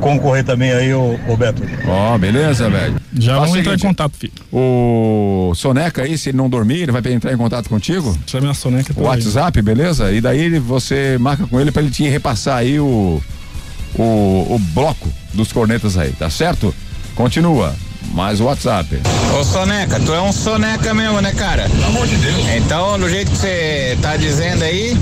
[0.00, 1.62] concorrer também aí, ô, ô Beto?
[1.86, 2.96] Ó, beleza, velho.
[3.12, 4.32] Já Faz vamos o entrar em contato, filho.
[4.52, 8.16] O Soneca aí, se ele não dormir, ele vai entrar em contato contigo?
[8.26, 8.92] Chame a Soneca.
[8.96, 10.12] O WhatsApp, beleza?
[10.12, 13.20] E daí você marca com ele pra ele te repassar aí o,
[13.94, 16.74] o, o bloco dos cornetas aí, tá certo?
[17.14, 17.74] Continua.
[18.12, 19.00] Mais o WhatsApp.
[19.38, 21.68] Ô Soneca, tu é um soneca mesmo, né, cara?
[21.68, 22.36] Pelo amor de Deus.
[22.56, 24.96] Então, do jeito que você tá dizendo aí,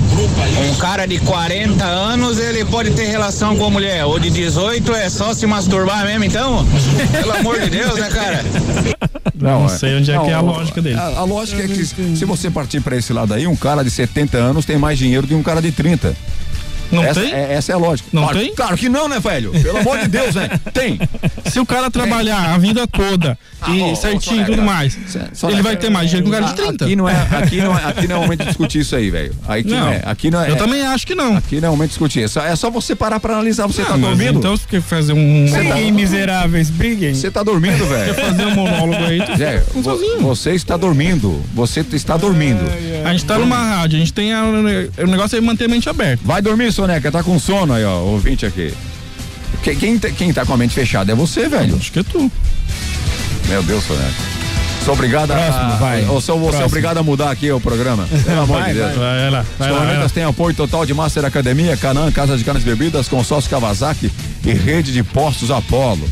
[0.69, 4.05] um cara de 40 anos, ele pode ter relação com a mulher.
[4.05, 6.65] Ou de 18 é só se masturbar mesmo, então?
[7.11, 8.45] Pelo amor de Deus, né, cara?
[9.33, 10.99] Não, sei onde é que é a lógica dele.
[10.99, 13.89] A, a lógica é que se você partir pra esse lado aí, um cara de
[13.89, 16.15] 70 anos tem mais dinheiro do que um cara de 30.
[16.91, 17.31] Não essa, tem?
[17.33, 18.09] é- essa é a lógica.
[18.13, 18.53] Não claro, tem?
[18.55, 19.51] Claro que não, né, velho?
[19.51, 20.49] Pelo amor de Deus, né?
[20.73, 20.99] Tem.
[21.49, 23.37] Se o cara trabalhar a vida toda
[23.67, 24.97] e Ah, ô, ô, certinho e tudo mais,
[25.33, 26.85] Soneca, ele vai ter mais dinheiro que um cara de 30.
[26.85, 29.09] Aqui não é, aqui não é, aqui não é o momento de discutir isso aí,
[29.09, 29.33] velho.
[29.47, 30.01] Aqui não, Não, é.
[30.05, 30.49] Aqui não é.
[30.51, 31.35] eu também acho que não.
[31.37, 32.23] Aqui não é o momento de discutir.
[32.23, 33.67] É só, é só você parar pra analisar.
[33.67, 34.39] Você Ah, tá mas dormindo?
[34.39, 35.45] Então, você quer fazer um.
[35.51, 37.13] Briguem, miseráveis, briguem.
[37.13, 38.13] Você tá dormindo, velho?
[38.13, 39.19] Quer fazer um monólogo aí?
[39.37, 40.19] Zé, sozinho.
[40.19, 41.41] você está dormindo.
[41.53, 42.61] Você está dormindo.
[43.05, 44.31] A gente tá numa rádio, a gente tem.
[44.35, 46.21] O negócio é manter a mente aberta.
[46.25, 47.11] Vai dormir, Soneca.
[47.11, 47.99] Tá com sono aí, ó.
[47.99, 48.73] Ouvinte aqui.
[49.63, 51.75] Que- Quem, tá- quem tá com a mente fechada é você, velho.
[51.75, 52.31] Acho que é tu.
[53.47, 54.39] Meu Deus, Soneca.
[54.85, 55.35] Sou obrigado a.
[55.35, 56.05] Próximo, vai.
[56.07, 58.07] Ou sou você obrigado a mudar aqui o programa.
[58.25, 58.95] Pelo amor Vai, de Deus.
[58.95, 59.19] vai.
[59.19, 62.63] Vai lá, Os vai cornetas têm apoio total de Master Academia, Canã, Casa de Canas
[62.63, 64.09] Bebidas, Consórcio Kawasaki
[64.45, 66.07] e Rede de Postos Apolo.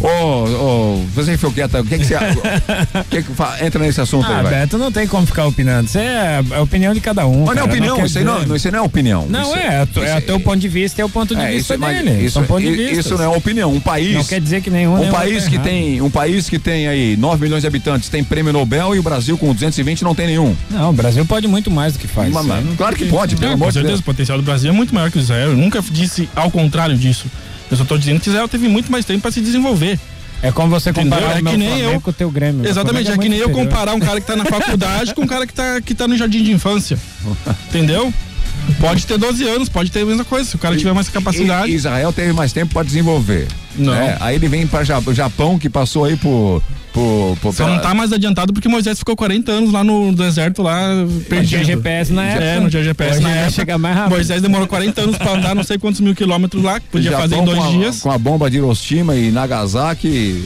[0.00, 2.14] Ô, ô, você foi quieta, o que que você.
[3.10, 4.52] que entra nesse assunto Ah, aí, vai?
[4.52, 5.86] Beto, não tem como ficar opinando.
[5.88, 7.44] Isso é a opinião de cada um.
[7.44, 9.26] Mas não é cara, opinião, quer isso aí não, não, isso não é opinião.
[9.28, 11.08] Não, Isso- é, é, tu- é isso- o teu ponto de vista e é o
[11.08, 12.24] ponto de é, vista isso, dele.
[12.24, 13.00] Isso, São pontos de vista.
[13.00, 13.72] isso não é opinião.
[13.72, 14.14] Um país.
[14.14, 15.00] Não quer dizer que nenhum.
[15.00, 15.66] Um país tá que errado.
[15.66, 19.02] tem, um país que tem aí 9 milhões de habitantes tem prêmio Nobel e o
[19.02, 20.54] Brasil com 220 não tem nenhum.
[20.70, 22.32] Não, o Brasil pode muito mais do que faz.
[22.32, 24.00] Mas- Isso claro que pode, pelo É, amor de Deus.
[24.00, 25.50] o potencial do Brasil é muito maior que o Israel.
[25.50, 27.26] Eu nunca disse ao contrário disso.
[27.70, 29.98] Eu só tô dizendo que Israel teve muito mais tempo para se desenvolver.
[30.42, 31.12] É como você Entendeu?
[31.18, 32.00] comparar É o meu que nem eu.
[32.00, 32.66] com o teu Grêmio.
[32.68, 35.26] Exatamente, é Flamengo que nem eu comparar um cara que tá na faculdade com um
[35.26, 36.98] cara que tá, que tá no jardim de infância.
[37.68, 38.12] Entendeu?
[38.80, 40.48] Pode ter 12 anos, pode ter a mesma coisa.
[40.48, 41.70] Se o cara tiver mais capacidade.
[41.70, 43.46] E- Israel teve mais tempo para desenvolver.
[43.76, 43.92] Não.
[43.94, 44.16] né?
[44.20, 46.62] Aí ele vem para o Japão que passou aí por
[46.96, 50.62] por, por Só não tá mais adiantado porque Moisés ficou 40 anos lá no deserto,
[50.62, 50.88] lá
[51.28, 51.48] perdido.
[51.50, 52.44] tinha GPS na época.
[52.44, 53.50] É, no tinha GPS na época.
[53.50, 54.12] chegar mais rápido.
[54.14, 57.28] Moisés demorou 40 anos pra andar não sei quantos mil quilômetros lá, que podia Japão
[57.28, 58.00] fazer em dois com a, dias.
[58.00, 60.42] Com a bomba de Hiroshima e Nagasaki.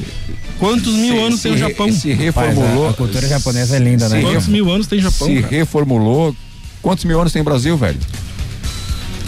[0.59, 1.93] Quantos mil se- anos tem o se- Japão?
[1.93, 2.87] Se Rapaz, reformulou.
[2.89, 4.17] a- a cultura japonesa é linda, né?
[4.19, 5.29] se Quantos re- mil anos tem Japão?
[5.29, 5.47] Se cara?
[5.57, 6.35] reformulou.
[6.83, 7.99] Quantos mil anos tem o Brasil, velho?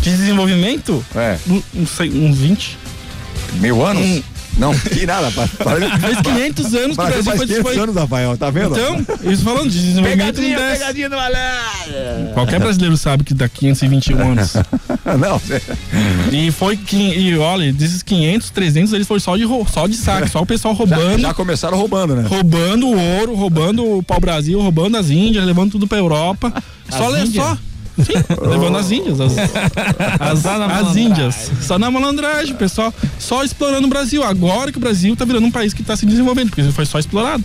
[0.03, 1.05] De desenvolvimento?
[1.15, 1.39] É.
[1.49, 2.77] Um- Não sei, uns 20.
[3.61, 4.05] Mil anos?
[4.05, 4.23] Hum.
[4.59, 5.31] Não, que nada.
[5.31, 8.51] pa- Parece, Faz 500 anos que o Brasil faz foi, 500 foi anos, Rafael, tá
[8.51, 8.73] vendo?
[8.79, 10.79] Então, isso falando de desenvolvimento não desce.
[10.79, 12.33] pegadinha do malandro.
[12.35, 14.53] Qualquer brasileiro sabe que dá 521 anos.
[15.19, 15.41] Não,
[16.31, 20.29] E foi que, e olha, desses 500, 300 eles foram só de só de saque,
[20.31, 22.25] só o pessoal roubando, já começaram roubando, né?
[22.29, 26.53] roubando o ouro, roubando o pau-brasil, roubando as Índias, levando tudo pra Europa.
[26.89, 27.45] Só, As le- Índias?
[27.45, 27.59] só
[27.99, 28.13] Sim,
[28.49, 29.21] levando as índias.
[29.21, 29.37] As,
[30.21, 31.51] as, as índias.
[31.61, 32.93] Só na malandragem, pessoal.
[33.19, 34.23] Só explorando o Brasil.
[34.23, 36.99] Agora que o Brasil tá virando um país que tá se desenvolvendo, porque foi só
[36.99, 37.45] explorado.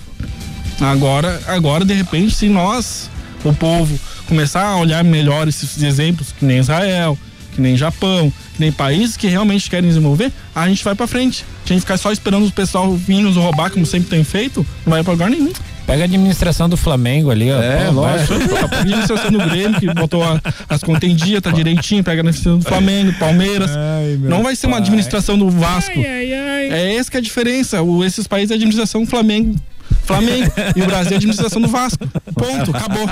[0.80, 3.10] Agora, agora de repente, se nós,
[3.44, 7.18] o povo, começar a olhar melhor esses exemplos, que nem Israel,
[7.56, 11.44] que nem Japão, que nem países que realmente querem desenvolver, a gente vai pra frente.
[11.66, 14.92] A gente ficar só esperando o pessoal vir nos roubar, como sempre tem feito, não
[14.92, 15.52] vai pra lugar nenhum.
[15.88, 17.60] Pega a administração do Flamengo ali, ó.
[17.62, 18.34] É, lógico.
[18.56, 22.22] A administração do Grêmio, que botou a- as contas em dia, tá direitinho, pega a
[22.22, 23.72] administração do Flamengo, Palmeiras.
[24.20, 25.98] não vai ser uma administração do Vasco.
[25.98, 27.82] É essa que é a diferença.
[27.82, 29.56] O, esses países é a administração do Flamengo.
[30.04, 30.52] Flamengo.
[30.76, 32.06] e o Brasil é a administração do Vasco.
[32.36, 32.76] Ponto.
[32.76, 33.10] Acabou.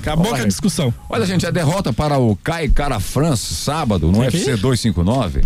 [0.00, 0.94] Acabou com a discussão.
[1.08, 4.50] Olha, gente, a derrota para o Kai Cara France sábado no Que que é UFC
[4.52, 4.62] isso?
[4.62, 5.42] 259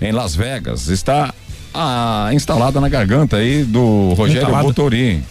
[0.00, 1.32] em Las Vegas está
[1.74, 4.64] ah, instalada na garganta aí do Rogério Entalada.
[4.64, 5.22] Botorim,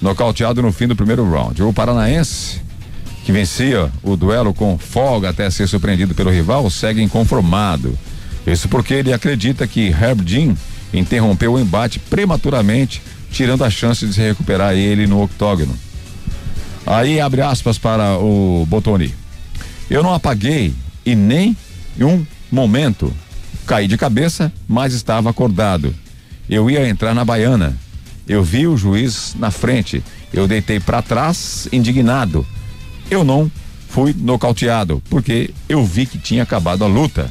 [0.00, 1.62] nocauteado no fim do primeiro round.
[1.62, 2.60] O paranaense
[3.24, 7.96] que vencia o duelo com folga até ser surpreendido pelo rival segue inconformado.
[8.46, 10.54] Isso porque ele acredita que Herb Dean
[10.92, 15.76] interrompeu o embate prematuramente, tirando a chance de se recuperar ele no octógono.
[16.86, 19.14] Aí abre aspas para o Botoni.
[19.88, 20.74] Eu não apaguei
[21.04, 21.56] e nem
[21.98, 23.12] em um momento
[23.70, 25.94] caí de cabeça, mas estava acordado.
[26.48, 27.76] Eu ia entrar na baiana.
[28.26, 30.02] Eu vi o juiz na frente.
[30.32, 32.44] Eu deitei para trás, indignado.
[33.08, 33.48] Eu não
[33.88, 37.30] fui nocauteado, porque eu vi que tinha acabado a luta.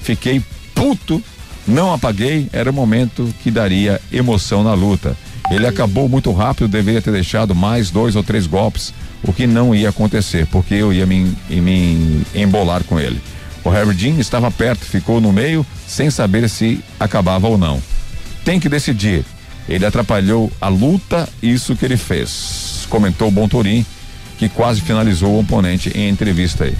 [0.00, 0.40] Fiquei
[0.76, 1.20] puto,
[1.66, 5.16] não apaguei, era o momento que daria emoção na luta.
[5.50, 8.94] Ele acabou muito rápido, deveria ter deixado mais dois ou três golpes,
[9.24, 13.20] o que não ia acontecer, porque eu ia me, me embolar com ele.
[13.64, 17.82] O Dean estava perto, ficou no meio, sem saber se acabava ou não.
[18.44, 19.24] Tem que decidir.
[19.68, 22.86] Ele atrapalhou a luta, isso que ele fez.
[22.88, 23.84] Comentou o Bontorim,
[24.38, 26.74] que quase finalizou o oponente em entrevista aí.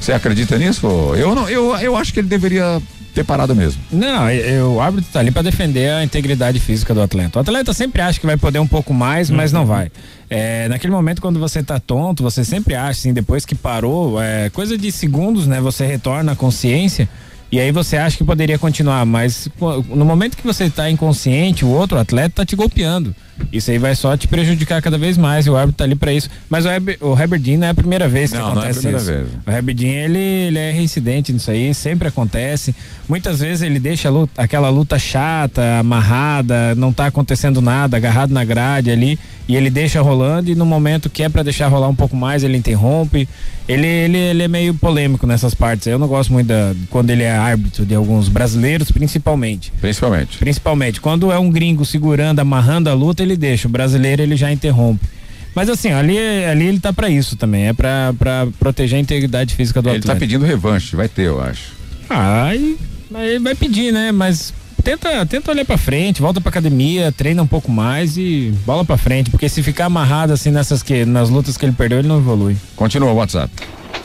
[0.00, 0.86] Você acredita nisso?
[1.16, 2.80] Eu não, eu, eu acho que ele deveria
[3.14, 3.80] ter parado mesmo.
[3.92, 7.38] Não, eu- o árbitro tá ali pra defender a integridade física do atleta.
[7.38, 9.90] O atleta sempre acha que vai poder um pouco mais, mas não vai.
[10.28, 14.50] É, naquele momento quando você tá tonto, você sempre acha, assim, depois que parou, é,
[14.50, 15.60] coisa de segundos, né?
[15.60, 17.08] Você retorna à consciência
[17.52, 19.48] e aí você acha que poderia continuar, mas
[19.88, 23.14] no momento que você tá inconsciente, o outro atleta tá te golpeando.
[23.52, 26.12] Isso aí vai só te prejudicar cada vez mais e o árbitro tá ali pra
[26.12, 26.30] isso.
[26.48, 28.54] Mas o, Heber, o Herbert Dean não é a primeira vez que Não, não é
[28.66, 29.10] a acontece primeira isso.
[29.12, 29.26] vez.
[29.44, 32.74] O Herbert Dean, ele, ele é reincidente nisso aí, sempre acontece.
[33.08, 38.44] Muitas vezes ele deixa luta- aquela luta chata, amarrada, não tá acontecendo nada, agarrado na
[38.44, 41.94] grade ali, e ele deixa rolando e no momento que é pra deixar rolar um
[41.94, 43.28] pouco mais, ele interrompe.
[43.68, 45.86] Ele, ele, ele é meio polêmico nessas partes.
[45.86, 49.70] Eu não gosto muito da, quando ele é árbitro de alguns brasileiros, principalmente.
[49.80, 50.38] Principalmente.
[50.38, 51.00] Principalmente.
[51.00, 53.68] Quando é um gringo segurando, amarrando a luta, ele deixa.
[53.68, 55.06] O brasileiro, ele já interrompe.
[55.54, 57.68] Mas assim, ali, ali ele tá pra isso também.
[57.68, 60.14] É pra, pra proteger a integridade física do Ele atleta.
[60.14, 61.72] tá pedindo revanche, vai ter, eu acho.
[62.10, 64.10] Ah, ele vai pedir, né?
[64.10, 64.52] Mas
[64.84, 68.96] tenta, tenta olhar pra frente, volta pra academia, treina um pouco mais e bola pra
[68.98, 69.30] frente.
[69.30, 72.56] Porque se ficar amarrado assim nessas que, nas lutas que ele perdeu, ele não evolui.
[72.76, 73.50] Continua o WhatsApp.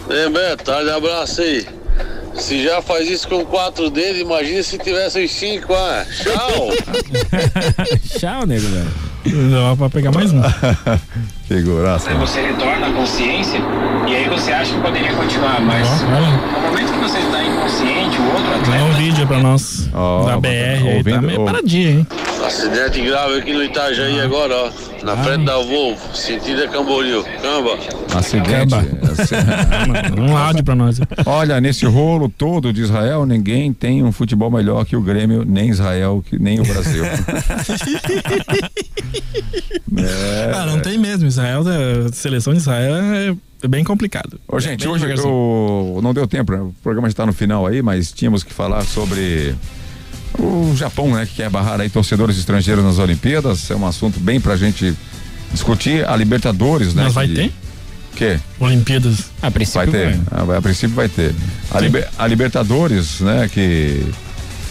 [0.10, 1.68] Ei, Beto, tarde, abraço aí.
[2.40, 6.06] Se já faz isso com quatro dedos, imagina se tivesse os cinco, ah.
[6.24, 6.70] Tchau!
[8.20, 9.10] Tchau, nego, velho.
[9.50, 10.42] Não, pra pegar mais um.
[11.48, 12.14] Figuraça.
[12.16, 13.60] Você retorna à consciência
[14.08, 18.26] e aí você acha que poderia continuar, mas no momento que você está inconsciente, o
[18.28, 18.72] outro atleta.
[18.72, 19.90] Dá um vídeo pra nós.
[19.94, 20.48] Ó, da BR.
[20.48, 22.08] aí, ouvindo- tá meio ou- paradinha, hein?
[22.46, 24.70] Acidente grave aqui no Itajaí agora, ó.
[25.06, 27.24] Na frente da Volvo, sentido é Camboriú.
[27.42, 27.78] Camba.
[28.16, 28.76] Acidente.
[30.18, 31.00] Um áudio pra nós.
[31.26, 35.70] Olha, nesse rolo todo de Israel, ninguém tem um futebol melhor que o Grêmio, nem
[35.70, 37.04] Israel, que, nem o Brasil.
[39.98, 40.52] É.
[40.54, 41.28] Ah, não tem mesmo.
[41.28, 44.40] Israel, a seleção de Israel é é bem complicado.
[44.48, 46.62] Ô, gente, Bem hoje o- não deu tempo, né?
[46.62, 49.54] o programa está no final aí, mas tínhamos que falar sobre
[50.40, 51.26] o Japão, né?
[51.26, 53.70] Que quer barrar aí torcedores estrangeiros nas Olimpíadas.
[53.70, 54.94] É um assunto bem pra gente
[55.52, 56.08] discutir.
[56.08, 57.04] A Libertadores, né?
[57.04, 57.52] Mas vai que- ter?
[58.12, 58.40] O quê?
[58.60, 59.26] Olimpíadas.
[59.42, 60.20] A princípio Vai ter.
[60.32, 61.34] Ah, vai- A, princípio vai ter.
[61.72, 63.50] A, Liber- a Libertadores, né?
[63.52, 64.06] Que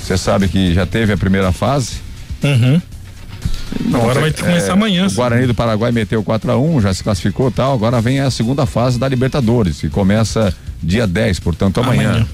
[0.02, 1.92] você sabe que já teve a primeira fase.
[2.42, 2.80] Uhum.
[3.84, 5.16] Não, Agora é- vai começar é, amanhã, O sim.
[5.16, 7.74] Guarani do Paraguai meteu 4x1, já se classificou e tal.
[7.74, 10.52] Agora vem a segunda fase da Libertadores, que começa
[10.82, 12.10] dia 10, portanto amanhã.
[12.10, 12.26] Amanhã.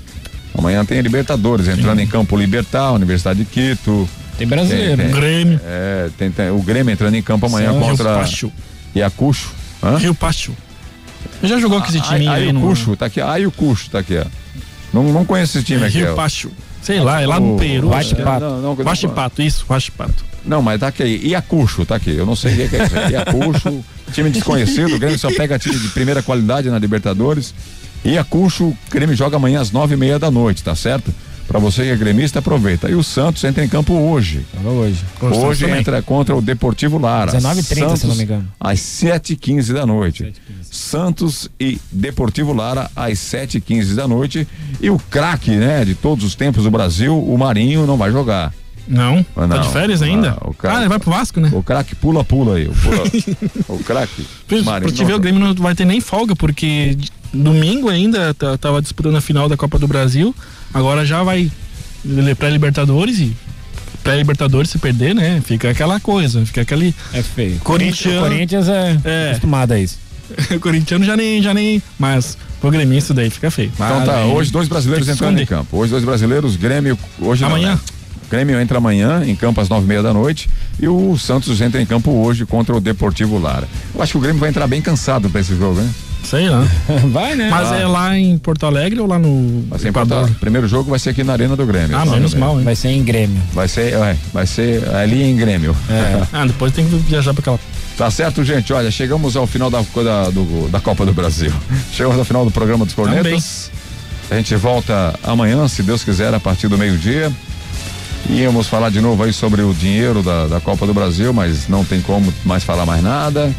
[0.56, 4.09] Amanhã, tem a Libertadores, entrando em campo Libertar, Universidade de Quito.
[4.39, 4.97] Tem brasileiro.
[4.97, 5.60] Tem- tem- Grêmio.
[5.64, 8.52] É, tem, tem- o Grêmio entrando em campo amanhã São contra Rio Pacho.
[8.94, 9.51] Iacucho.
[9.82, 9.97] Hã?
[9.98, 10.52] Rio Pacho.
[11.43, 13.21] Já jogou com esse time aí, aí o Cuxo, tá aqui.
[13.21, 14.25] Aí o Cuxo tá aqui, ó.
[14.93, 15.99] Não, não conheço esse time aqui.
[15.99, 16.15] Rio.
[16.15, 16.51] Pacho.
[16.81, 17.89] Sei lá, é lá no Peru.
[17.89, 20.25] Huachipato, isso, Huachipato.
[20.45, 21.03] Não, mas tá aqui.
[21.25, 22.11] Iacucho, tá aqui.
[22.11, 22.95] Eu não sei o que é isso.
[23.11, 24.95] Iacucho, time desconhecido.
[24.95, 27.55] O Grêmio só pega time de primeira qualidade na Libertadores.
[28.05, 31.13] Iacucho, o Grêmio joga amanhã às nove e meia da noite, tá certo?
[31.47, 32.89] Pra você que é gremista, aproveita.
[32.91, 34.45] E o Santos entra em campo hoje.
[34.65, 35.05] hoje.
[35.21, 37.33] Hoje entra contra o Deportivo Lara.
[37.33, 38.49] 19h30, Santos, se não me engano.
[38.59, 40.33] Às 7h15 da noite.
[40.71, 44.47] Santos e Deportivo Lara às 7h15 da noite.
[44.81, 48.53] E o craque, né, de todos os tempos do Brasil, o Marinho, não vai jogar.
[48.87, 49.61] Não, Ah, tá não.
[49.62, 50.37] de férias ainda?
[50.39, 51.49] Ah, o cara- ah, ele vai pro Vasco, né?
[51.55, 52.69] O craque pula-pula aí.
[52.69, 53.05] O, pula-
[53.69, 54.27] o craque.
[54.47, 56.97] Pra Marinho te não ver, o Grêmio não vai ter nem folga, porque
[57.33, 60.35] domingo ainda tá- tava disputando a final da Copa do Brasil,
[60.75, 61.51] agora já vai
[62.05, 63.35] ele- pré-Libertadores e
[64.03, 65.41] pré-Libertadores se perder, né?
[65.45, 67.59] Fica aquela coisa, fica aquele É feio.
[67.61, 68.19] Corintiano.
[68.19, 69.27] O Corinthians é, É.
[69.31, 69.99] acostumado a isso.
[70.55, 73.71] o corintiano já nem, já nem, mas pro gremista daí fica feio.
[73.75, 75.77] Então tá, Aí hoje dois brasileiros entrando em campo.
[75.77, 77.75] Hoje dois brasileiros, Grêmio, hoje não, Amanhã?
[77.75, 77.81] né?
[78.31, 80.49] Grêmio entra amanhã em campo às nove e meia da noite
[80.81, 83.69] e o Santos entra em campo hoje contra o Deportivo Lara.
[83.95, 85.89] Eu acho que o Grêmio vai entrar bem cansado pra esse jogo, né?
[86.25, 86.67] Sei lá.
[87.13, 87.49] Vai, né?
[87.51, 87.77] Mas Ah.
[87.77, 89.93] é lá em Porto Alegre ou lá no Vai ser em?
[89.93, 91.97] Porto- primeiro jogo vai ser aqui na Arena do Grêmio.
[91.97, 92.65] Ah, menos mal, hein?
[92.65, 93.41] Vai ser em Grêmio.
[93.53, 95.77] Vai ser, é, vai ser ali em Grêmio.
[96.33, 97.61] Ah, depois tem que viajar pra aquela.
[97.97, 98.73] Tá certo, gente?
[98.73, 101.53] Olha, chegamos ao final da, da, do- da Copa do Brasil.
[101.93, 103.71] Chegamos ao final do programa dos Cornetas.
[104.31, 107.31] A gente volta amanhã, se Deus quiser, a partir do meio-dia.
[108.29, 111.85] Íamos falar de novo aí sobre o dinheiro da, da Copa do Brasil, mas não
[111.85, 113.53] tem como mais falar mais nada.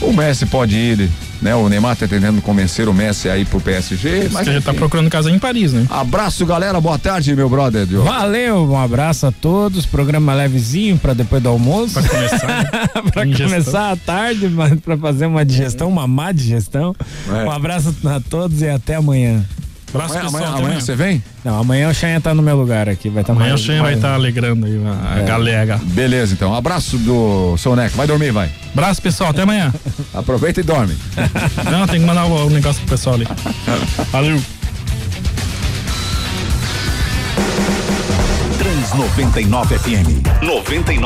[0.00, 1.10] O Messi pode ir,
[1.42, 1.54] né?
[1.54, 5.10] O Neymar tá tentando convencer o Messi aí pro PSG, mas Você já tá procurando
[5.10, 5.86] casa em Paris, né?
[5.90, 6.80] Abraço, galera.
[6.80, 7.84] Boa tarde, meu brother.
[7.84, 8.04] Diogo.
[8.08, 9.84] Valeu, um abraço a todos.
[9.84, 11.94] Programa levezinho para depois do almoço.
[11.94, 12.70] Pra começar.
[13.12, 13.48] para Ingestão.
[13.48, 16.94] começar a tarde, mas para fazer uma digestão, uma má digestão.
[17.28, 17.44] É.
[17.44, 19.44] Um abraço a todos e até amanhã.
[19.94, 20.44] Abraço, Amanhã, pessoal.
[20.44, 21.22] amanhã, amanhã você vem?
[21.44, 23.94] Não, amanhã o Xanha tá no meu lugar aqui, vai estar Amanhã o Xen vai
[23.94, 24.80] estar alegrando aí
[25.16, 25.24] a, É.
[25.24, 25.78] galera.
[25.82, 26.54] Beleza, então.
[26.54, 27.94] Abraço do Soneca.
[27.96, 28.50] Vai dormir, vai.
[28.72, 29.30] Abraço, pessoal.
[29.30, 29.72] Até amanhã.
[30.14, 30.96] Aproveita e dorme.
[31.70, 33.26] Não, tem que mandar o, o negócio pro pessoal ali.
[34.10, 34.40] Valeu.
[38.58, 40.22] Trans 99 FM.
[40.42, 40.98] 99